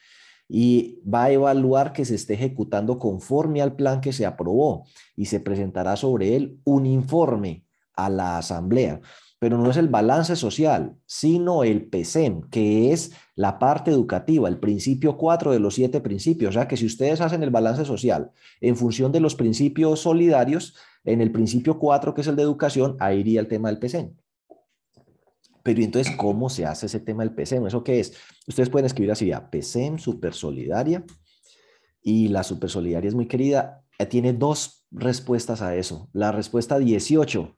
y 0.48 1.00
va 1.02 1.24
a 1.24 1.30
evaluar 1.30 1.92
que 1.92 2.04
se 2.04 2.14
esté 2.14 2.34
ejecutando 2.34 2.98
conforme 2.98 3.62
al 3.62 3.76
plan 3.76 4.00
que 4.00 4.12
se 4.12 4.26
aprobó 4.26 4.86
y 5.14 5.26
se 5.26 5.38
presentará 5.38 5.96
sobre 5.96 6.34
él 6.34 6.58
un 6.64 6.86
informe 6.86 7.65
a 7.96 8.08
la 8.08 8.38
asamblea. 8.38 9.00
Pero 9.38 9.58
no 9.58 9.70
es 9.70 9.76
el 9.76 9.88
balance 9.88 10.34
social, 10.34 10.96
sino 11.04 11.62
el 11.62 11.88
PSEM, 11.90 12.48
que 12.48 12.92
es 12.92 13.12
la 13.34 13.58
parte 13.58 13.90
educativa, 13.90 14.48
el 14.48 14.58
principio 14.58 15.18
4 15.18 15.52
de 15.52 15.60
los 15.60 15.74
siete 15.74 16.00
principios. 16.00 16.50
O 16.50 16.52
sea 16.52 16.68
que 16.68 16.76
si 16.76 16.86
ustedes 16.86 17.20
hacen 17.20 17.42
el 17.42 17.50
balance 17.50 17.84
social 17.84 18.30
en 18.60 18.76
función 18.76 19.12
de 19.12 19.20
los 19.20 19.34
principios 19.34 20.00
solidarios, 20.00 20.74
en 21.04 21.20
el 21.20 21.32
principio 21.32 21.78
4, 21.78 22.14
que 22.14 22.22
es 22.22 22.26
el 22.26 22.36
de 22.36 22.42
educación, 22.42 22.96
ahí 22.98 23.20
iría 23.20 23.40
el 23.40 23.48
tema 23.48 23.68
del 23.68 23.78
PSEM. 23.78 24.14
Pero 25.62 25.82
entonces, 25.82 26.14
¿cómo 26.16 26.48
se 26.48 26.64
hace 26.64 26.86
ese 26.86 27.00
tema 27.00 27.24
del 27.24 27.34
PSEM? 27.34 27.66
¿Eso 27.66 27.82
qué 27.82 28.00
es? 28.00 28.14
Ustedes 28.46 28.70
pueden 28.70 28.86
escribir 28.86 29.10
así, 29.10 29.26
ya, 29.26 29.50
PSEM, 29.50 29.98
super 29.98 30.32
solidaria. 30.32 31.04
Y 32.02 32.28
la 32.28 32.44
super 32.44 32.70
solidaria 32.70 33.08
es 33.08 33.14
muy 33.14 33.26
querida. 33.26 33.82
Eh, 33.98 34.06
tiene 34.06 34.32
dos 34.32 34.86
respuestas 34.92 35.62
a 35.62 35.74
eso. 35.74 36.08
La 36.12 36.30
respuesta 36.30 36.78
18 36.78 37.55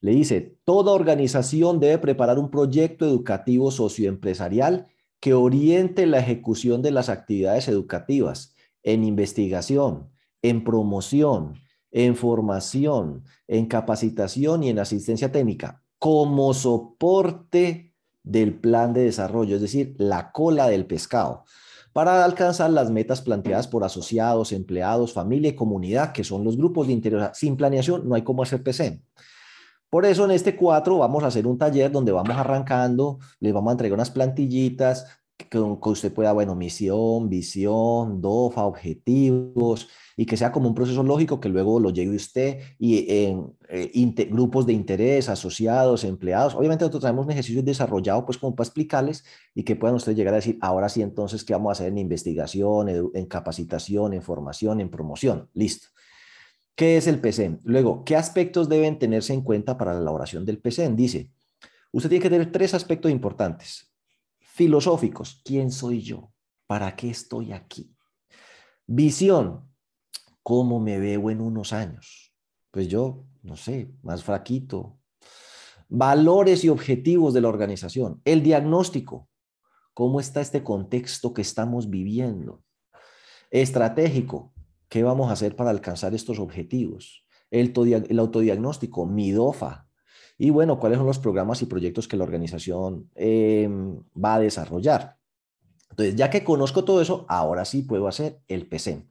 le 0.00 0.12
dice, 0.12 0.56
toda 0.64 0.92
organización 0.92 1.80
debe 1.80 1.98
preparar 1.98 2.38
un 2.38 2.50
proyecto 2.50 3.04
educativo 3.04 3.70
socioempresarial 3.70 4.86
que 5.20 5.34
oriente 5.34 6.06
la 6.06 6.18
ejecución 6.18 6.82
de 6.82 6.92
las 6.92 7.08
actividades 7.08 7.68
educativas 7.68 8.54
en 8.82 9.04
investigación, 9.04 10.10
en 10.42 10.62
promoción, 10.62 11.54
en 11.90 12.14
formación, 12.14 13.24
en 13.48 13.66
capacitación 13.66 14.62
y 14.62 14.68
en 14.70 14.78
asistencia 14.78 15.32
técnica 15.32 15.82
como 15.98 16.54
soporte 16.54 17.94
del 18.22 18.54
plan 18.54 18.92
de 18.92 19.02
desarrollo, 19.02 19.56
es 19.56 19.62
decir, 19.62 19.94
la 19.98 20.32
cola 20.32 20.68
del 20.68 20.86
pescado, 20.86 21.44
para 21.92 22.24
alcanzar 22.24 22.70
las 22.70 22.90
metas 22.90 23.22
planteadas 23.22 23.66
por 23.66 23.82
asociados, 23.82 24.52
empleados, 24.52 25.12
familia 25.12 25.50
y 25.50 25.56
comunidad, 25.56 26.12
que 26.12 26.24
son 26.24 26.44
los 26.44 26.56
grupos 26.56 26.86
de 26.86 26.92
interés. 26.92 27.30
Sin 27.32 27.56
planeación 27.56 28.08
no 28.08 28.14
hay 28.14 28.22
cómo 28.22 28.42
hacer 28.42 28.62
PC. 28.62 29.02
Por 29.90 30.04
eso 30.04 30.24
en 30.24 30.32
este 30.32 30.54
4 30.54 30.98
vamos 30.98 31.24
a 31.24 31.28
hacer 31.28 31.46
un 31.46 31.58
taller 31.58 31.90
donde 31.90 32.12
vamos 32.12 32.36
arrancando, 32.36 33.18
les 33.40 33.52
vamos 33.52 33.70
a 33.70 33.72
entregar 33.72 33.94
unas 33.94 34.10
plantillitas 34.10 35.06
que, 35.48 35.58
usted 35.58 36.12
pueda, 36.12 36.32
bueno, 36.32 36.54
misión, 36.54 37.28
visión, 37.28 38.20
DOFA, 38.20 38.64
objetivos, 38.64 39.88
y 40.16 40.26
que 40.26 40.36
sea 40.36 40.50
como 40.50 40.68
un 40.68 40.74
proceso 40.74 41.02
lógico 41.04 41.38
que 41.40 41.48
luego 41.48 41.78
lo 41.78 41.90
lleve 41.90 42.16
usted 42.16 42.58
y 42.78 43.06
en 43.08 43.54
eh, 43.68 44.28
grupos 44.30 44.66
de 44.66 44.72
interés, 44.72 45.28
asociados, 45.28 46.02
empleados. 46.02 46.56
Obviamente 46.56 46.82
nosotros 46.82 47.02
tenemos 47.02 47.26
un 47.26 47.32
ejercicio 47.32 47.62
desarrollado 47.62 48.26
pues 48.26 48.36
como 48.36 48.56
para 48.56 48.66
explicarles 48.66 49.24
y 49.54 49.62
que 49.62 49.76
puedan 49.76 49.94
ustedes 49.94 50.18
llegar 50.18 50.34
a 50.34 50.38
decir, 50.38 50.58
ahora 50.60 50.88
sí, 50.88 51.02
entonces, 51.02 51.44
¿qué 51.44 51.52
vamos 51.52 51.70
a 51.70 51.72
hacer 51.72 51.88
en 51.88 51.98
investigación, 51.98 52.88
en 52.88 53.26
capacitación, 53.26 54.12
en 54.12 54.22
formación, 54.22 54.80
en 54.80 54.90
promoción? 54.90 55.48
Listo. 55.54 55.88
¿Qué 56.78 56.96
es 56.96 57.08
el 57.08 57.20
PCM? 57.20 57.58
Luego, 57.64 58.04
¿qué 58.04 58.14
aspectos 58.14 58.68
deben 58.68 59.00
tenerse 59.00 59.32
en 59.32 59.42
cuenta 59.42 59.76
para 59.76 59.94
la 59.94 59.98
elaboración 59.98 60.44
del 60.44 60.60
PCM? 60.60 60.94
Dice, 60.94 61.28
usted 61.90 62.08
tiene 62.08 62.22
que 62.22 62.30
tener 62.30 62.52
tres 62.52 62.72
aspectos 62.72 63.10
importantes. 63.10 63.92
Filosóficos, 64.38 65.42
¿quién 65.44 65.72
soy 65.72 66.02
yo? 66.02 66.30
¿Para 66.68 66.94
qué 66.94 67.10
estoy 67.10 67.52
aquí? 67.52 67.92
Visión, 68.86 69.68
¿cómo 70.44 70.78
me 70.78 71.00
veo 71.00 71.30
en 71.30 71.40
unos 71.40 71.72
años? 71.72 72.32
Pues 72.70 72.86
yo, 72.86 73.24
no 73.42 73.56
sé, 73.56 73.90
más 74.02 74.22
fraquito. 74.22 75.00
Valores 75.88 76.62
y 76.62 76.68
objetivos 76.68 77.34
de 77.34 77.40
la 77.40 77.48
organización. 77.48 78.22
El 78.24 78.40
diagnóstico, 78.44 79.28
¿cómo 79.94 80.20
está 80.20 80.40
este 80.40 80.62
contexto 80.62 81.34
que 81.34 81.42
estamos 81.42 81.90
viviendo? 81.90 82.62
Estratégico, 83.50 84.52
¿Qué 84.88 85.02
vamos 85.02 85.28
a 85.28 85.32
hacer 85.32 85.54
para 85.54 85.70
alcanzar 85.70 86.14
estos 86.14 86.38
objetivos? 86.38 87.26
El, 87.50 87.74
autodiagnóstico, 88.18 89.06
MIDOFA. 89.06 89.86
Y 90.38 90.50
bueno, 90.50 90.78
¿cuáles 90.78 90.98
son 90.98 91.06
los 91.06 91.18
programas 91.18 91.60
y 91.62 91.66
proyectos 91.66 92.08
que 92.08 92.16
la 92.16 92.24
organización 92.24 93.10
em, 93.14 94.02
va 94.12 94.36
a 94.36 94.40
desarrollar? 94.40 95.18
Entonces, 95.90 96.16
ya 96.16 96.30
que 96.30 96.44
conozco 96.44 96.84
todo 96.84 97.02
eso, 97.02 97.26
ahora 97.28 97.64
sí 97.64 97.82
puedo 97.82 98.08
hacer 98.08 98.40
el 98.48 98.66
PCM. 98.66 99.10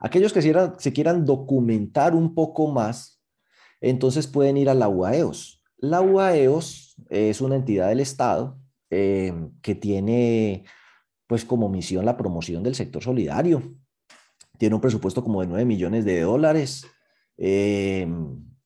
Aquellos 0.00 0.32
que 0.32 0.42
se 0.42 0.92
quieran 0.92 1.24
documentar 1.24 2.14
un 2.14 2.34
poco 2.34 2.68
más, 2.68 3.22
entonces 3.80 4.26
pueden 4.26 4.56
ir 4.56 4.68
a 4.68 4.74
la 4.74 4.88
UAEOS. 4.88 5.62
La 5.76 6.00
UAEOS 6.00 6.96
es 7.10 7.40
una 7.40 7.56
entidad 7.56 7.88
del 7.88 8.00
Estado 8.00 8.58
em, 8.90 9.52
que 9.60 9.74
tiene 9.74 10.64
pues 11.26 11.44
como 11.44 11.68
misión 11.68 12.04
la 12.04 12.16
promoción 12.16 12.62
del 12.62 12.74
sector 12.74 13.02
solidario 13.02 13.76
tiene 14.58 14.74
un 14.74 14.80
presupuesto 14.80 15.22
como 15.22 15.40
de 15.40 15.46
9 15.48 15.64
millones 15.64 16.04
de 16.04 16.20
dólares 16.20 16.86
eh, 17.36 18.06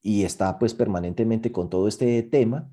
y 0.03 0.24
está 0.24 0.59
pues 0.59 0.74
permanentemente 0.74 1.53
con 1.53 1.70
todo 1.70 1.88
este 1.88 2.22
tema. 2.22 2.70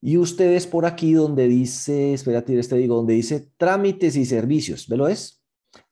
Y 0.00 0.18
ustedes 0.18 0.66
por 0.66 0.84
aquí 0.84 1.14
donde 1.14 1.48
dice, 1.48 2.12
espérate, 2.12 2.58
este 2.58 2.76
digo, 2.76 2.96
donde 2.96 3.14
dice 3.14 3.52
trámites 3.56 4.16
y 4.16 4.26
servicios, 4.26 4.86
¿ve 4.88 4.96
lo 4.96 5.08
es? 5.08 5.42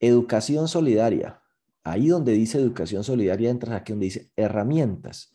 Educación 0.00 0.68
solidaria. 0.68 1.40
Ahí 1.84 2.08
donde 2.08 2.32
dice 2.32 2.58
educación 2.58 3.02
solidaria 3.04 3.50
entras 3.50 3.80
aquí 3.80 3.92
donde 3.92 4.04
dice 4.04 4.30
herramientas. 4.36 5.34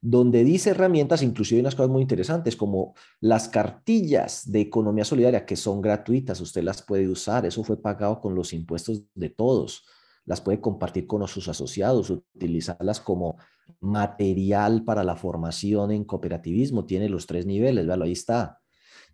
Donde 0.00 0.44
dice 0.44 0.70
herramientas, 0.70 1.22
inclusive 1.22 1.58
hay 1.58 1.62
unas 1.62 1.74
cosas 1.74 1.90
muy 1.90 2.02
interesantes 2.02 2.54
como 2.54 2.94
las 3.20 3.48
cartillas 3.48 4.52
de 4.52 4.60
economía 4.60 5.04
solidaria 5.04 5.44
que 5.44 5.56
son 5.56 5.80
gratuitas, 5.80 6.40
usted 6.40 6.62
las 6.62 6.82
puede 6.82 7.08
usar, 7.08 7.46
eso 7.46 7.64
fue 7.64 7.80
pagado 7.80 8.20
con 8.20 8.34
los 8.36 8.52
impuestos 8.52 9.02
de 9.14 9.30
todos 9.30 9.84
las 10.28 10.42
puede 10.42 10.60
compartir 10.60 11.06
con 11.06 11.26
sus 11.26 11.48
asociados, 11.48 12.10
utilizarlas 12.10 13.00
como 13.00 13.36
material 13.80 14.84
para 14.84 15.02
la 15.02 15.16
formación 15.16 15.90
en 15.90 16.04
cooperativismo. 16.04 16.84
Tiene 16.84 17.08
los 17.08 17.26
tres 17.26 17.46
niveles, 17.46 17.86
¿vale? 17.86 18.04
ahí 18.04 18.12
está. 18.12 18.60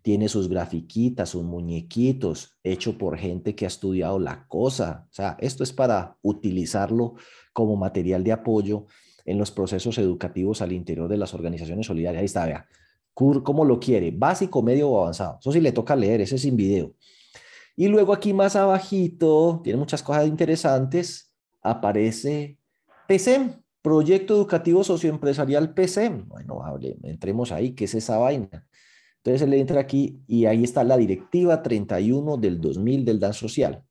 Tiene 0.01 0.27
sus 0.27 0.49
grafiquitas, 0.49 1.29
sus 1.29 1.43
muñequitos, 1.43 2.57
hecho 2.63 2.97
por 2.97 3.17
gente 3.17 3.55
que 3.55 3.63
ha 3.63 3.69
estudiado 3.69 4.19
la 4.19 4.45
cosa. 4.47 5.07
O 5.09 5.13
sea, 5.13 5.37
esto 5.39 5.63
es 5.63 5.71
para 5.71 6.17
utilizarlo 6.21 7.15
como 7.53 7.77
material 7.77 8.21
de 8.25 8.33
apoyo 8.33 8.85
en 9.23 9.37
los 9.37 9.51
procesos 9.51 9.97
educativos 9.97 10.61
al 10.61 10.73
interior 10.73 11.07
de 11.07 11.15
las 11.15 11.33
organizaciones 11.33 11.87
solidarias. 11.87 12.19
Ahí 12.19 12.25
está, 12.25 12.45
vea. 12.45 12.67
¿Cómo 13.13 13.63
lo 13.63 13.79
quiere? 13.79 14.11
¿Básico, 14.11 14.61
medio 14.61 14.89
o 14.89 14.99
avanzado? 14.99 15.37
Eso 15.39 15.53
sí 15.53 15.61
le 15.61 15.71
toca 15.71 15.95
leer, 15.95 16.19
ese 16.19 16.35
es 16.35 16.41
sin 16.41 16.57
video. 16.57 16.93
Y 17.75 17.87
luego 17.87 18.13
aquí 18.13 18.33
más 18.33 18.55
abajito, 18.55 19.61
tiene 19.63 19.77
muchas 19.77 20.01
cosas 20.01 20.27
interesantes, 20.27 21.33
aparece 21.61 22.57
PSEM, 23.07 23.61
Proyecto 23.81 24.35
Educativo 24.35 24.83
Socioempresarial 24.83 25.73
PSEM. 25.75 26.27
Bueno, 26.27 26.63
hable, 26.63 26.97
entremos 27.03 27.51
ahí, 27.51 27.73
¿qué 27.73 27.85
es 27.85 27.95
esa 27.95 28.17
vaina? 28.17 28.65
Entonces 29.17 29.41
él 29.41 29.53
entra 29.55 29.81
aquí 29.81 30.21
y 30.27 30.45
ahí 30.45 30.63
está 30.63 30.83
la 30.83 30.97
directiva 30.97 31.61
31 31.61 32.37
del 32.37 32.61
2000 32.61 33.05
del 33.05 33.19
DAN 33.19 33.33
Social. 33.33 33.83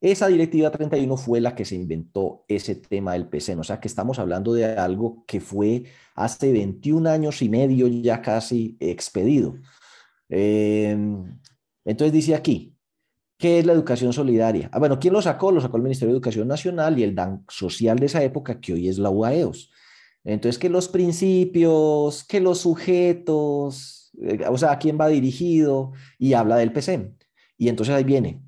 Esa 0.00 0.26
directiva 0.26 0.72
31 0.72 1.16
fue 1.16 1.40
la 1.40 1.54
que 1.54 1.64
se 1.64 1.76
inventó 1.76 2.44
ese 2.48 2.74
tema 2.74 3.12
del 3.12 3.28
PSEM, 3.28 3.60
o 3.60 3.64
sea 3.64 3.78
que 3.78 3.86
estamos 3.86 4.18
hablando 4.18 4.52
de 4.52 4.64
algo 4.64 5.24
que 5.26 5.40
fue 5.40 5.84
hace 6.16 6.52
21 6.52 7.08
años 7.08 7.40
y 7.40 7.48
medio 7.48 7.86
ya 7.86 8.20
casi 8.20 8.76
expedido. 8.80 9.54
Em, 10.28 11.38
entonces 11.84 12.12
dice 12.12 12.34
aquí, 12.34 12.76
¿Qué 13.42 13.58
es 13.58 13.66
la 13.66 13.72
educación 13.72 14.12
solidaria? 14.12 14.68
Ah, 14.72 14.78
bueno, 14.78 15.00
¿quién 15.00 15.12
lo 15.12 15.20
sacó? 15.20 15.50
Lo 15.50 15.60
sacó 15.60 15.76
el 15.76 15.82
Ministerio 15.82 16.12
de 16.12 16.18
Educación 16.18 16.46
Nacional 16.46 16.96
y 16.96 17.02
el 17.02 17.16
DAN 17.16 17.44
social 17.48 17.98
de 17.98 18.06
esa 18.06 18.22
época, 18.22 18.60
que 18.60 18.72
hoy 18.72 18.88
es 18.88 18.98
la 18.98 19.10
UAEOS. 19.10 19.68
Entonces, 20.22 20.60
que 20.60 20.68
los 20.68 20.86
principios, 20.86 22.22
que 22.22 22.38
los 22.38 22.60
sujetos, 22.60 24.12
eh, 24.22 24.44
o 24.48 24.56
sea, 24.56 24.70
a 24.70 24.78
quién 24.78 24.96
va 24.96 25.08
dirigido 25.08 25.90
y 26.20 26.34
habla 26.34 26.56
del 26.56 26.72
PCM. 26.72 27.16
Y 27.58 27.68
entonces 27.68 27.92
ahí 27.92 28.04
viene, 28.04 28.40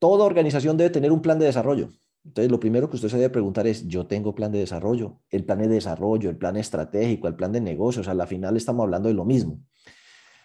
toda 0.00 0.24
organización 0.24 0.76
debe 0.76 0.90
tener 0.90 1.12
un 1.12 1.22
plan 1.22 1.38
de 1.38 1.46
desarrollo. 1.46 1.92
Entonces, 2.24 2.50
lo 2.50 2.58
primero 2.58 2.90
que 2.90 2.96
usted 2.96 3.08
se 3.08 3.18
debe 3.18 3.30
preguntar 3.30 3.68
es, 3.68 3.86
yo 3.86 4.08
tengo 4.08 4.34
plan 4.34 4.50
de 4.50 4.58
desarrollo, 4.58 5.20
el 5.30 5.44
plan 5.44 5.60
de 5.60 5.68
desarrollo, 5.68 6.28
el 6.28 6.36
plan 6.36 6.56
estratégico, 6.56 7.28
el 7.28 7.36
plan 7.36 7.52
de 7.52 7.60
negocios, 7.60 8.08
a 8.08 8.14
la 8.14 8.26
final 8.26 8.56
estamos 8.56 8.82
hablando 8.82 9.08
de 9.08 9.14
lo 9.14 9.24
mismo. 9.24 9.60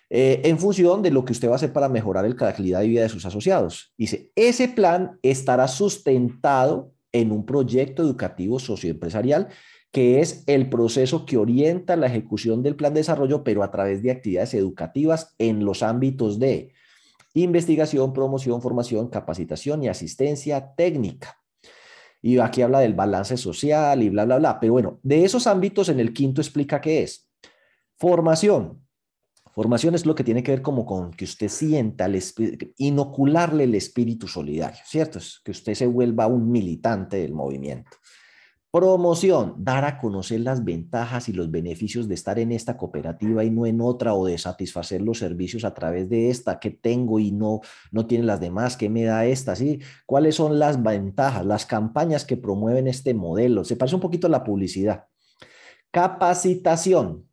Eh, 0.10 0.42
en 0.46 0.60
función 0.60 1.02
de 1.02 1.12
lo 1.12 1.26
que 1.26 1.34
usted 1.34 1.48
va 1.48 1.54
a 1.54 1.56
hacer 1.56 1.74
para 1.74 1.90
mejorar 1.90 2.30
la 2.30 2.36
calidad 2.36 2.82
de 2.82 2.88
vida 2.88 3.02
de 3.02 3.10
sus 3.10 3.26
asociados. 3.26 3.94
Dice, 3.98 4.32
ese 4.36 4.68
plan 4.68 5.20
estará 5.24 5.68
sustentado 5.68 6.94
en 7.12 7.32
un 7.32 7.46
proyecto 7.46 8.04
educativo 8.04 8.60
socioempresarial 8.60 9.48
que 9.96 10.20
es 10.20 10.44
el 10.48 10.70
proceso 10.70 11.26
que 11.26 11.38
orienta 11.38 11.96
la 11.96 12.08
ejecución 12.08 12.62
del 12.62 12.76
plan 12.76 12.94
de 12.94 13.00
desarrollo, 13.00 13.46
pero 13.46 13.64
a 13.64 13.72
través 13.72 14.04
de 14.04 14.12
actividades 14.12 14.54
educativas 14.54 15.34
en 15.38 15.64
los 15.64 15.84
ámbitos 15.84 16.38
de 16.38 16.74
investigación, 17.34 18.12
promoción, 18.12 18.62
formación, 18.62 19.08
capacitación 19.08 19.84
y 19.84 19.88
asistencia 19.88 20.74
técnica. 20.76 21.40
Y 22.22 22.40
aquí 22.40 22.62
habla 22.62 22.80
del 22.80 22.94
balance 22.94 23.38
social 23.38 24.04
y 24.04 24.10
bla, 24.10 24.26
bla, 24.26 24.38
bla. 24.38 24.60
Pero 24.60 24.74
bueno, 24.74 25.00
de 25.02 25.24
esos 25.24 25.48
ámbitos 25.48 25.88
en 25.88 26.02
el 26.02 26.12
quinto 26.12 26.42
explica 26.42 26.82
qué 26.82 27.04
es. 27.04 27.30
Formación, 27.98 28.85
Formación 29.56 29.96
es 29.96 30.06
lo 30.06 30.16
que 30.16 30.26
tiene 30.26 30.44
que 30.44 30.52
ver 30.52 30.62
como 30.62 30.86
con 30.86 31.12
que 31.12 31.24
usted 31.24 31.48
sienta, 31.48 32.10
inocularle 32.76 33.64
el 33.64 33.76
espíritu 33.76 34.28
solidario, 34.28 34.82
¿cierto? 34.86 35.20
Es 35.20 35.40
que 35.46 35.52
usted 35.52 35.74
se 35.76 35.88
vuelva 35.88 36.28
un 36.28 36.52
militante 36.52 37.16
del 37.16 37.32
movimiento. 37.32 37.92
Promoción, 38.70 39.56
dar 39.58 39.86
a 39.86 39.98
conocer 39.98 40.42
las 40.42 40.66
ventajas 40.66 41.30
y 41.30 41.32
los 41.32 41.50
beneficios 41.50 42.10
de 42.10 42.16
estar 42.16 42.38
en 42.38 42.52
esta 42.52 42.76
cooperativa 42.76 43.46
y 43.46 43.50
no 43.50 43.66
en 43.66 43.80
otra 43.80 44.14
o 44.14 44.26
de 44.26 44.38
satisfacer 44.38 45.02
los 45.02 45.20
servicios 45.20 45.64
a 45.64 45.74
través 45.74 46.10
de 46.10 46.30
esta 46.30 46.60
que 46.60 46.72
tengo 46.72 47.18
y 47.22 47.32
no, 47.32 47.62
no 47.94 48.06
tiene 48.08 48.26
las 48.26 48.42
demás, 48.42 48.76
que 48.76 48.90
me 48.90 49.06
da 49.06 49.26
esta, 49.26 49.56
¿sí? 49.56 49.80
¿Cuáles 50.06 50.36
son 50.36 50.60
las 50.60 50.84
ventajas, 50.84 51.46
las 51.46 51.66
campañas 51.66 52.26
que 52.26 52.36
promueven 52.36 52.90
este 52.90 53.14
modelo? 53.14 53.64
Se 53.64 53.78
parece 53.78 53.96
un 53.96 54.02
poquito 54.02 54.28
a 54.28 54.32
la 54.32 54.44
publicidad. 54.44 55.06
Capacitación, 55.92 57.30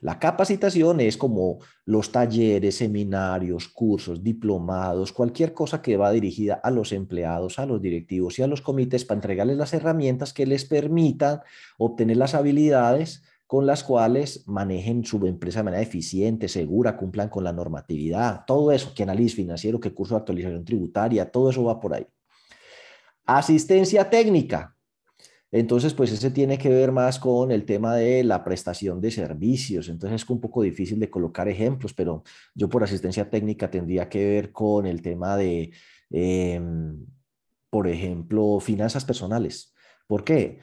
la 0.00 0.18
capacitación 0.18 1.00
es 1.00 1.18
como 1.18 1.58
los 1.84 2.10
talleres, 2.10 2.76
seminarios, 2.76 3.68
cursos, 3.68 4.24
diplomados, 4.24 5.12
cualquier 5.12 5.52
cosa 5.52 5.82
que 5.82 5.98
va 5.98 6.10
dirigida 6.10 6.54
a 6.54 6.70
los 6.70 6.92
empleados, 6.92 7.58
a 7.58 7.66
los 7.66 7.82
directivos 7.82 8.38
y 8.38 8.42
a 8.42 8.46
los 8.46 8.62
comités 8.62 9.04
para 9.04 9.18
entregarles 9.18 9.58
las 9.58 9.74
herramientas 9.74 10.32
que 10.32 10.46
les 10.46 10.64
permitan 10.64 11.40
obtener 11.76 12.16
las 12.16 12.34
habilidades 12.34 13.22
con 13.46 13.66
las 13.66 13.84
cuales 13.84 14.44
manejen 14.46 15.04
su 15.04 15.26
empresa 15.26 15.58
de 15.58 15.64
manera 15.64 15.82
eficiente, 15.82 16.48
segura, 16.48 16.96
cumplan 16.96 17.28
con 17.28 17.44
la 17.44 17.52
normatividad, 17.52 18.44
todo 18.46 18.72
eso, 18.72 18.94
que 18.94 19.02
análisis 19.02 19.34
financiero, 19.34 19.80
que 19.80 19.92
curso 19.92 20.14
de 20.14 20.20
actualización 20.20 20.64
tributaria, 20.64 21.30
todo 21.30 21.50
eso 21.50 21.64
va 21.64 21.78
por 21.78 21.92
ahí. 21.92 22.06
Asistencia 23.26 24.08
técnica, 24.08 24.76
entonces, 25.52 25.94
pues 25.94 26.12
ese 26.12 26.30
tiene 26.30 26.58
que 26.58 26.68
ver 26.68 26.92
más 26.92 27.18
con 27.18 27.50
el 27.50 27.64
tema 27.64 27.96
de 27.96 28.22
la 28.22 28.44
prestación 28.44 29.00
de 29.00 29.10
servicios. 29.10 29.88
Entonces 29.88 30.22
es 30.22 30.30
un 30.30 30.40
poco 30.40 30.62
difícil 30.62 31.00
de 31.00 31.10
colocar 31.10 31.48
ejemplos, 31.48 31.92
pero 31.92 32.22
yo 32.54 32.68
por 32.68 32.84
asistencia 32.84 33.28
técnica 33.28 33.70
tendría 33.70 34.08
que 34.08 34.24
ver 34.24 34.52
con 34.52 34.86
el 34.86 35.02
tema 35.02 35.36
de, 35.36 35.72
em, 36.10 37.04
por 37.68 37.88
ejemplo, 37.88 38.60
finanzas 38.60 39.04
personales. 39.04 39.74
¿Por 40.06 40.24
qué? 40.24 40.58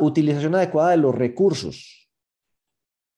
utilización 0.00 0.54
adecuada 0.54 0.92
de 0.92 0.96
los 0.96 1.14
recursos. 1.14 2.10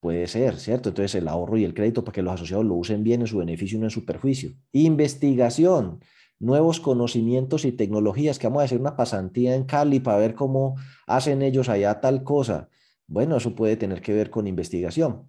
Puede 0.01 0.27
ser, 0.27 0.57
¿cierto? 0.57 0.89
Entonces 0.89 1.15
el 1.15 1.29
ahorro 1.29 1.57
y 1.57 1.65
el 1.65 1.73
crédito 1.73 2.03
para 2.05 2.15
que 2.15 2.23
los 2.23 2.35
asociados 2.35 2.65
lo 2.65 2.75
usen 2.75 3.05
bien 3.05 3.21
en 3.21 3.27
su 3.29 3.39
beneficio 3.39 3.77
y 3.77 3.81
no 3.81 3.87
en 3.87 3.91
su 3.91 4.05
perjuicio. 4.05 4.53
Investigación 4.73 6.01
nuevos 6.41 6.81
conocimientos 6.81 7.65
y 7.65 7.73
tecnologías, 7.73 8.39
que 8.39 8.47
vamos 8.47 8.63
a 8.63 8.65
hacer 8.65 8.81
una 8.81 8.97
pasantía 8.97 9.55
en 9.55 9.65
Cali 9.65 10.01
para 10.01 10.19
ver 10.19 10.35
cómo 10.35 10.77
hacen 11.07 11.43
ellos 11.43 11.69
allá 11.69 12.01
tal 12.01 12.23
cosa. 12.23 12.69
Bueno, 13.07 13.37
eso 13.37 13.55
puede 13.55 13.77
tener 13.77 14.01
que 14.01 14.13
ver 14.13 14.31
con 14.31 14.47
investigación. 14.47 15.29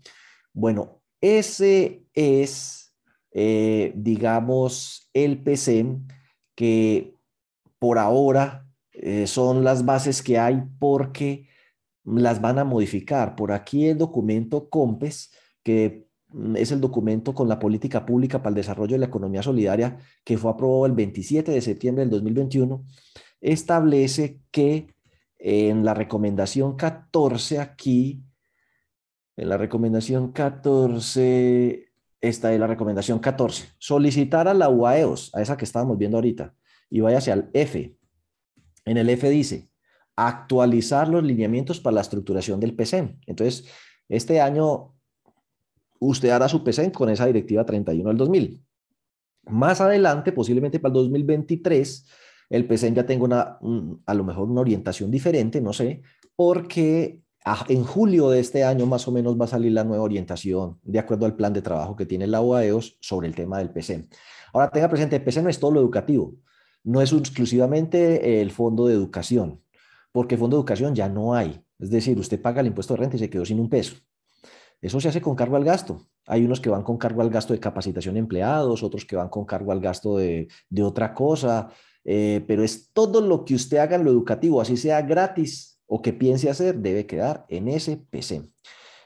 Bueno, 0.54 1.02
ese 1.22 2.06
es, 2.14 2.94
eh, 3.32 3.94
digamos, 3.96 5.10
el 5.14 5.42
PC 5.42 5.98
que 6.56 7.16
por 7.80 7.98
ahora 7.98 8.68
eh, 8.92 9.28
son 9.28 9.64
las 9.64 9.86
bases 9.86 10.22
que 10.22 10.38
hay 10.38 10.62
porque 10.80 11.48
las 12.04 12.42
van 12.42 12.60
a 12.60 12.66
modificar. 12.66 13.36
Por 13.36 13.52
aquí 13.52 13.88
el 13.88 13.98
documento 13.98 14.70
COMPES, 14.70 15.32
que 15.64 16.09
es 16.56 16.72
el 16.72 16.82
documento 16.82 17.34
con 17.34 17.50
la 17.50 17.60
política 17.60 18.06
pública 18.06 18.40
para 18.40 18.50
el 18.50 18.56
desarrollo 18.56 18.94
de 18.94 19.00
la 19.00 19.08
economía 19.08 19.42
solidaria 19.42 19.98
que 20.24 20.38
fue 20.38 20.52
aprobado 20.52 20.86
el 20.86 20.94
27 20.94 21.52
de 21.52 21.62
septiembre 21.62 22.04
del 22.04 22.12
2021, 22.12 22.84
establece 23.42 24.42
que 24.52 24.94
en 25.38 25.86
la 25.86 25.94
recomendación 25.94 26.76
14 26.76 27.60
aquí, 27.60 28.24
en 29.38 29.50
la 29.50 29.58
recomendación 29.58 30.32
14, 30.32 31.88
esta 32.22 32.54
es 32.54 32.60
la 32.60 32.68
recomendación 32.68 33.20
14, 33.20 33.70
solicitar 33.78 34.48
a 34.48 34.54
la 34.54 34.70
UAEOS, 34.70 35.34
a 35.34 35.42
esa 35.42 35.58
que 35.58 35.66
estábamos 35.66 35.98
viendo 35.98 36.18
ahorita, 36.18 36.54
y 36.90 37.00
vaya 37.00 37.20
hacia 37.20 37.34
el 37.34 37.50
F. 37.54 37.96
En 38.86 38.98
el 38.98 39.10
F 39.10 39.30
dice, 39.30 39.70
actualizar 40.16 41.08
los 41.08 41.24
lineamientos 41.24 41.80
para 41.80 41.96
la 41.96 42.02
estructuración 42.02 42.60
del 42.60 42.76
PCM. 42.76 43.22
Entonces, 43.26 43.66
este 44.10 44.42
año 44.42 44.96
usted 46.00 46.30
hará 46.30 46.48
su 46.48 46.64
PCN 46.64 46.92
con 46.92 47.10
esa 47.10 47.26
directiva 47.26 47.66
31 47.66 48.10
del 48.10 48.18
2000. 48.18 48.66
Más 49.48 49.82
adelante, 49.82 50.32
posiblemente 50.32 50.80
para 50.80 50.92
el 50.92 50.94
2023, 50.94 52.06
el 52.50 52.68
PCN 52.68 52.96
ya 52.96 53.06
tenga 53.06 53.24
una, 53.24 53.60
a 54.06 54.14
lo 54.14 54.24
mejor 54.24 54.50
una 54.50 54.62
orientación 54.62 55.12
diferente, 55.12 55.62
no 55.62 55.74
sé, 55.74 56.02
porque 56.36 57.22
en 57.68 57.84
julio 57.84 58.30
de 58.30 58.40
este 58.40 58.64
año 58.64 58.86
más 58.86 59.08
o 59.08 59.12
menos 59.12 59.40
va 59.40 59.46
a 59.46 59.50
salir 59.50 59.72
la 59.72 59.84
nueva 59.84 60.04
orientación 60.04 60.80
de 60.84 61.00
acuerdo 61.00 61.26
al 61.26 61.36
plan 61.36 61.54
de 61.54 61.62
trabajo 61.62 61.96
que 61.96 62.06
tiene 62.06 62.28
la 62.28 62.42
UAEOS 62.42 62.98
sobre 63.02 63.28
el 63.28 63.36
tema 63.36 63.60
del 63.60 63.72
PCN. 63.72 64.10
Ahora 64.54 64.70
tenga 64.70 64.90
presente, 64.90 65.18
el 65.18 65.24
PCN 65.24 65.44
no 65.44 65.50
es 65.50 65.60
todo 65.60 65.72
lo 65.72 65.80
educativo, 65.80 66.36
no 66.84 67.02
es 67.02 67.14
exclusivamente 67.14 68.42
el 68.42 68.52
fondo 68.52 68.88
de 68.88 68.94
educación, 68.94 69.62
porque 70.12 70.38
fondo 70.38 70.58
de 70.58 70.62
educación 70.62 70.96
ya 70.96 71.10
no 71.10 71.34
hay. 71.34 71.64
Es 71.78 71.90
decir, 71.90 72.18
usted 72.20 72.42
paga 72.42 72.62
el 72.62 72.68
impuesto 72.68 72.94
de 72.94 73.00
renta 73.00 73.16
y 73.16 73.20
se 73.20 73.30
quedó 73.30 73.46
sin 73.46 73.60
un 73.60 73.70
peso. 73.70 73.96
Eso 74.82 75.00
se 75.00 75.10
hace 75.10 75.22
con 75.22 75.36
cargo 75.36 75.56
al 75.56 75.64
gasto. 75.64 76.08
Hay 76.26 76.46
unos 76.46 76.62
que 76.62 76.70
van 76.70 76.84
con 76.84 76.98
cargo 76.98 77.22
al 77.22 77.30
gasto 77.30 77.54
de 77.54 77.60
capacitación 77.60 78.14
de 78.14 78.20
empleados, 78.20 78.84
otros 78.84 79.06
que 79.06 79.16
van 79.16 79.30
con 79.30 79.46
cargo 79.46 79.72
al 79.72 79.82
gasto 79.82 80.18
de, 80.18 80.48
otra 80.82 81.14
cosa, 81.14 81.70
eh, 82.04 82.44
pero 82.48 82.64
es 82.64 82.92
todo 82.94 83.22
lo 83.22 83.46
que 83.46 83.56
usted 83.56 83.78
haga 83.78 83.96
en 83.96 84.06
lo 84.06 84.12
educativo, 84.12 84.62
así 84.62 84.78
sea 84.78 85.02
gratis 85.02 85.80
o 85.86 86.02
que 86.02 86.14
piense 86.14 86.50
hacer, 86.50 86.78
debe 86.78 87.06
quedar 87.06 87.46
en 87.50 87.68
ese 87.68 87.98
PC. 87.98 88.48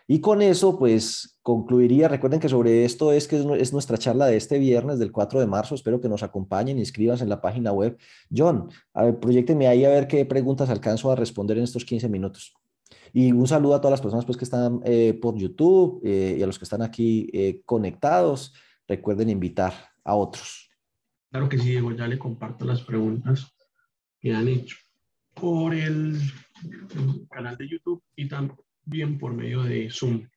Y 0.05 0.19
con 0.19 0.41
eso, 0.41 0.77
pues 0.77 1.39
concluiría. 1.41 2.09
Recuerden 2.09 2.39
que 2.39 2.49
sobre 2.49 2.83
esto 2.83 3.13
es 3.13 3.27
que 3.27 3.37
es 3.57 3.73
nuestra 3.73 3.97
charla 3.97 4.25
de 4.25 4.35
este 4.35 4.59
viernes, 4.59 4.99
del 4.99 5.13
4 5.13 5.39
de 5.39 5.47
marzo. 5.47 5.75
Espero 5.75 6.01
que 6.01 6.09
nos 6.09 6.23
acompañen, 6.23 6.77
inscríbanse 6.77 7.23
en 7.23 7.29
la 7.29 7.41
página 7.41 7.71
web. 7.71 7.97
John, 8.35 8.69
a 8.93 9.11
proyectenme 9.13 9.67
ahí 9.67 9.85
a 9.85 9.89
ver 9.89 10.07
qué 10.07 10.25
preguntas 10.25 10.69
alcanzo 10.69 11.09
a 11.09 11.15
responder 11.15 11.57
en 11.57 11.63
estos 11.63 11.85
15 11.85 12.09
minutos. 12.09 12.53
Y 13.15 13.31
un 13.31 13.47
saludo 13.47 13.75
a 13.75 13.79
todas 13.79 13.91
las 13.91 14.01
personas 14.01 14.25
pues, 14.25 14.37
que 14.37 14.43
están 14.43 14.81
eh, 14.83 15.13
por 15.13 15.37
YouTube 15.37 16.01
eh, 16.03 16.35
y 16.39 16.41
a 16.41 16.47
los 16.47 16.57
que 16.57 16.65
están 16.65 16.81
aquí 16.81 17.29
eh, 17.31 17.61
conectados. 17.63 18.55
Recuerden 18.87 19.29
invitar 19.29 19.71
a 20.03 20.15
otros. 20.15 20.69
Claro 21.29 21.47
que 21.47 21.59
sí, 21.59 21.69
Diego, 21.69 21.91
ya 21.91 22.07
le 22.07 22.17
comparto 22.17 22.65
las 22.65 22.81
preguntas 22.81 23.55
que 24.19 24.33
han 24.33 24.47
hecho 24.47 24.77
por 25.33 25.75
el 25.75 26.19
canal 27.29 27.55
de 27.55 27.69
YouTube 27.69 28.03
y 28.15 28.27
también 28.27 29.19
por 29.19 29.33
medio 29.33 29.61
de 29.61 29.89
Zoom. 29.91 30.27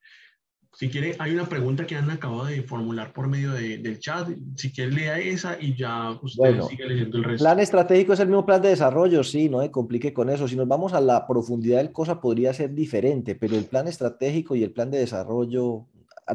Si 0.73 0.89
quiere, 0.89 1.15
hay 1.19 1.31
una 1.31 1.47
pregunta 1.47 1.85
que 1.87 1.95
han 1.95 2.09
acabado 2.09 2.45
de 2.45 2.61
formular 2.61 3.11
por 3.11 3.27
medio 3.27 3.51
del 3.53 3.99
chat. 3.99 4.29
Si 4.55 4.71
quiere, 4.71 4.91
lea 4.91 5.19
esa 5.19 5.57
y 5.59 5.75
ya 5.75 6.11
usted 6.21 6.61
sigue 6.69 6.85
leyendo 6.85 7.17
el 7.17 7.23
resto. 7.23 7.43
Plan 7.43 7.59
estratégico 7.59 8.13
es 8.13 8.19
el 8.19 8.27
mismo 8.27 8.45
plan 8.45 8.61
de 8.61 8.69
desarrollo, 8.69 9.23
sí, 9.23 9.49
no 9.49 9.59
me 9.59 9.71
complique 9.71 10.13
con 10.13 10.29
eso. 10.29 10.47
Si 10.47 10.55
nos 10.55 10.67
vamos 10.67 10.93
a 10.93 11.01
la 11.01 11.25
profundidad 11.25 11.77
del 11.77 11.91
cosa, 11.91 12.21
podría 12.21 12.53
ser 12.53 12.73
diferente, 12.73 13.35
pero 13.35 13.55
el 13.55 13.65
plan 13.65 13.87
estratégico 13.87 14.55
y 14.55 14.63
el 14.63 14.71
plan 14.71 14.91
de 14.91 14.99
desarrollo, 14.99 15.87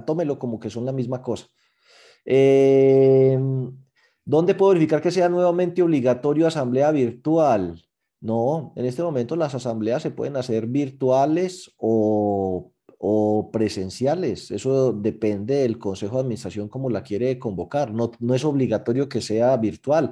tómelo 0.07 0.39
como 0.39 0.59
que 0.59 0.71
son 0.71 0.85
la 0.85 0.93
misma 0.93 1.23
cosa. 1.23 1.47
Em, 2.25 3.73
¿Dónde 4.25 4.55
puedo 4.55 4.73
verificar 4.73 5.03
que 5.03 5.11
sea 5.11 5.29
nuevamente 5.29 5.83
obligatorio 5.83 6.47
asamblea 6.47 6.91
virtual? 6.93 7.83
No, 8.21 8.73
en 8.77 8.87
este 8.87 9.03
momento 9.03 9.35
las 9.35 9.55
asambleas 9.55 10.03
se 10.03 10.13
pueden 10.13 10.37
hacer 10.37 10.67
virtuales 10.67 11.75
o 11.77 12.72
o 13.05 13.51
presenciales. 13.53 14.53
Eso 14.53 14.93
depende 14.93 15.57
del 15.57 15.77
Consejo 15.77 16.15
de 16.15 16.21
Administración 16.21 16.69
como 16.69 16.89
la 16.89 17.03
quiere 17.03 17.37
convocar. 17.37 17.93
No, 17.93 18.13
no 18.21 18.33
es 18.33 18.45
obligatorio 18.45 19.09
que 19.09 19.21
sea 19.21 19.57
virtual. 19.57 20.11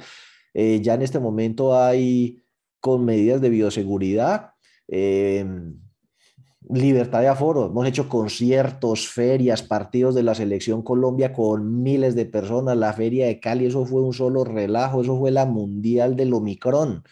Eh, 0.53 0.81
ya 0.83 0.95
en 0.95 1.03
este 1.03 1.21
momento 1.21 1.79
hay 1.79 2.43
con 2.81 3.05
medidas 3.05 3.41
de 3.41 3.49
bioseguridad. 3.49 4.55
Em, 4.89 5.79
libertad 6.69 7.21
de 7.21 7.29
aforo. 7.29 7.67
Hemos 7.67 7.87
hecho 7.87 8.09
conciertos, 8.09 9.07
ferias, 9.09 9.63
partidos 9.63 10.17
de 10.17 10.25
la 10.25 10.35
selección 10.35 10.83
Colombia 10.83 11.33
con 11.33 11.85
miles 11.85 12.17
de 12.17 12.27
personas. 12.27 12.77
La 12.77 12.93
feria 12.93 13.27
de 13.27 13.39
Cali, 13.39 13.67
eso 13.67 13.87
fue 13.87 14.03
un 14.03 14.15
solo 14.15 14.43
relajo, 14.43 15.03
eso 15.03 15.17
fue 15.17 15.31
la 15.31 15.47
mundial 15.47 16.17
del 16.17 16.35
Omicron. 16.35 17.05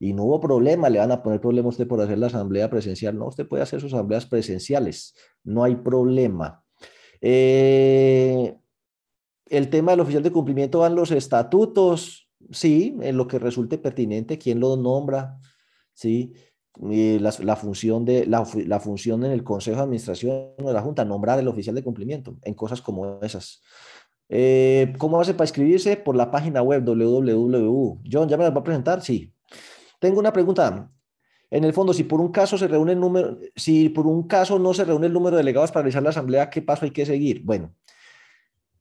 Y 0.00 0.12
no 0.12 0.24
hubo 0.24 0.40
problema, 0.40 0.88
le 0.88 0.98
van 0.98 1.12
a 1.12 1.22
poner 1.22 1.40
problema 1.40 1.66
a 1.66 1.68
usted 1.68 1.86
por 1.86 2.00
hacer 2.00 2.18
la 2.18 2.26
asamblea 2.26 2.68
presencial. 2.68 3.16
No, 3.16 3.28
usted 3.28 3.46
puede 3.46 3.62
hacer 3.62 3.80
sus 3.80 3.94
asambleas 3.94 4.26
presenciales, 4.26 5.14
no 5.44 5.62
hay 5.62 5.76
problema. 5.76 6.64
Eh, 7.20 8.56
el 9.46 9.70
tema 9.70 9.92
del 9.92 10.00
oficial 10.00 10.22
de 10.22 10.32
cumplimiento 10.32 10.80
van 10.80 10.96
los 10.96 11.12
estatutos, 11.12 12.28
sí, 12.50 12.96
en 13.02 13.16
lo 13.16 13.28
que 13.28 13.38
resulte 13.38 13.78
pertinente, 13.78 14.38
quién 14.38 14.58
lo 14.58 14.76
nombra, 14.76 15.38
sí 15.92 16.32
la, 16.78 17.56
función 17.56 18.04
de, 18.04 18.26
la, 18.26 18.80
función 18.80 19.24
en 19.24 19.32
el 19.32 19.44
Consejo 19.44 19.78
de 19.78 19.82
Administración 19.82 20.52
de 20.56 20.72
la 20.72 20.80
Junta, 20.80 21.04
nombrar 21.04 21.38
el 21.38 21.48
oficial 21.48 21.74
de 21.74 21.82
cumplimiento 21.82 22.36
en 22.42 22.54
cosas 22.54 22.80
como 22.80 23.20
esas. 23.22 23.62
Eh, 24.28 24.92
¿Cómo 24.98 25.20
hace 25.20 25.34
para 25.34 25.44
inscribirse? 25.44 25.96
Por 25.96 26.16
la 26.16 26.30
página 26.30 26.62
web 26.62 26.84
www. 26.84 28.00
John, 28.10 28.28
¿ya 28.28 28.36
me 28.36 28.44
la 28.44 28.50
va 28.50 28.60
a 28.60 28.64
presentar? 28.64 29.02
Sí. 29.02 29.32
Tengo 30.00 30.18
una 30.18 30.32
pregunta. 30.32 30.90
En 31.50 31.64
el 31.64 31.72
fondo, 31.72 31.92
si 31.92 32.04
por 32.04 32.20
un 32.20 32.32
caso 32.32 32.58
se 32.58 32.66
reúne 32.66 32.92
el 32.92 33.00
número, 33.00 33.38
si 33.54 33.88
por 33.88 34.06
un 34.06 34.26
caso 34.26 34.58
no 34.58 34.72
se 34.74 34.84
reúne 34.84 35.06
el 35.06 35.12
número 35.12 35.36
de 35.36 35.42
delegados 35.42 35.70
para 35.70 35.82
realizar 35.82 36.02
la 36.02 36.10
asamblea, 36.10 36.50
¿qué 36.50 36.62
paso 36.62 36.84
hay 36.84 36.90
que 36.90 37.04
seguir? 37.04 37.42
Bueno, 37.44 37.74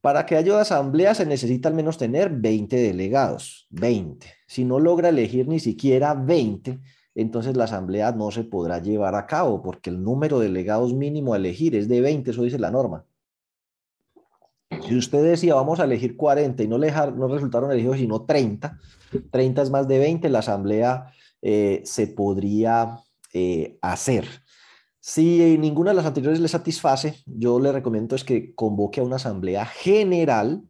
para 0.01 0.25
que 0.25 0.37
haya 0.37 0.61
asamblea 0.61 1.13
se 1.13 1.25
necesita 1.25 1.67
al 1.67 1.75
menos 1.75 1.97
tener 1.97 2.29
20 2.29 2.75
delegados, 2.75 3.67
20. 3.71 4.27
Si 4.47 4.63
no 4.65 4.79
logra 4.79 5.09
elegir 5.09 5.47
ni 5.47 5.59
siquiera 5.59 6.13
20, 6.13 6.79
entonces 7.15 7.57
la 7.57 7.65
asamblea 7.65 8.11
no 8.13 8.31
se 8.31 8.43
podrá 8.43 8.79
llevar 8.79 9.15
a 9.15 9.25
cabo 9.25 9.61
porque 9.61 9.89
el 9.89 10.01
número 10.01 10.39
de 10.39 10.45
delegados 10.45 10.93
mínimo 10.93 11.33
a 11.33 11.37
elegir 11.37 11.75
es 11.75 11.89
de 11.89 12.01
20, 12.01 12.31
eso 12.31 12.43
dice 12.43 12.59
la 12.59 12.71
norma. 12.71 13.03
Si 14.87 14.95
usted 14.95 15.23
decía 15.23 15.55
vamos 15.55 15.79
a 15.79 15.83
elegir 15.83 16.15
40 16.15 16.63
y 16.63 16.67
no, 16.67 16.77
no 16.77 17.27
resultaron 17.27 17.71
elegidos 17.71 17.97
sino 17.97 18.21
30, 18.21 18.77
30 19.31 19.61
es 19.61 19.69
más 19.69 19.87
de 19.87 19.99
20, 19.99 20.29
la 20.29 20.39
asamblea 20.39 21.11
eh, 21.41 21.81
se 21.85 22.07
podría 22.07 22.99
eh, 23.33 23.77
hacer. 23.81 24.25
Si 24.99 25.57
ninguna 25.57 25.91
de 25.91 25.95
las 25.95 26.05
anteriores 26.05 26.39
le 26.39 26.47
satisface, 26.47 27.15
yo 27.25 27.59
le 27.59 27.71
recomiendo 27.71 28.15
es 28.15 28.23
que 28.23 28.53
convoque 28.53 28.99
a 28.99 29.03
una 29.03 29.15
asamblea 29.15 29.65
general. 29.65 30.63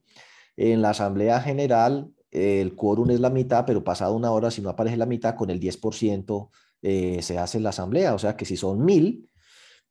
En 0.55 0.81
la 0.81 0.91
asamblea 0.91 1.41
general 1.41 2.11
el 2.31 2.75
quórum 2.75 3.09
es 3.09 3.19
la 3.19 3.29
mitad, 3.29 3.65
pero 3.65 3.83
pasada 3.83 4.11
una 4.11 4.31
hora, 4.31 4.51
si 4.51 4.61
no 4.61 4.69
aparece 4.69 4.97
la 4.97 5.05
mitad, 5.05 5.35
con 5.35 5.49
el 5.49 5.59
10% 5.59 6.49
eh, 6.81 7.21
se 7.21 7.37
hace 7.37 7.59
la 7.59 7.69
asamblea. 7.69 8.13
O 8.13 8.19
sea 8.19 8.35
que 8.35 8.45
si 8.45 8.57
son 8.57 8.83
mil 8.83 9.29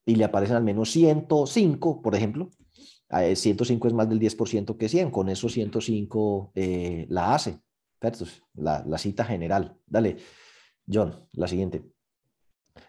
y 0.06 0.16
le 0.16 0.24
aparecen 0.24 0.56
al 0.56 0.64
menos 0.64 0.90
105, 0.90 2.02
por 2.02 2.14
ejemplo, 2.14 2.50
105 3.10 3.86
eh, 3.86 3.88
es 3.88 3.94
más 3.94 4.08
del 4.08 4.20
10% 4.20 4.76
que 4.76 4.88
100, 4.88 5.10
con 5.10 5.28
esos 5.28 5.52
105 5.52 6.52
eh, 6.54 7.06
la 7.08 7.34
hace. 7.34 7.60
La, 8.54 8.84
la, 8.86 8.98
cita 8.98 9.24
general. 9.24 9.76
Dale, 9.86 10.16
John, 10.86 11.28
la 11.32 11.48
siguiente. 11.48 11.84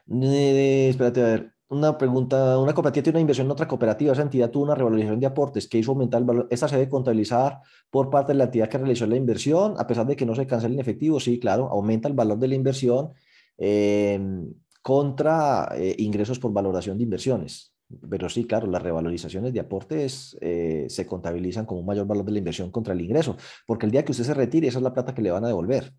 espérate, 0.07 1.21
a 1.21 1.25
ver 1.25 1.59
una 1.69 1.97
pregunta, 1.97 2.57
una 2.57 2.73
cooperativa 2.73 3.03
tiene 3.03 3.17
una 3.17 3.21
inversión 3.21 3.45
en 3.47 3.51
otra 3.51 3.67
cooperativa, 3.67 4.13
esa 4.13 4.23
entidad 4.23 4.49
tuvo 4.49 4.63
una 4.63 4.75
revalorización 4.75 5.19
de 5.19 5.27
aportes 5.27 5.67
que 5.67 5.77
hizo 5.77 5.91
aumentar 5.91 6.19
el 6.19 6.25
valor, 6.25 6.47
esta 6.49 6.67
se 6.67 6.77
debe 6.77 6.89
contabilizar 6.89 7.59
por 7.91 8.09
parte 8.09 8.31
de 8.33 8.39
la 8.39 8.45
entidad 8.45 8.67
que 8.69 8.79
realizó 8.79 9.05
la 9.05 9.15
inversión, 9.15 9.75
a 9.77 9.85
pesar 9.85 10.07
de 10.07 10.15
que 10.15 10.25
no 10.25 10.33
se 10.33 10.47
cancele 10.47 10.73
en 10.73 10.79
efectivo, 10.79 11.19
sí, 11.19 11.39
claro, 11.39 11.69
aumenta 11.69 12.07
el 12.07 12.15
valor 12.15 12.39
de 12.39 12.47
la 12.47 12.55
inversión 12.55 13.13
em, 13.57 14.51
contra 14.81 15.69
eh, 15.75 15.95
ingresos 15.99 16.39
por 16.39 16.51
valoración 16.51 16.97
de 16.97 17.03
inversiones. 17.03 17.75
Pero 18.09 18.29
sí, 18.29 18.45
claro, 18.45 18.67
las 18.67 18.81
revalorizaciones 18.81 19.51
de 19.51 19.59
aportes 19.59 20.37
eh, 20.41 20.85
se 20.89 21.07
contabilizan 21.07 21.65
como 21.65 21.79
un 21.79 21.85
mayor 21.87 22.05
valor 22.05 22.25
de 22.25 22.31
la 22.33 22.37
inversión 22.37 22.69
contra 22.71 22.93
el 22.93 23.01
ingreso, 23.01 23.35
porque 23.65 23.85
el 23.85 23.91
día 23.91 24.05
que 24.05 24.11
usted 24.11 24.25
se 24.25 24.33
retire, 24.33 24.67
esa 24.67 24.77
es 24.77 24.83
la 24.83 24.93
plata 24.93 25.15
que 25.15 25.21
le 25.21 25.31
van 25.31 25.43
a 25.43 25.47
devolver. 25.47 25.93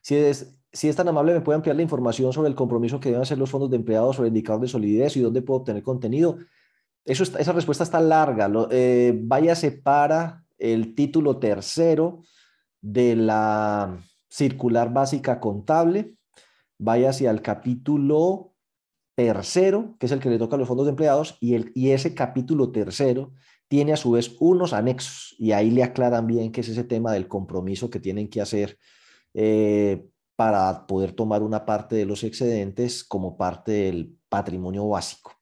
Si 0.00 0.14
es, 0.14 0.56
si 0.72 0.88
es 0.88 0.96
tan 0.96 1.08
amable, 1.08 1.34
me 1.34 1.40
puede 1.40 1.56
ampliar 1.56 1.76
la 1.76 1.82
información 1.82 2.32
sobre 2.32 2.48
el 2.48 2.54
compromiso 2.54 3.00
que 3.00 3.08
deben 3.08 3.22
hacer 3.22 3.36
los 3.38 3.50
fondos 3.50 3.70
de 3.70 3.76
empleados 3.76 4.16
sobre 4.16 4.28
el 4.28 4.34
indicador 4.34 4.60
de 4.60 4.68
solidez 4.68 5.16
y 5.16 5.20
dónde 5.20 5.42
puedo 5.42 5.60
obtener 5.60 5.82
contenido. 5.82 6.38
Eso 7.04 7.24
esa 7.24 7.52
respuesta 7.52 7.84
está 7.84 8.00
larga. 8.00 8.50
Eh, 8.70 9.18
váyase 9.18 9.72
para 9.72 10.44
el 10.58 10.94
título 10.94 11.38
tercero 11.38 12.22
de 12.80 13.16
la 13.16 13.98
circular 14.28 14.92
básica 14.92 15.40
contable. 15.40 16.14
Váyase 16.78 17.28
al 17.28 17.42
capítulo 17.42 18.52
tercero, 19.18 19.96
que 19.98 20.06
es 20.06 20.12
el 20.12 20.20
que 20.20 20.30
le 20.30 20.38
toca 20.38 20.54
a 20.54 20.58
los 20.60 20.68
fondos 20.68 20.86
de 20.86 20.90
empleados, 20.90 21.38
y, 21.40 21.54
el, 21.54 21.72
y 21.74 21.90
ese 21.90 22.14
capítulo 22.14 22.70
tercero 22.70 23.32
tiene 23.66 23.92
a 23.92 23.96
su 23.96 24.12
vez 24.12 24.36
unos 24.38 24.72
anexos, 24.72 25.34
y 25.40 25.50
ahí 25.50 25.72
le 25.72 25.82
aclaran 25.82 26.28
bien 26.28 26.52
qué 26.52 26.60
es 26.60 26.68
ese 26.68 26.84
tema 26.84 27.12
del 27.12 27.26
compromiso 27.26 27.90
que 27.90 27.98
tienen 27.98 28.28
que 28.28 28.40
hacer 28.40 28.78
eh, 29.34 30.06
para 30.36 30.86
poder 30.86 31.14
tomar 31.14 31.42
una 31.42 31.66
parte 31.66 31.96
de 31.96 32.06
los 32.06 32.22
excedentes 32.22 33.02
como 33.02 33.36
parte 33.36 33.72
del 33.72 34.16
patrimonio 34.28 34.88
básico. 34.88 35.32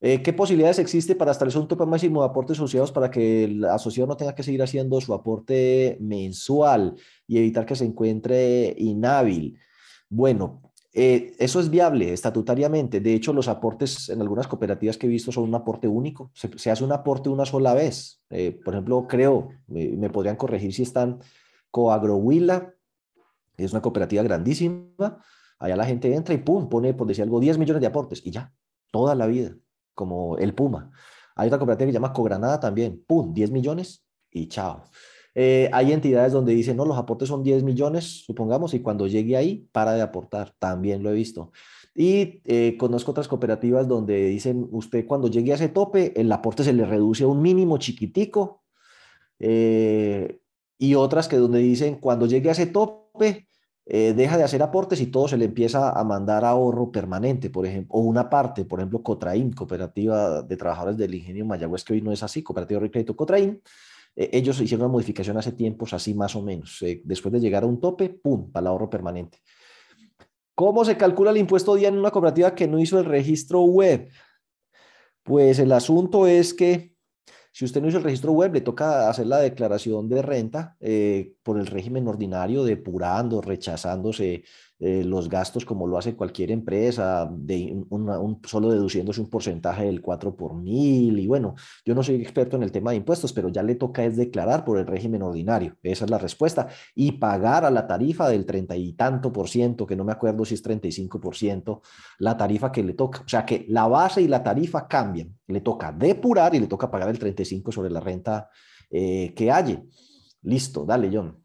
Eh, 0.00 0.20
¿Qué 0.20 0.32
posibilidades 0.32 0.80
existe 0.80 1.14
para 1.14 1.30
establecer 1.30 1.62
un 1.62 1.68
tope 1.68 1.86
máximo 1.86 2.22
de 2.22 2.28
aportes 2.28 2.58
asociados 2.58 2.90
para 2.90 3.08
que 3.08 3.44
el 3.44 3.64
asociado 3.66 4.08
no 4.08 4.16
tenga 4.16 4.34
que 4.34 4.42
seguir 4.42 4.64
haciendo 4.64 5.00
su 5.00 5.14
aporte 5.14 5.96
mensual 6.00 6.96
y 7.28 7.38
evitar 7.38 7.66
que 7.66 7.76
se 7.76 7.84
encuentre 7.84 8.74
inhábil? 8.76 9.60
Bueno, 10.08 10.60
eh, 10.96 11.34
eso 11.38 11.60
es 11.60 11.70
viable 11.70 12.12
estatutariamente. 12.12 13.00
De 13.00 13.14
hecho, 13.14 13.32
los 13.32 13.48
aportes 13.48 14.08
en 14.08 14.20
algunas 14.20 14.48
cooperativas 14.48 14.96
que 14.96 15.06
he 15.06 15.10
visto 15.10 15.30
son 15.30 15.44
un 15.44 15.54
aporte 15.54 15.86
único. 15.86 16.30
Se, 16.34 16.70
hace 16.70 16.82
un 16.82 16.92
aporte 16.92 17.28
una 17.28 17.44
sola 17.44 17.74
vez. 17.74 18.22
por 18.64 18.74
ejemplo, 18.74 19.06
creo, 19.06 19.50
me 19.68 20.10
podrían 20.10 20.36
corregir 20.36 20.72
si 20.72 20.82
están 20.82 21.20
Coagrohuila, 21.70 22.74
es 23.56 23.72
una 23.72 23.82
cooperativa 23.82 24.22
grandísima, 24.22 25.20
allá 25.58 25.76
la 25.76 25.84
gente 25.84 26.14
entra 26.14 26.34
y 26.34 26.38
pum, 26.38 26.68
pone, 26.68 26.94
por 26.94 27.06
decir 27.06 27.22
algo, 27.22 27.40
10 27.40 27.58
millones 27.58 27.80
de 27.80 27.86
aportes 27.86 28.22
y 28.24 28.30
ya, 28.30 28.52
toda 28.90 29.14
la 29.14 29.26
vida, 29.26 29.54
como 29.94 30.36
el 30.38 30.54
Puma. 30.54 30.90
Hay 31.34 31.48
otra 31.48 31.58
cooperativa 31.58 31.86
que 31.86 31.92
se 31.92 31.96
llama 31.98 32.12
Cogranada 32.12 32.60
también, 32.60 33.04
pum, 33.06 33.32
10 33.32 33.50
millones 33.50 34.06
y 34.30 34.48
chao. 34.48 34.84
Eh, 35.38 35.68
hay 35.70 35.92
entidades 35.92 36.32
donde 36.32 36.54
dicen, 36.54 36.78
no, 36.78 36.86
los 36.86 36.96
aportes 36.96 37.28
son 37.28 37.42
10 37.42 37.62
millones, 37.62 38.24
supongamos, 38.24 38.72
y 38.72 38.80
cuando 38.80 39.06
llegue 39.06 39.36
ahí, 39.36 39.68
para 39.70 39.92
de 39.92 40.00
aportar, 40.00 40.54
también 40.58 41.02
lo 41.02 41.10
he 41.10 41.12
visto. 41.12 41.52
Y 41.94 42.40
eh, 42.46 42.76
conozco 42.78 43.10
otras 43.10 43.28
cooperativas 43.28 43.86
donde 43.86 44.28
dicen, 44.28 44.66
usted 44.70 45.06
cuando 45.06 45.28
llegue 45.28 45.52
a 45.52 45.56
ese 45.56 45.68
tope, 45.68 46.18
el 46.18 46.32
aporte 46.32 46.64
se 46.64 46.72
le 46.72 46.86
reduce 46.86 47.24
a 47.24 47.26
un 47.26 47.42
mínimo 47.42 47.76
chiquitico. 47.76 48.62
Eh, 49.38 50.40
y 50.78 50.94
otras 50.94 51.28
que 51.28 51.36
donde 51.36 51.58
dicen, 51.58 51.96
cuando 51.96 52.26
llegue 52.26 52.48
a 52.48 52.52
ese 52.52 52.66
tope, 52.66 53.46
eh, 53.84 54.14
deja 54.16 54.38
de 54.38 54.44
hacer 54.44 54.62
aportes 54.62 55.00
y 55.02 55.06
todo 55.08 55.28
se 55.28 55.36
le 55.36 55.44
empieza 55.44 55.90
a 55.90 56.02
mandar 56.02 56.46
ahorro 56.46 56.90
permanente, 56.90 57.50
por 57.50 57.66
ejemplo, 57.66 57.94
o 57.94 58.00
una 58.00 58.30
parte, 58.30 58.64
por 58.64 58.80
ejemplo, 58.80 59.02
Cotraín, 59.02 59.52
Cooperativa 59.52 60.42
de 60.42 60.56
Trabajadores 60.56 60.96
del 60.96 61.14
Ingenio 61.14 61.44
Mayagüez, 61.44 61.84
que 61.84 61.92
hoy 61.92 62.00
no 62.00 62.10
es 62.10 62.22
así, 62.22 62.42
Cooperativa 62.42 62.80
de 62.80 62.90
Crédito 62.90 63.14
Cotraín, 63.14 63.62
eh, 64.16 64.30
ellos 64.32 64.60
hicieron 64.60 64.86
una 64.86 64.92
modificación 64.92 65.36
hace 65.36 65.52
tiempos 65.52 65.92
así 65.92 66.14
más 66.14 66.34
o 66.34 66.42
menos. 66.42 66.82
Eh, 66.82 67.02
después 67.04 67.32
de 67.32 67.40
llegar 67.40 67.62
a 67.62 67.66
un 67.66 67.80
tope, 67.80 68.08
¡pum!, 68.08 68.50
para 68.50 68.62
el 68.62 68.68
ahorro 68.68 68.90
permanente. 68.90 69.38
¿Cómo 70.54 70.84
se 70.84 70.96
calcula 70.96 71.30
el 71.30 71.36
impuesto 71.36 71.74
día 71.74 71.88
en 71.88 71.98
una 71.98 72.10
cooperativa 72.10 72.54
que 72.54 72.66
no 72.66 72.80
hizo 72.80 72.98
el 72.98 73.04
registro 73.04 73.60
web? 73.62 74.08
Pues 75.22 75.58
el 75.58 75.70
asunto 75.70 76.26
es 76.26 76.54
que 76.54 76.96
si 77.52 77.64
usted 77.64 77.82
no 77.82 77.88
hizo 77.88 77.98
el 77.98 78.04
registro 78.04 78.32
web, 78.32 78.54
le 78.54 78.60
toca 78.62 79.08
hacer 79.08 79.26
la 79.26 79.38
declaración 79.38 80.08
de 80.08 80.22
renta 80.22 80.76
eh, 80.80 81.35
por 81.46 81.60
el 81.60 81.68
régimen 81.68 82.08
ordinario, 82.08 82.64
depurando, 82.64 83.40
rechazándose 83.40 84.42
eh, 84.80 85.04
los 85.04 85.28
gastos 85.28 85.64
como 85.64 85.86
lo 85.86 85.96
hace 85.96 86.16
cualquier 86.16 86.50
empresa, 86.50 87.30
de 87.30 87.84
un, 87.88 88.40
solo 88.44 88.68
deduciéndose 88.68 89.20
un 89.20 89.30
porcentaje 89.30 89.84
del 89.84 90.02
4 90.02 90.34
por 90.34 90.56
mil. 90.56 91.16
Y 91.16 91.28
bueno, 91.28 91.54
yo 91.84 91.94
no 91.94 92.02
soy 92.02 92.16
experto 92.16 92.56
en 92.56 92.64
el 92.64 92.72
tema 92.72 92.90
de 92.90 92.96
impuestos, 92.96 93.32
pero 93.32 93.48
ya 93.48 93.62
le 93.62 93.76
toca 93.76 94.04
es 94.04 94.16
declarar 94.16 94.64
por 94.64 94.76
el 94.76 94.88
régimen 94.88 95.22
ordinario. 95.22 95.76
Esa 95.84 96.04
es 96.06 96.10
la 96.10 96.18
respuesta. 96.18 96.66
Y 96.96 97.12
pagar 97.12 97.64
a 97.64 97.70
la 97.70 97.86
tarifa 97.86 98.28
del 98.28 98.44
30 98.44 98.74
y 98.74 98.94
tanto 98.94 99.32
por 99.32 99.48
ciento, 99.48 99.86
que 99.86 99.94
no 99.94 100.02
me 100.02 100.10
acuerdo 100.10 100.44
si 100.44 100.54
es 100.54 100.62
35 100.62 101.20
por 101.20 101.36
ciento, 101.36 101.82
la 102.18 102.36
tarifa 102.36 102.72
que 102.72 102.82
le 102.82 102.94
toca. 102.94 103.20
O 103.24 103.28
sea 103.28 103.46
que 103.46 103.66
la 103.68 103.86
base 103.86 104.20
y 104.20 104.26
la 104.26 104.42
tarifa 104.42 104.88
cambian. 104.88 105.32
Le 105.46 105.60
toca 105.60 105.92
depurar 105.92 106.56
y 106.56 106.58
le 106.58 106.66
toca 106.66 106.90
pagar 106.90 107.08
el 107.08 107.20
35 107.20 107.70
sobre 107.70 107.90
la 107.90 108.00
renta 108.00 108.50
eh, 108.90 109.32
que 109.36 109.52
haya. 109.52 109.80
Listo, 110.46 110.84
dale, 110.84 111.10
John. 111.12 111.36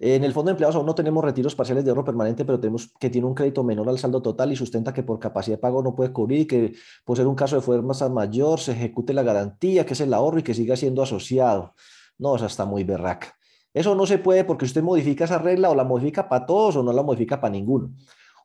En 0.00 0.24
el 0.24 0.32
fondo 0.32 0.48
de 0.48 0.52
empleados 0.52 0.74
aún 0.76 0.86
no 0.86 0.94
tenemos 0.94 1.22
retiros 1.22 1.54
parciales 1.54 1.84
de 1.84 1.90
ahorro 1.90 2.04
permanente, 2.04 2.44
pero 2.44 2.58
tenemos 2.58 2.92
que 2.98 3.10
tiene 3.10 3.26
un 3.26 3.34
crédito 3.34 3.62
menor 3.62 3.88
al 3.88 3.98
saldo 3.98 4.20
total 4.22 4.50
y 4.50 4.56
sustenta 4.56 4.92
que 4.92 5.02
por 5.02 5.20
capacidad 5.20 5.56
de 5.56 5.60
pago 5.60 5.82
no 5.82 5.94
puede 5.94 6.10
cubrir 6.10 6.46
que 6.46 6.72
por 7.04 7.16
ser 7.16 7.26
un 7.26 7.34
caso 7.34 7.56
de 7.56 7.62
fuerza 7.62 8.08
mayor 8.08 8.58
se 8.58 8.72
ejecute 8.72 9.12
la 9.12 9.22
garantía, 9.22 9.84
que 9.84 9.92
es 9.92 10.00
el 10.00 10.12
ahorro 10.14 10.38
y 10.38 10.42
que 10.42 10.54
siga 10.54 10.74
siendo 10.74 11.02
asociado. 11.02 11.74
No, 12.18 12.34
esa 12.34 12.46
está 12.46 12.64
muy 12.64 12.82
berraca. 12.82 13.36
Eso 13.72 13.94
no 13.94 14.06
se 14.06 14.18
puede 14.18 14.44
porque 14.44 14.64
usted 14.64 14.82
modifica 14.82 15.26
esa 15.26 15.38
regla 15.38 15.70
o 15.70 15.74
la 15.74 15.84
modifica 15.84 16.28
para 16.28 16.46
todos 16.46 16.76
o 16.76 16.82
no 16.82 16.92
la 16.92 17.02
modifica 17.02 17.40
para 17.40 17.52
ninguno. 17.52 17.92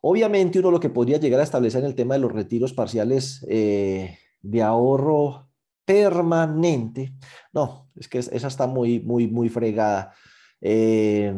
Obviamente 0.02 0.60
uno 0.60 0.70
lo 0.70 0.78
que 0.78 0.90
podría 0.90 1.18
llegar 1.18 1.40
a 1.40 1.44
establecer 1.44 1.80
en 1.80 1.86
el 1.86 1.94
tema 1.96 2.14
de 2.14 2.20
los 2.20 2.32
retiros 2.32 2.74
parciales 2.74 3.44
eh, 3.48 4.18
de 4.42 4.62
ahorro 4.62 5.48
permanente, 5.86 7.14
no, 7.52 7.88
es 7.94 8.08
que 8.08 8.18
esa 8.18 8.48
está 8.48 8.66
muy, 8.66 9.00
muy, 9.00 9.28
muy 9.28 9.48
fregada. 9.48 10.12
Eh, 10.60 11.32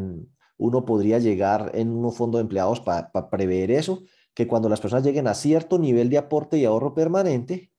uno 0.57 0.85
podría 0.85 1.21
llegar 1.21 1.71
en 1.75 1.91
un 1.91 2.13
fondo 2.13 2.39
de 2.39 2.43
empleados 2.43 2.81
para 2.81 3.13
prever 3.31 3.71
eso, 3.71 4.03
que 4.35 4.49
cuando 4.49 4.69
las 4.69 4.81
personas 4.81 5.05
lleguen 5.05 5.29
a 5.29 5.35
cierto 5.35 5.79
nivel 5.79 6.11
de 6.11 6.19
aporte 6.19 6.59
y 6.59 6.65
ahorro 6.65 6.95
permanente, 6.95 7.71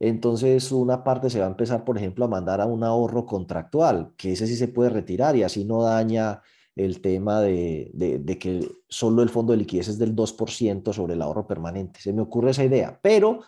entonces 0.00 0.70
una 0.70 1.02
parte 1.02 1.30
se 1.30 1.40
va 1.40 1.46
a 1.46 1.50
empezar, 1.50 1.84
por 1.84 1.98
ejemplo, 1.98 2.24
a 2.24 2.28
mandar 2.28 2.60
a 2.60 2.66
un 2.66 2.84
ahorro 2.84 3.26
contractual, 3.26 4.12
que 4.16 4.32
ese 4.32 4.46
sí 4.46 4.56
se 4.56 4.68
puede 4.68 4.90
retirar 4.90 5.34
y 5.34 5.42
así 5.42 5.64
no 5.64 5.82
daña 5.82 6.42
el 6.76 7.00
tema 7.00 7.40
de, 7.40 7.90
de, 7.92 8.38
que 8.38 8.68
solo 8.88 9.22
el 9.22 9.30
fondo 9.30 9.52
de 9.52 9.58
liquidez 9.58 9.88
es 9.88 9.98
del 9.98 10.14
2% 10.14 10.92
sobre 10.92 11.14
el 11.14 11.22
ahorro 11.22 11.46
permanente. 11.46 12.00
Se 12.00 12.12
me 12.12 12.22
ocurre 12.22 12.52
esa 12.52 12.64
idea, 12.64 13.00
pero 13.02 13.40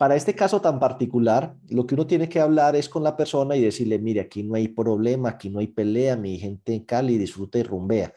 para 0.00 0.16
este 0.16 0.34
caso 0.34 0.62
tan 0.62 0.80
particular, 0.80 1.56
lo 1.68 1.86
que 1.86 1.94
uno 1.94 2.06
tiene 2.06 2.26
que 2.26 2.40
hablar 2.40 2.74
es 2.74 2.88
con 2.88 3.02
la 3.02 3.18
persona 3.18 3.54
y 3.54 3.60
decirle, 3.60 3.98
mire, 3.98 4.22
aquí 4.22 4.42
no 4.42 4.54
hay 4.54 4.68
problema, 4.68 5.28
aquí 5.28 5.50
no 5.50 5.58
hay 5.58 5.66
pelea, 5.66 6.16
mi 6.16 6.38
gente 6.38 6.72
en 6.74 6.86
Cali 6.86 7.18
disfruta 7.18 7.58
y 7.58 7.64
rumbea. 7.64 8.14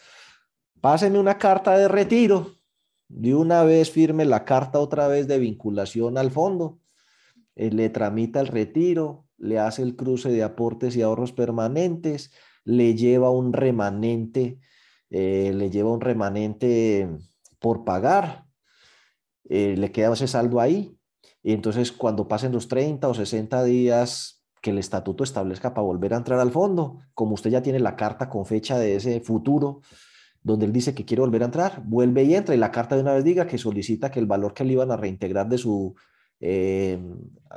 Páseme 0.80 1.20
una 1.20 1.38
carta 1.38 1.78
de 1.78 1.90
retiro, 1.90 2.56
de 3.10 3.36
una 3.36 3.66
vez 3.66 3.92
firme 3.92 4.24
la 4.24 4.46
carta 4.46 4.80
otra 4.80 5.10
vez 5.10 5.28
de 5.28 5.40
vinculación 5.40 6.18
al 6.18 6.32
fondo, 6.32 6.80
eh, 7.54 7.70
le 7.70 7.90
tramita 7.90 8.40
el 8.40 8.48
retiro, 8.48 9.28
le 9.38 9.60
hace 9.60 9.82
el 9.82 9.98
cruce 9.98 10.30
de 10.30 10.42
aportes 10.42 10.96
y 10.96 11.02
ahorros 11.02 11.34
permanentes, 11.34 12.32
le 12.64 12.96
lleva 12.96 13.30
un 13.30 13.52
remanente, 13.52 14.58
eh, 15.10 15.52
le 15.54 15.70
lleva 15.70 15.92
un 15.92 16.00
remanente 16.00 17.10
por 17.60 17.84
pagar, 17.84 18.46
eh, 19.50 19.76
le 19.78 19.92
queda 19.92 20.14
ese 20.14 20.30
saldo 20.30 20.62
ahí. 20.62 20.98
Y 21.44 21.54
entonces 21.54 21.92
cuando 21.92 22.28
pasen 22.28 22.54
los 22.54 22.68
30 22.68 23.08
o 23.08 23.14
60 23.14 23.64
días 23.66 24.44
que 24.62 24.72
el 24.72 24.78
estatuto 24.78 25.26
establezca 25.26 25.74
para 25.74 25.86
volver 25.86 26.14
a 26.14 26.18
entrar 26.18 26.40
al 26.40 26.52
fondo, 26.52 27.00
como 27.14 27.34
usted 27.34 27.50
ya 27.50 27.62
tiene 27.62 27.80
la 27.80 27.98
carta 27.98 28.30
con 28.30 28.46
fecha 28.46 28.80
de 28.80 28.96
ese 28.96 29.20
futuro, 29.20 29.82
donde 30.42 30.66
él 30.66 30.74
dice 30.74 30.96
que 30.96 31.06
quiere 31.06 31.22
volver 31.22 31.42
a 31.42 31.46
entrar, 31.46 31.84
vuelve 31.86 32.24
y 32.24 32.34
entra 32.34 32.56
y 32.56 32.58
la 32.58 32.72
carta 32.72 32.96
de 32.96 33.02
una 33.02 33.14
vez 33.14 33.24
diga 33.24 33.46
que 33.46 33.58
solicita 33.58 34.10
que 34.10 34.20
el 34.20 34.26
valor 34.26 34.54
que 34.54 34.64
le 34.64 34.74
iban 34.74 34.92
a 34.92 34.98
reintegrar 34.98 35.50
de 35.50 35.58
su 35.58 35.96
eh, 36.40 37.00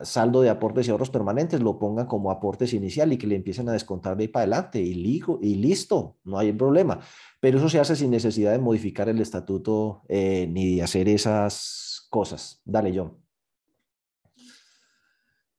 saldo 0.02 0.42
de 0.42 0.50
aportes 0.50 0.86
y 0.86 0.90
ahorros 0.90 1.10
permanentes, 1.10 1.60
lo 1.60 1.78
pongan 1.78 2.06
como 2.06 2.30
aportes 2.30 2.72
inicial 2.72 3.12
y 3.12 3.18
que 3.18 3.26
le 3.26 3.34
empiecen 3.34 3.68
a 3.68 3.72
descontar 3.72 4.16
de 4.16 4.24
ahí 4.24 4.28
para 4.28 4.42
adelante 4.42 4.80
y, 4.80 4.94
listo, 4.94 6.18
no 6.24 6.38
hay 6.38 6.52
problema. 6.52 7.00
Pero 7.40 7.58
eso 7.58 7.68
se 7.68 7.80
hace 7.80 7.96
sin 7.96 8.10
necesidad 8.10 8.52
de 8.52 8.58
modificar 8.58 9.08
el 9.08 9.20
estatuto 9.20 10.02
eh, 10.08 10.46
ni 10.48 10.76
de 10.76 10.82
hacer 10.82 11.08
esas 11.08 12.06
cosas. 12.10 12.60
Dale, 12.64 12.92
John. 12.96 13.25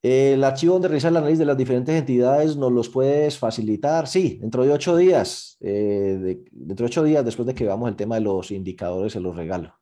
El 0.00 0.44
archivo 0.44 0.74
donde 0.74 0.88
realiza 0.88 1.08
el 1.08 1.16
análisis 1.16 1.40
de 1.40 1.44
las 1.44 1.56
diferentes 1.56 1.94
entidades 1.94 2.56
nos 2.56 2.70
los 2.70 2.88
puedes 2.88 3.36
facilitar. 3.38 4.06
Sí, 4.06 4.38
dentro 4.40 4.64
de 4.64 4.72
ocho 4.72 4.96
días, 4.96 5.56
eh, 5.60 6.40
dentro 6.50 6.84
de 6.84 6.90
ocho 6.90 7.02
días 7.02 7.24
después 7.24 7.46
de 7.46 7.54
que 7.54 7.64
veamos 7.64 7.88
el 7.88 7.96
tema 7.96 8.14
de 8.14 8.20
los 8.20 8.50
indicadores, 8.50 9.12
se 9.12 9.20
los 9.20 9.34
regalo. 9.34 9.74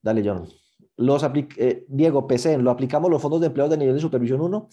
Dale, 0.00 0.22
John 0.24 0.46
los 0.96 1.24
eh, 1.56 1.84
Diego, 1.88 2.26
PC, 2.26 2.58
lo 2.58 2.70
aplicamos 2.70 3.10
los 3.10 3.20
fondos 3.20 3.40
de 3.40 3.48
empleados 3.48 3.70
de 3.70 3.78
nivel 3.78 3.94
de 3.94 4.00
supervisión 4.00 4.40
1, 4.40 4.68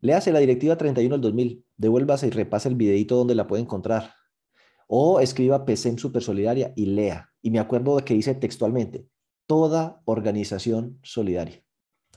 le 0.00 0.14
hace 0.14 0.32
la 0.32 0.40
directiva 0.40 0.76
31 0.76 1.14
del 1.14 1.20
2000, 1.20 1.64
devuélvase 1.76 2.26
y 2.26 2.30
repase 2.30 2.68
el 2.68 2.74
videito 2.74 3.16
donde 3.16 3.34
la 3.34 3.46
puede 3.46 3.62
encontrar. 3.62 4.14
O 4.88 5.20
escriba 5.20 5.64
PCM 5.64 5.96
Super 5.96 6.22
Solidaria 6.22 6.72
y 6.76 6.86
lea. 6.86 7.30
Y 7.40 7.50
me 7.50 7.60
acuerdo 7.60 7.96
de 7.96 8.04
que 8.04 8.14
dice 8.14 8.34
textualmente, 8.34 9.06
toda 9.46 10.02
organización 10.04 10.98
solidaria. 11.02 11.61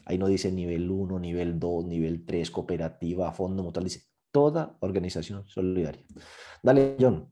Ahí 0.05 0.17
no 0.17 0.27
dice 0.27 0.51
nivel 0.51 0.89
1, 0.89 1.19
nivel 1.19 1.59
2, 1.59 1.85
nivel 1.85 2.25
3, 2.25 2.51
cooperativa, 2.51 3.31
fondo 3.31 3.63
mutual, 3.63 3.85
dice 3.85 4.03
toda 4.31 4.77
organización 4.81 5.47
solidaria. 5.47 6.03
Dale, 6.61 6.95
John. 6.99 7.29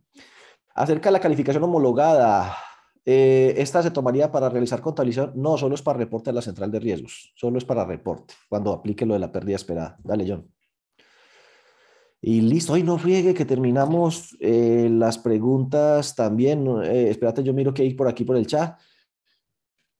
Acerca 0.75 1.09
de 1.09 1.13
la 1.13 1.19
calificación 1.19 1.63
homologada, 1.63 2.55
eh, 3.05 3.53
esta 3.57 3.83
se 3.83 3.91
tomaría 3.91 4.31
para 4.31 4.49
realizar 4.49 4.81
contabilización. 4.81 5.33
No, 5.35 5.57
solo 5.57 5.75
es 5.75 5.81
para 5.81 5.99
reporte 5.99 6.29
a 6.29 6.33
la 6.33 6.41
central 6.41 6.71
de 6.71 6.79
riesgos. 6.79 7.33
Solo 7.35 7.57
es 7.57 7.65
para 7.65 7.85
reporte, 7.85 8.33
cuando 8.49 8.71
aplique 8.71 9.05
lo 9.05 9.13
de 9.13 9.19
la 9.19 9.31
pérdida 9.31 9.57
esperada. 9.57 9.97
Dale, 10.03 10.25
John. 10.27 10.49
Y 12.21 12.39
listo, 12.39 12.71
hoy 12.71 12.83
no 12.83 12.97
friegue 12.97 13.33
que 13.33 13.43
terminamos 13.43 14.37
eh, 14.39 14.87
las 14.89 15.17
preguntas 15.17 16.15
también. 16.15 16.65
Eh, 16.85 17.09
espérate, 17.09 17.43
yo 17.43 17.53
miro 17.53 17.73
que 17.73 17.81
hay 17.81 17.93
por 17.93 18.07
aquí 18.07 18.23
por 18.23 18.37
el 18.37 18.47
chat. 18.47 18.79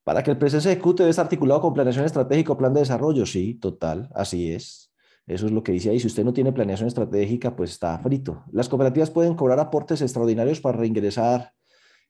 Para 0.04 0.24
que 0.24 0.32
el 0.32 0.38
proceso 0.38 0.70
ejecute 0.70 1.04
debe 1.04 1.12
estar 1.12 1.26
articulado 1.26 1.62
con 1.62 1.74
planeación 1.74 2.06
estratégica 2.06 2.54
o 2.54 2.58
plan 2.58 2.74
de 2.74 2.82
desarrollo. 2.82 3.26
Sí, 3.26 3.56
total, 3.56 4.10
así 4.14 4.52
es. 4.52 4.92
Eso 5.26 5.46
es 5.46 5.52
lo 5.52 5.64
que 5.64 5.72
dice 5.72 5.90
ahí. 5.90 6.00
Si 6.00 6.08
usted 6.08 6.26
no 6.26 6.34
tiene 6.34 6.52
planeación 6.52 6.88
estratégica, 6.88 7.56
pues 7.56 7.72
está 7.72 7.98
frito. 8.00 8.44
Las 8.52 8.68
cooperativas 8.68 9.10
pueden 9.10 9.36
cobrar 9.36 9.60
aportes 9.60 10.02
extraordinarios 10.02 10.60
para 10.60 10.78
reingresar 10.78 11.54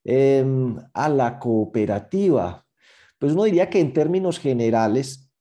Em, 0.03 0.77
a 0.93 1.09
la 1.09 1.39
cooperativa? 1.39 2.65
Pues 3.17 3.33
uno 3.33 3.45
diría 3.45 3.69
que 3.69 3.79
en 3.79 3.93
términos 3.93 4.37
generales, 4.39 5.31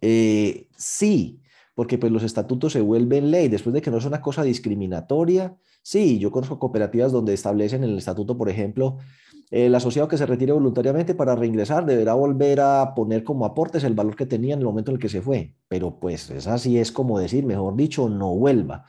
eh, 0.00 0.68
sí, 0.76 1.40
porque 1.74 1.98
pues 1.98 2.10
los 2.12 2.24
estatutos 2.24 2.72
se 2.72 2.80
vuelven 2.80 3.30
ley, 3.30 3.48
después 3.48 3.74
de 3.74 3.82
que 3.82 3.90
no 3.90 3.98
es 3.98 4.04
una 4.04 4.20
cosa 4.20 4.42
discriminatoria. 4.42 5.56
Sí, 5.82 6.18
yo 6.18 6.32
conozco 6.32 6.58
cooperativas 6.58 7.12
donde 7.12 7.34
establecen 7.34 7.84
en 7.84 7.90
el 7.90 7.98
estatuto, 7.98 8.36
por 8.36 8.48
ejemplo, 8.48 8.98
el 9.50 9.74
asociado 9.74 10.08
que 10.08 10.18
se 10.18 10.26
retire 10.26 10.52
voluntariamente 10.52 11.14
para 11.14 11.36
reingresar 11.36 11.86
deberá 11.86 12.14
volver 12.14 12.60
a 12.60 12.94
poner 12.94 13.22
como 13.22 13.44
aportes 13.44 13.84
el 13.84 13.94
valor 13.94 14.16
que 14.16 14.26
tenía 14.26 14.54
en 14.54 14.60
el 14.60 14.66
momento 14.66 14.90
en 14.90 14.96
el 14.96 15.00
que 15.00 15.08
se 15.08 15.22
fue. 15.22 15.54
Pero 15.68 16.00
pues 16.00 16.30
es 16.30 16.46
así, 16.46 16.78
es 16.78 16.90
como 16.90 17.18
decir, 17.18 17.44
mejor 17.44 17.76
dicho, 17.76 18.08
no 18.08 18.34
vuelva. 18.34 18.86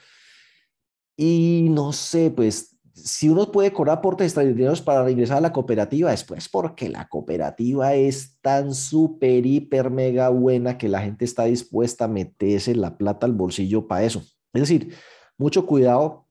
Y 1.16 1.68
no 1.70 1.94
sé, 1.94 2.32
pues 2.32 2.78
si 2.94 3.30
uno 3.30 3.52
puede 3.52 3.72
cobrar 3.72 4.00
aportes 4.00 4.26
extraordinarios 4.26 4.82
para 4.82 5.10
ingresar 5.10 5.38
a 5.38 5.42
la 5.42 5.54
cooperativa, 5.54 6.12
es 6.12 6.24
pues 6.24 6.50
porque 6.50 6.90
la 6.90 7.08
cooperativa 7.08 7.94
es 7.94 8.40
tan 8.42 8.74
súper, 8.74 9.46
hiper, 9.46 9.92
mega 9.92 10.30
buena 10.30 10.78
que 10.78 10.90
la 10.90 11.02
gente 11.02 11.26
está 11.26 11.46
dispuesta 11.46 12.06
a 12.06 12.08
meterse 12.08 12.76
la 12.76 12.98
plata 12.98 13.28
al 13.28 13.34
bolsillo 13.34 13.88
para 13.88 14.04
eso. 14.04 14.24
Es 14.54 14.62
decir, 14.62 14.94
mucho 15.38 15.66
cuidado 15.66 16.27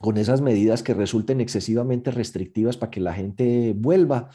con 0.00 0.16
esas 0.16 0.40
medidas 0.40 0.82
que 0.82 0.94
resulten 0.94 1.42
excesivamente 1.42 2.10
restrictivas 2.10 2.78
para 2.78 2.90
que 2.90 3.00
la 3.00 3.12
gente 3.12 3.74
vuelva, 3.76 4.30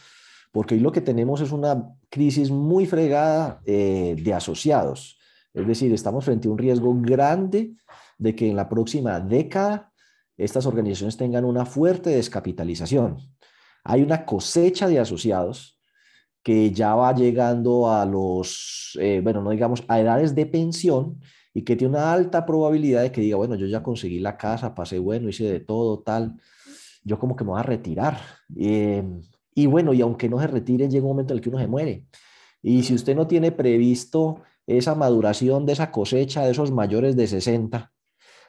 porque 0.52 0.76
hoy 0.76 0.80
lo 0.80 0.92
que 0.92 1.02
tenemos 1.02 1.42
es 1.42 1.52
una 1.52 1.90
crisis 2.10 2.52
muy 2.52 2.86
fregada 2.86 3.62
eh, 3.66 4.16
de 4.22 4.34
asociados. 4.34 5.18
Es 5.56 5.66
decir, 5.66 5.92
estamos 5.92 6.24
frente 6.24 6.48
a 6.48 6.52
un 6.52 6.60
riesgo 6.60 6.94
grande 7.02 7.74
de 8.20 8.36
que 8.36 8.48
en 8.48 8.56
la 8.56 8.70
próxima 8.70 9.20
década 9.20 9.92
estas 10.38 10.68
organizaciones 10.68 11.18
tengan 11.18 11.46
una 11.46 11.66
fuerte 11.66 12.12
descapitalización. 12.12 13.18
Hay 13.84 14.04
una 14.04 14.24
cosecha 14.24 14.88
de 14.88 15.00
asociados 15.00 15.80
que 16.44 16.70
ya 16.72 16.94
va 16.94 17.12
llegando 17.16 17.90
a 17.90 18.06
los, 18.06 18.96
eh, 19.02 19.20
bueno, 19.24 19.42
no 19.42 19.50
digamos, 19.50 19.84
a 19.88 20.00
edades 20.00 20.36
de 20.36 20.46
pensión 20.46 21.20
y 21.56 21.64
que 21.64 21.78
tiene 21.78 21.94
una 21.94 22.12
alta 22.12 22.46
probabilidad 22.46 23.02
de 23.02 23.14
que 23.14 23.22
diga, 23.22 23.38
bueno, 23.38 23.56
yo 23.56 23.66
ya 23.66 23.82
conseguí 23.82 24.20
la 24.20 24.36
casa, 24.36 24.76
pasé 24.76 25.00
bueno, 25.00 25.30
hice 25.30 25.46
de 25.46 25.62
todo, 25.62 26.00
tal, 26.00 26.36
yo 27.06 27.18
como 27.18 27.38
que 27.38 27.46
me 27.46 27.52
voy 27.52 27.62
a 27.62 27.64
retirar. 27.64 28.20
Em, 28.58 29.22
y 29.56 29.66
bueno, 29.66 29.94
y 29.94 30.02
aunque 30.02 30.28
no 30.28 30.38
se 30.42 30.48
retire, 30.48 30.90
llega 30.90 31.06
un 31.06 31.12
momento 31.12 31.34
en 31.34 31.38
el 31.38 31.42
que 31.42 31.48
uno 31.48 31.60
se 31.60 31.68
muere. 31.68 32.08
Y 32.62 32.84
si 32.84 32.94
usted 32.94 33.16
no 33.16 33.26
tiene 33.26 33.54
previsto 33.54 34.42
esa 34.68 34.96
maduración 34.96 35.66
de 35.66 35.74
esa 35.74 35.92
cosecha 35.92 36.44
de 36.44 36.52
esos 36.52 36.72
mayores 36.72 37.16
de 37.16 37.26
60, 37.26 37.90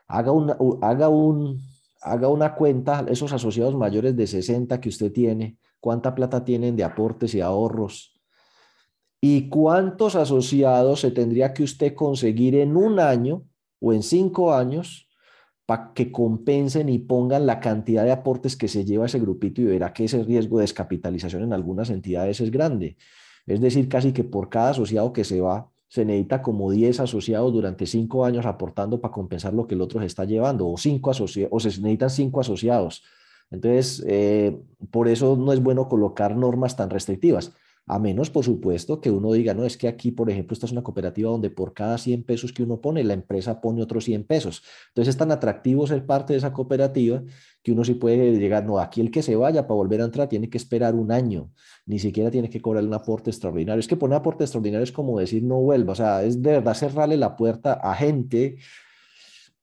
haga, 0.08 0.32
una, 0.32 0.56
haga 0.82 1.08
un, 1.08 1.60
haga 2.02 2.26
una 2.26 2.56
cuenta, 2.56 3.06
esos 3.08 3.32
asociados 3.32 3.76
mayores 3.76 4.16
de 4.16 4.26
60 4.26 4.80
que 4.80 4.88
usted 4.88 5.12
tiene, 5.12 5.58
cuánta 5.78 6.12
plata 6.12 6.44
tienen 6.44 6.74
de 6.74 6.82
aportes 6.82 7.36
y 7.36 7.40
ahorros 7.40 8.15
y 9.20 9.48
cuántos 9.48 10.14
asociados 10.14 11.00
se 11.00 11.10
tendría 11.10 11.52
que 11.52 11.62
usted 11.62 11.94
conseguir 11.94 12.56
en 12.56 12.76
un 12.76 13.00
año 13.00 13.44
o 13.80 13.92
en 13.92 14.02
cinco 14.02 14.54
años 14.54 15.08
para 15.66 15.92
que 15.94 16.12
compensen 16.12 16.88
y 16.88 16.98
pongan 16.98 17.46
la 17.46 17.58
cantidad 17.58 18.04
de 18.04 18.12
aportes 18.12 18.56
que 18.56 18.68
se 18.68 18.84
lleva 18.84 19.06
ese 19.06 19.18
grupito 19.18 19.60
y 19.60 19.64
verá 19.64 19.92
que 19.92 20.04
ese 20.04 20.22
riesgo 20.22 20.58
de 20.58 20.62
descapitalización 20.62 21.42
en 21.42 21.52
algunas 21.52 21.90
entidades 21.90 22.40
es 22.40 22.50
grande. 22.50 22.96
Es 23.46 23.60
decir, 23.60 23.88
casi 23.88 24.12
que 24.12 24.24
por 24.24 24.48
cada 24.48 24.70
asociado 24.70 25.12
que 25.12 25.24
se 25.24 25.40
va, 25.40 25.70
se 25.88 26.04
necesita 26.04 26.42
como 26.42 26.70
10 26.70 27.00
asociados 27.00 27.52
durante 27.52 27.86
5 27.86 28.24
años 28.24 28.46
aportando 28.46 29.00
para 29.00 29.12
compensar 29.12 29.54
lo 29.54 29.66
que 29.66 29.74
el 29.74 29.80
otro 29.80 30.00
se 30.00 30.06
está 30.06 30.24
llevando, 30.24 30.68
o, 30.68 30.76
cinco 30.76 31.10
o 31.10 31.60
se 31.60 31.68
necesitan 31.80 32.10
5 32.10 32.40
asociados. 32.40 33.02
Entonces, 33.50 34.04
eh, 34.06 34.58
por 34.90 35.08
eso 35.08 35.36
no 35.36 35.52
es 35.52 35.62
bueno 35.62 35.88
colocar 35.88 36.36
normas 36.36 36.76
tan 36.76 36.90
restrictivas. 36.90 37.52
A 37.88 38.00
menos, 38.00 38.30
por 38.30 38.44
supuesto, 38.44 39.00
que 39.00 39.12
uno 39.12 39.32
diga, 39.32 39.54
no, 39.54 39.64
es 39.64 39.76
que 39.76 39.86
aquí, 39.86 40.10
por 40.10 40.28
ejemplo, 40.28 40.54
esta 40.54 40.66
es 40.66 40.72
una 40.72 40.82
cooperativa 40.82 41.30
donde 41.30 41.50
por 41.50 41.72
cada 41.72 41.98
100 41.98 42.24
pesos 42.24 42.52
que 42.52 42.64
uno 42.64 42.80
pone, 42.80 43.04
la 43.04 43.14
empresa 43.14 43.60
pone 43.60 43.80
otros 43.80 44.04
100 44.04 44.24
pesos. 44.24 44.64
Entonces 44.88 45.14
es 45.14 45.16
tan 45.16 45.30
atractivo 45.30 45.86
ser 45.86 46.04
parte 46.04 46.32
de 46.32 46.38
esa 46.38 46.52
cooperativa 46.52 47.22
que 47.62 47.70
uno 47.70 47.84
sí 47.84 47.94
puede 47.94 48.38
llegar, 48.38 48.66
no, 48.66 48.80
aquí 48.80 49.00
el 49.00 49.12
que 49.12 49.22
se 49.22 49.36
vaya 49.36 49.68
para 49.68 49.76
volver 49.76 50.00
a 50.00 50.04
entrar 50.04 50.28
tiene 50.28 50.50
que 50.50 50.58
esperar 50.58 50.96
un 50.96 51.12
año, 51.12 51.52
ni 51.86 52.00
siquiera 52.00 52.30
tiene 52.30 52.50
que 52.50 52.60
cobrar 52.60 52.84
un 52.84 52.94
aporte 52.94 53.30
extraordinario. 53.30 53.78
Es 53.78 53.88
que 53.88 53.96
poner 53.96 54.18
aporte 54.18 54.42
extraordinario 54.42 54.82
es 54.82 54.92
como 54.92 55.20
decir 55.20 55.44
no 55.44 55.60
vuelva, 55.60 55.92
o 55.92 55.96
sea, 55.96 56.24
es 56.24 56.42
de 56.42 56.52
verdad 56.52 56.74
cerrarle 56.74 57.16
la 57.16 57.36
puerta 57.36 57.74
a 57.74 57.94
gente 57.94 58.56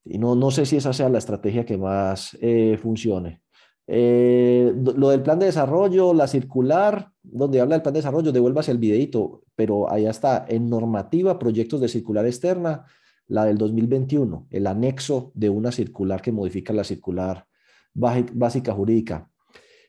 y 0.05 0.17
no, 0.17 0.35
no 0.35 0.49
sé 0.51 0.65
si 0.65 0.77
esa 0.77 0.93
sea 0.93 1.09
la 1.09 1.17
estrategia 1.17 1.65
que 1.65 1.77
más 1.77 2.37
eh, 2.41 2.77
funcione. 2.81 3.42
Eh, 3.87 4.73
lo 4.75 5.09
del 5.09 5.21
plan 5.21 5.39
de 5.39 5.47
desarrollo, 5.47 6.13
la 6.13 6.27
circular, 6.27 7.11
donde 7.21 7.59
habla 7.59 7.75
del 7.75 7.81
plan 7.81 7.93
de 7.93 7.99
desarrollo, 7.99 8.31
devuélvase 8.31 8.71
el 8.71 8.77
videito, 8.77 9.43
pero 9.55 9.91
allá 9.91 10.09
está, 10.09 10.45
en 10.47 10.69
normativa, 10.69 11.37
proyectos 11.37 11.81
de 11.81 11.89
circular 11.89 12.25
externa, 12.25 12.85
la 13.27 13.45
del 13.45 13.57
2021, 13.57 14.47
el 14.49 14.67
anexo 14.67 15.31
de 15.33 15.49
una 15.49 15.71
circular 15.71 16.21
que 16.21 16.31
modifica 16.31 16.73
la 16.73 16.83
circular 16.83 17.47
básica 17.93 18.73
jurídica. 18.73 19.29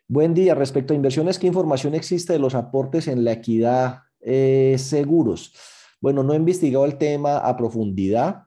Buen 0.06 0.34
día, 0.34 0.54
respecto 0.54 0.92
a 0.92 0.96
inversiones, 0.96 1.38
¿qué 1.38 1.46
información 1.46 1.94
existe 1.94 2.34
de 2.34 2.38
los 2.38 2.54
aportes 2.54 3.08
en 3.08 3.24
la 3.24 3.32
equidad 3.32 4.00
eh, 4.20 4.76
seguros? 4.78 5.54
Bueno, 6.00 6.22
no 6.22 6.34
he 6.34 6.36
investigado 6.36 6.84
el 6.84 6.98
tema 6.98 7.38
a 7.38 7.56
profundidad. 7.56 8.44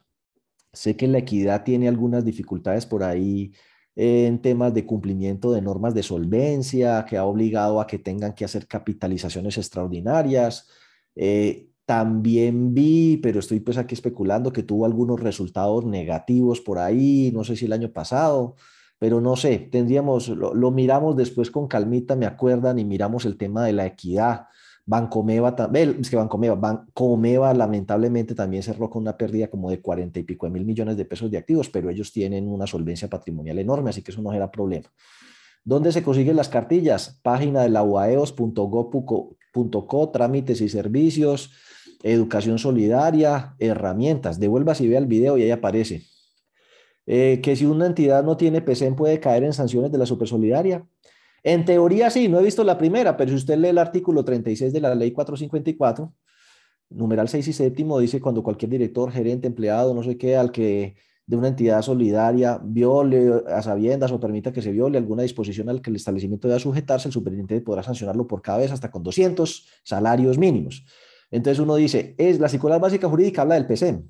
Sé 0.71 0.95
que 0.95 1.07
la 1.07 1.17
equidad 1.17 1.63
tiene 1.63 1.87
algunas 1.87 2.23
dificultades 2.23 2.85
por 2.85 3.03
ahí 3.03 3.51
en 3.99 4.39
temas 4.43 4.75
de 4.75 4.85
cumplimiento 4.85 5.51
de 5.51 5.61
normas 5.61 5.95
de 5.95 6.03
solvencia, 6.03 7.03
que 7.09 7.17
ha 7.17 7.25
obligado 7.25 7.81
a 7.81 7.87
que 7.87 7.97
tengan 7.97 8.33
que 8.35 8.45
hacer 8.45 8.67
capitalizaciones 8.67 9.57
extraordinarias. 9.57 10.69
Eh, 11.15 11.69
también 11.83 12.75
vi, 12.75 13.17
pero 13.17 13.39
estoy 13.39 13.59
pues 13.59 13.77
aquí 13.77 13.95
especulando, 13.95 14.53
que 14.53 14.61
tuvo 14.61 14.85
algunos 14.85 15.19
resultados 15.19 15.83
negativos 15.83 16.61
por 16.61 16.77
ahí, 16.77 17.31
no 17.33 17.43
sé 17.43 17.55
si 17.55 17.65
el 17.65 17.73
año 17.73 17.91
pasado, 17.91 18.55
pero 18.99 19.19
no 19.19 19.35
sé, 19.35 19.57
tendríamos, 19.57 20.27
lo, 20.29 20.53
lo 20.53 20.69
miramos 20.69 21.17
después 21.17 21.49
con 21.49 21.67
calmita, 21.67 22.15
me 22.15 22.27
acuerdan, 22.27 22.77
y 22.77 22.85
miramos 22.85 23.25
el 23.25 23.35
tema 23.35 23.65
de 23.65 23.73
la 23.73 23.87
equidad 23.87 24.45
Bancomeva, 24.87 25.53
es 25.99 26.09
que 26.09 26.15
Bancomeva, 26.15 26.55
Bancomeva 26.55 27.53
lamentablemente 27.53 28.33
también 28.33 28.63
cerró 28.63 28.89
con 28.89 29.01
una 29.01 29.17
pérdida 29.17 29.49
como 29.49 29.69
de 29.69 29.81
40 29.81 30.17
y 30.17 30.23
pico 30.23 30.45
de 30.45 30.53
mil 30.53 30.63
millones 30.63 30.95
de 30.95 31.03
pesos 31.03 31.29
de 31.29 31.37
activos, 31.37 31.67
pero 31.67 31.89
ellos 31.89 32.13
tienen 32.13 32.47
una 32.47 32.65
solvencia 32.67 33.09
patrimonial 33.09 33.59
enorme, 33.59 33.89
así 33.89 34.01
que 34.01 34.11
eso 34.11 34.21
no 34.21 34.31
era 34.31 34.49
problema. 34.49 34.87
¿Dónde 35.65 35.91
se 35.91 36.03
consiguen 36.03 36.37
las 36.37 36.47
cartillas? 36.47 37.19
Página 37.21 37.63
de 37.63 37.69
la 37.69 37.83
uaeos.go.co, 37.83 39.35
trámites 40.09 40.61
y 40.61 40.69
servicios, 40.69 41.51
educación 42.01 42.57
solidaria, 42.57 43.55
herramientas. 43.59 44.39
Devuelva 44.39 44.73
si 44.73 44.87
ve 44.87 44.95
el 44.95 45.07
video 45.07 45.37
y 45.37 45.43
ahí 45.43 45.51
aparece. 45.51 46.03
Eh, 47.05 47.41
que 47.43 47.57
si 47.57 47.65
una 47.65 47.87
entidad 47.87 48.23
no 48.23 48.37
tiene 48.37 48.61
PCM 48.61 48.95
puede 48.95 49.19
caer 49.19 49.43
en 49.43 49.51
sanciones 49.51 49.91
de 49.91 49.97
la 49.97 50.05
supersolidaria. 50.05 50.87
En 51.43 51.65
teoría 51.65 52.09
sí, 52.09 52.27
no 52.27 52.39
he 52.39 52.43
visto 52.43 52.63
la 52.63 52.77
primera, 52.77 53.15
pero 53.15 53.29
si 53.29 53.35
usted 53.37 53.57
lee 53.57 53.69
el 53.69 53.77
artículo 53.77 54.25
36 54.25 54.73
de 54.73 54.81
la 54.81 54.95
ley 54.95 55.11
454, 55.11 56.13
numeral 56.89 57.29
6 57.29 57.47
y 57.47 57.53
séptimo, 57.53 57.99
dice 57.99 58.19
cuando 58.19 58.43
cualquier 58.43 58.71
director, 58.71 59.11
gerente, 59.11 59.47
empleado, 59.47 59.93
no 59.93 60.03
sé 60.03 60.17
qué, 60.17 60.35
al 60.35 60.51
que 60.51 60.95
de 61.25 61.35
una 61.35 61.49
entidad 61.49 61.81
solidaria 61.81 62.59
viole 62.63 63.43
a 63.47 63.61
sabiendas 63.61 64.11
o 64.13 64.19
permita 64.19 64.53
que 64.53 64.61
se 64.61 64.71
viole 64.71 64.97
alguna 64.97 65.23
disposición 65.23 65.67
al 65.69 65.81
que 65.81 65.89
el 65.89 65.97
establecimiento 65.97 66.47
deba 66.47 66.59
sujetarse, 66.59 67.09
el 67.09 67.13
superintendente 67.13 67.65
podrá 67.65 67.83
sancionarlo 67.83 68.25
por 68.27 68.41
cada 68.41 68.59
vez 68.59 68.71
hasta 68.71 68.89
con 68.89 69.03
200 69.03 69.67
salarios 69.83 70.37
mínimos. 70.37 70.85
Entonces 71.29 71.59
uno 71.59 71.75
dice, 71.75 72.15
es 72.17 72.39
la 72.39 72.47
circular 72.47 72.79
básica 72.79 73.09
jurídica 73.09 73.41
habla 73.41 73.55
del 73.55 73.67
PCM, 73.67 74.09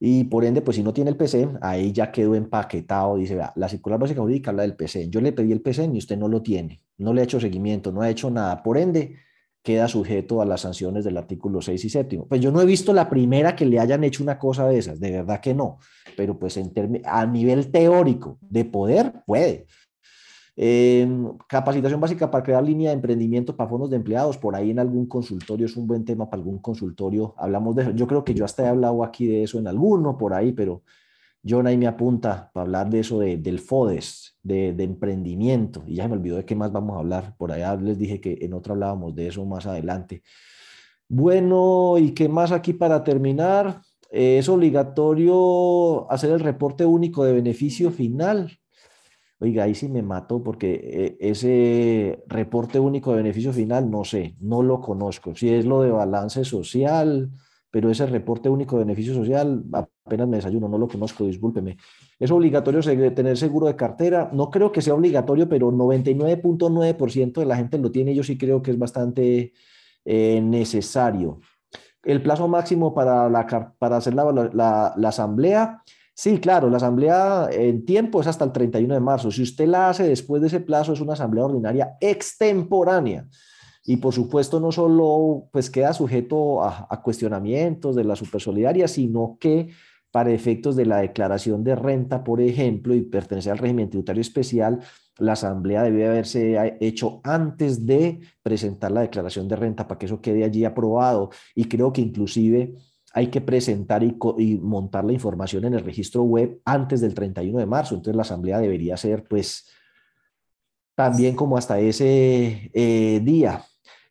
y 0.00 0.24
por 0.24 0.44
ende, 0.44 0.62
pues 0.62 0.76
si 0.76 0.82
no 0.82 0.92
tiene 0.92 1.10
el 1.10 1.16
PC, 1.16 1.48
ahí 1.60 1.92
ya 1.92 2.12
quedó 2.12 2.34
empaquetado. 2.34 3.16
Dice, 3.16 3.34
vea, 3.34 3.52
la 3.56 3.68
circular 3.68 3.98
básica 3.98 4.20
jurídica 4.20 4.50
habla 4.50 4.62
del 4.62 4.76
PC. 4.76 5.08
Yo 5.10 5.20
le 5.20 5.32
pedí 5.32 5.50
el 5.50 5.60
PC 5.60 5.90
y 5.92 5.98
usted 5.98 6.16
no 6.16 6.28
lo 6.28 6.40
tiene. 6.40 6.82
No 6.98 7.12
le 7.12 7.20
ha 7.20 7.24
hecho 7.24 7.40
seguimiento, 7.40 7.90
no 7.90 8.02
ha 8.02 8.10
hecho 8.10 8.30
nada. 8.30 8.62
Por 8.62 8.78
ende, 8.78 9.16
queda 9.62 9.88
sujeto 9.88 10.40
a 10.40 10.44
las 10.44 10.60
sanciones 10.60 11.04
del 11.04 11.16
artículo 11.16 11.60
6 11.60 11.84
y 11.84 11.90
séptimo. 11.90 12.28
Pues 12.28 12.40
yo 12.40 12.52
no 12.52 12.60
he 12.60 12.66
visto 12.66 12.92
la 12.92 13.10
primera 13.10 13.56
que 13.56 13.66
le 13.66 13.80
hayan 13.80 14.04
hecho 14.04 14.22
una 14.22 14.38
cosa 14.38 14.68
de 14.68 14.78
esas, 14.78 15.00
de 15.00 15.10
verdad 15.10 15.40
que 15.40 15.52
no. 15.52 15.78
Pero 16.16 16.38
pues 16.38 16.56
en 16.56 16.72
a 17.04 17.26
nivel 17.26 17.70
teórico 17.72 18.38
de 18.40 18.64
poder, 18.64 19.12
puede. 19.26 19.66
Em, 20.60 21.38
capacitación 21.46 22.00
básica 22.00 22.28
para 22.28 22.42
crear 22.42 22.64
línea 22.64 22.90
de 22.90 22.96
emprendimiento 22.96 23.56
para 23.56 23.70
fondos 23.70 23.90
de 23.90 23.96
empleados, 23.96 24.36
por 24.36 24.56
ahí 24.56 24.72
en 24.72 24.80
algún 24.80 25.06
consultorio 25.06 25.66
es 25.66 25.76
un 25.76 25.86
buen 25.86 26.04
tema 26.04 26.28
para 26.28 26.40
algún 26.40 26.58
consultorio. 26.58 27.32
Hablamos 27.38 27.76
de 27.76 27.82
eso. 27.82 27.90
Yo 27.92 28.08
creo 28.08 28.24
que 28.24 28.34
yo 28.34 28.44
hasta 28.44 28.64
he 28.64 28.66
hablado 28.66 29.04
aquí 29.04 29.28
de 29.28 29.44
eso 29.44 29.60
en 29.60 29.68
alguno 29.68 30.18
por 30.18 30.34
ahí, 30.34 30.50
pero 30.50 30.82
John 31.48 31.68
ahí 31.68 31.78
me 31.78 31.86
apunta 31.86 32.50
para 32.52 32.64
hablar 32.64 32.90
de 32.90 32.98
eso 32.98 33.20
de, 33.20 33.36
del 33.36 33.60
FODES, 33.60 34.36
de, 34.42 34.72
de, 34.72 34.82
emprendimiento. 34.82 35.84
Y 35.86 35.94
ya 35.94 36.08
me 36.08 36.14
olvidó 36.14 36.36
de 36.38 36.44
qué 36.44 36.56
más 36.56 36.72
vamos 36.72 36.96
a 36.96 36.98
hablar. 36.98 37.36
Por 37.36 37.52
allá 37.52 37.76
les 37.76 37.96
dije 37.96 38.20
que 38.20 38.38
en 38.40 38.52
otro 38.52 38.74
hablábamos 38.74 39.14
de 39.14 39.28
eso 39.28 39.44
más 39.44 39.64
adelante. 39.66 40.22
Bueno, 41.08 41.98
¿y 41.98 42.12
qué 42.14 42.28
más 42.28 42.50
aquí 42.50 42.72
para 42.72 43.04
terminar? 43.04 43.80
es 44.10 44.48
obligatorio 44.48 46.10
hacer 46.10 46.30
el 46.30 46.40
reporte 46.40 46.84
único 46.86 47.24
de 47.24 47.34
beneficio 47.34 47.90
final. 47.90 48.58
Oiga, 49.40 49.64
ahí 49.64 49.74
sí 49.74 49.88
me 49.88 50.02
mató 50.02 50.42
porque 50.42 50.80
eh, 50.82 51.16
ese 51.20 52.24
reporte 52.26 52.80
único 52.80 53.12
de 53.12 53.18
beneficio 53.18 53.52
final, 53.52 53.88
no 53.88 54.04
sé, 54.04 54.34
no 54.40 54.62
lo 54.62 54.80
conozco. 54.80 55.34
Si 55.36 55.48
es 55.48 55.64
lo 55.64 55.82
de 55.82 55.92
balance 55.92 56.44
social, 56.44 57.30
pero 57.70 57.88
ese 57.88 58.06
reporte 58.06 58.48
único 58.48 58.76
de 58.76 58.84
beneficio 58.84 59.14
social, 59.14 59.62
apenas 59.72 60.26
me 60.26 60.38
desayuno, 60.38 60.68
no 60.68 60.76
lo 60.76 60.88
conozco, 60.88 61.24
discúlpeme. 61.24 61.76
¿Es 62.18 62.32
obligatorio 62.32 62.80
tener 63.14 63.36
seguro 63.36 63.68
de 63.68 63.76
cartera? 63.76 64.28
No 64.32 64.50
creo 64.50 64.72
que 64.72 64.82
sea 64.82 64.94
obligatorio, 64.94 65.48
pero 65.48 65.70
99.9% 65.70 67.40
de 67.40 67.46
la 67.46 67.56
gente 67.56 67.78
lo 67.78 67.92
tiene. 67.92 68.16
Yo 68.16 68.24
sí 68.24 68.36
creo 68.36 68.60
que 68.60 68.72
es 68.72 68.78
bastante 68.78 69.52
eh, 70.04 70.40
necesario. 70.42 71.40
El 72.02 72.22
plazo 72.22 72.48
máximo 72.48 72.92
para, 72.92 73.28
la, 73.28 73.74
para 73.78 73.98
hacer 73.98 74.14
la, 74.14 74.32
la, 74.32 74.94
la 74.96 75.08
asamblea 75.08 75.82
Sí, 76.20 76.40
claro, 76.40 76.68
la 76.68 76.78
asamblea 76.78 77.48
en 77.52 77.84
tiempo 77.84 78.20
es 78.20 78.26
hasta 78.26 78.44
el 78.44 78.50
31 78.50 78.92
de 78.92 78.98
marzo. 78.98 79.30
Si 79.30 79.40
usted 79.40 79.68
la 79.68 79.88
hace 79.88 80.02
después 80.02 80.42
de 80.42 80.48
ese 80.48 80.58
plazo, 80.58 80.92
es 80.92 81.00
una 81.00 81.12
asamblea 81.12 81.44
ordinaria 81.44 81.96
extemporánea. 82.00 83.28
Y 83.84 83.98
por 83.98 84.12
supuesto, 84.12 84.58
no 84.58 84.72
solo 84.72 85.48
pues 85.52 85.70
queda 85.70 85.92
sujeto 85.92 86.64
a, 86.64 87.00
cuestionamientos 87.04 87.94
de 87.94 88.02
la 88.02 88.16
supersolidaria, 88.16 88.88
sino 88.88 89.36
que 89.38 89.68
para 90.10 90.32
efectos 90.32 90.74
de 90.74 90.86
la 90.86 90.96
declaración 90.96 91.62
de 91.62 91.76
renta, 91.76 92.24
por 92.24 92.40
ejemplo, 92.40 92.96
y 92.96 93.02
pertenecer 93.02 93.52
al 93.52 93.58
régimen 93.58 93.88
tributario 93.88 94.20
especial, 94.20 94.80
la 95.18 95.34
asamblea 95.34 95.84
debe 95.84 96.08
haberse 96.08 96.78
hecho 96.80 97.20
antes 97.22 97.86
de 97.86 98.18
presentar 98.42 98.90
la 98.90 99.02
declaración 99.02 99.46
de 99.46 99.54
renta 99.54 99.86
para 99.86 100.00
que 100.00 100.06
eso 100.06 100.20
quede 100.20 100.42
allí 100.42 100.64
aprobado. 100.64 101.30
Y 101.54 101.66
creo 101.66 101.92
que 101.92 102.00
inclusive 102.00 102.74
hay 103.18 103.26
que 103.26 103.40
presentar 103.40 104.04
y, 104.04 104.14
montar 104.62 105.04
la 105.04 105.12
información 105.12 105.64
en 105.64 105.74
el 105.74 105.80
registro 105.80 106.22
web 106.22 106.60
antes 106.64 107.00
del 107.00 107.14
31 107.14 107.58
de 107.58 107.66
marzo. 107.66 107.96
Entonces 107.96 108.14
la 108.14 108.22
asamblea 108.22 108.60
debería 108.60 108.96
ser 108.96 109.24
pues 109.24 109.66
también 110.94 111.34
como 111.34 111.58
hasta 111.58 111.80
ese 111.80 112.70
eh, 112.72 113.20
día. 113.24 113.64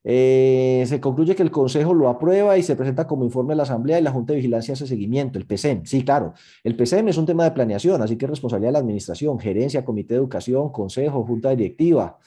Eh, 0.03 0.83
se 0.87 0.99
concluye 0.99 1.37
que 1.37 1.43
el 1.43 1.51
Consejo 1.51 1.93
lo 1.93 2.09
aprueba 2.09 2.57
y 2.57 2.63
se 2.63 2.75
presenta 2.75 3.07
como 3.07 3.23
informe 3.23 3.53
a 3.53 3.55
la 3.55 3.63
Asamblea 3.63 3.97
y 3.97 4.03
la 4.03 4.11
Junta 4.11 4.33
de 4.33 4.37
Vigilancia 4.37 4.73
hace 4.73 4.85
seguimiento, 4.85 5.39
el 5.39 5.45
PCM. 5.45 5.85
Sí, 5.85 6.03
claro, 6.03 6.33
el 6.65 6.75
PCM 6.75 7.07
es 7.07 7.17
un 7.17 7.25
tema 7.25 7.45
de 7.45 7.51
planeación, 7.51 8.01
así 8.01 8.17
que 8.17 8.25
es 8.25 8.29
responsabilidad 8.29 8.69
de 8.69 8.73
la 8.73 8.79
Administración, 8.79 9.39
Gerencia, 9.39 9.85
Comité 9.85 10.15
de 10.15 10.19
Educación, 10.19 10.69
Consejo, 10.73 11.23
Junta 11.23 11.51
Directiva. 11.51 12.17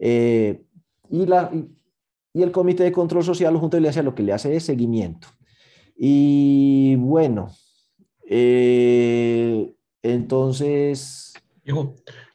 Eh, 0.00 0.64
y, 1.08 1.24
y, 2.32 2.42
el 2.42 2.50
Comité 2.50 2.82
de 2.82 2.92
Control 2.92 3.22
Social 3.22 3.54
o 3.54 3.60
Junta 3.60 3.76
de 3.76 3.80
Vigilancia 3.80 4.02
lo 4.02 4.14
que 4.14 4.24
le 4.24 4.32
hace 4.32 4.56
es 4.56 4.64
seguimiento. 4.64 5.28
Y 5.96 6.96
bueno, 6.96 7.50
eh, 8.28 9.74
entonces... 10.02 11.32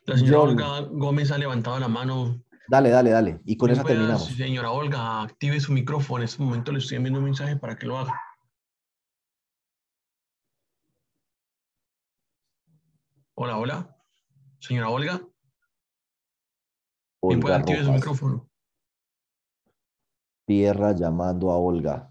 La 0.05 0.17
señora 0.17 0.39
Olga 0.39 0.81
Gómez 0.91 1.31
ha 1.31 1.37
levantado 1.37 1.79
la 1.79 1.87
mano. 1.87 2.43
Dale, 2.67 2.89
dale, 2.89 3.11
dale. 3.11 3.39
Y 3.45 3.55
con 3.55 3.69
esa 3.69 3.83
terminamos. 3.83 4.25
Señora 4.25 4.71
Olga, 4.71 5.21
active 5.21 5.59
su 5.59 5.71
micrófono. 5.71 6.19
En 6.21 6.25
este 6.25 6.41
momento 6.41 6.71
le 6.71 6.79
estoy 6.79 6.97
enviando 6.97 7.19
un 7.19 7.25
mensaje 7.25 7.55
para 7.55 7.77
que 7.77 7.85
lo 7.85 7.97
haga. 7.97 8.19
Hola, 13.35 13.57
hola. 13.57 13.97
Señora 14.59 14.89
Olga. 14.89 15.21
Olga 17.21 17.39
puede 17.39 17.55
activar 17.55 17.85
su 17.85 17.91
micrófono? 17.91 18.49
Tierra 20.45 20.93
llamando 20.93 21.51
a 21.51 21.57
Olga. 21.57 22.10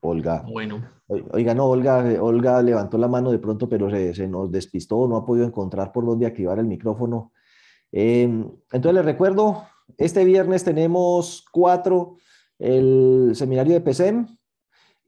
Olga. 0.00 0.44
Bueno. 0.46 0.82
Oiga, 1.08 1.54
no, 1.54 1.66
Olga, 1.66 2.04
Olga 2.20 2.62
levantó 2.62 2.96
la 2.96 3.08
mano 3.08 3.30
de 3.32 3.38
pronto, 3.38 3.68
pero 3.68 3.90
se, 3.90 4.28
nos 4.28 4.50
despistó, 4.50 5.06
no 5.08 5.16
ha 5.16 5.26
podido 5.26 5.46
encontrar 5.46 5.92
por 5.92 6.06
dónde 6.06 6.26
activar 6.26 6.58
el 6.58 6.66
micrófono. 6.66 7.32
Em, 7.92 8.48
entonces 8.72 8.94
les 8.94 9.04
recuerdo, 9.04 9.64
este 9.98 10.24
viernes 10.24 10.62
tenemos 10.62 11.44
cuatro, 11.50 12.16
el 12.58 13.32
seminario 13.34 13.74
de 13.74 13.80
PSEM 13.80 14.26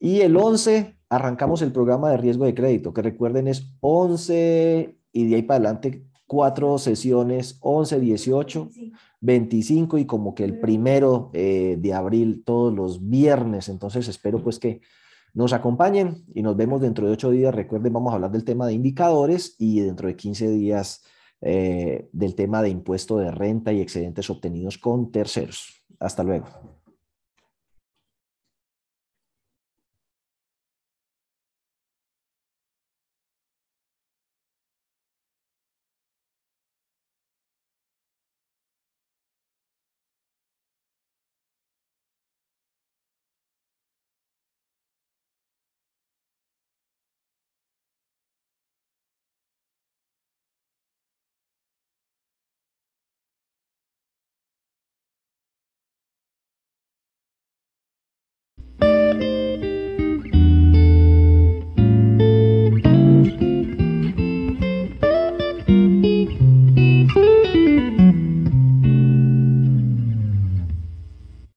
y 0.01 0.21
el 0.21 0.37
11 0.37 0.99
arrancamos 1.09 1.63
el 1.63 1.73
programa 1.73 2.11
de 2.11 2.17
riesgo 2.17 2.45
de 2.45 2.55
crédito, 2.55 2.93
que 2.93 3.03
recuerden 3.03 3.47
es 3.47 3.77
11 3.81 4.99
y 5.13 5.29
de 5.29 5.37
ahí 5.37 5.43
para 5.43 5.59
adelante 5.59 6.12
cuatro 6.33 6.79
sesiones, 6.79 7.59
11, 7.61 8.01
18, 8.01 8.71
25 9.21 9.99
y 9.99 10.07
como 10.07 10.35
que 10.35 10.45
el 10.45 10.59
primero 10.59 11.29
eh, 11.35 11.77
de 11.79 11.93
abril 11.93 12.43
todos 12.43 12.73
los 12.73 13.07
viernes. 13.07 13.69
Entonces 13.69 14.09
espero 14.09 14.43
pues 14.43 14.59
que 14.59 14.81
nos 15.35 15.53
acompañen 15.53 16.25
y 16.35 16.41
nos 16.41 16.57
vemos 16.57 16.81
dentro 16.81 17.07
de 17.07 17.13
ocho 17.13 17.31
días. 17.31 17.55
Recuerden, 17.55 17.93
vamos 17.93 18.13
a 18.13 18.15
hablar 18.15 18.31
del 18.31 18.45
tema 18.45 18.67
de 18.67 18.73
indicadores 18.73 19.57
y 19.59 19.81
dentro 19.81 20.09
de 20.09 20.17
15 20.17 20.49
días 20.49 21.05
eh, 21.43 22.09
del 22.13 22.35
tema 22.35 22.63
de 22.63 22.71
impuesto 22.71 23.19
de 23.19 23.31
renta 23.31 23.75
y 23.75 23.83
excedentes 23.83 24.31
obtenidos 24.31 24.79
con 24.79 25.13
terceros. 25.13 25.85
Hasta 26.01 26.25
luego. 26.25 26.72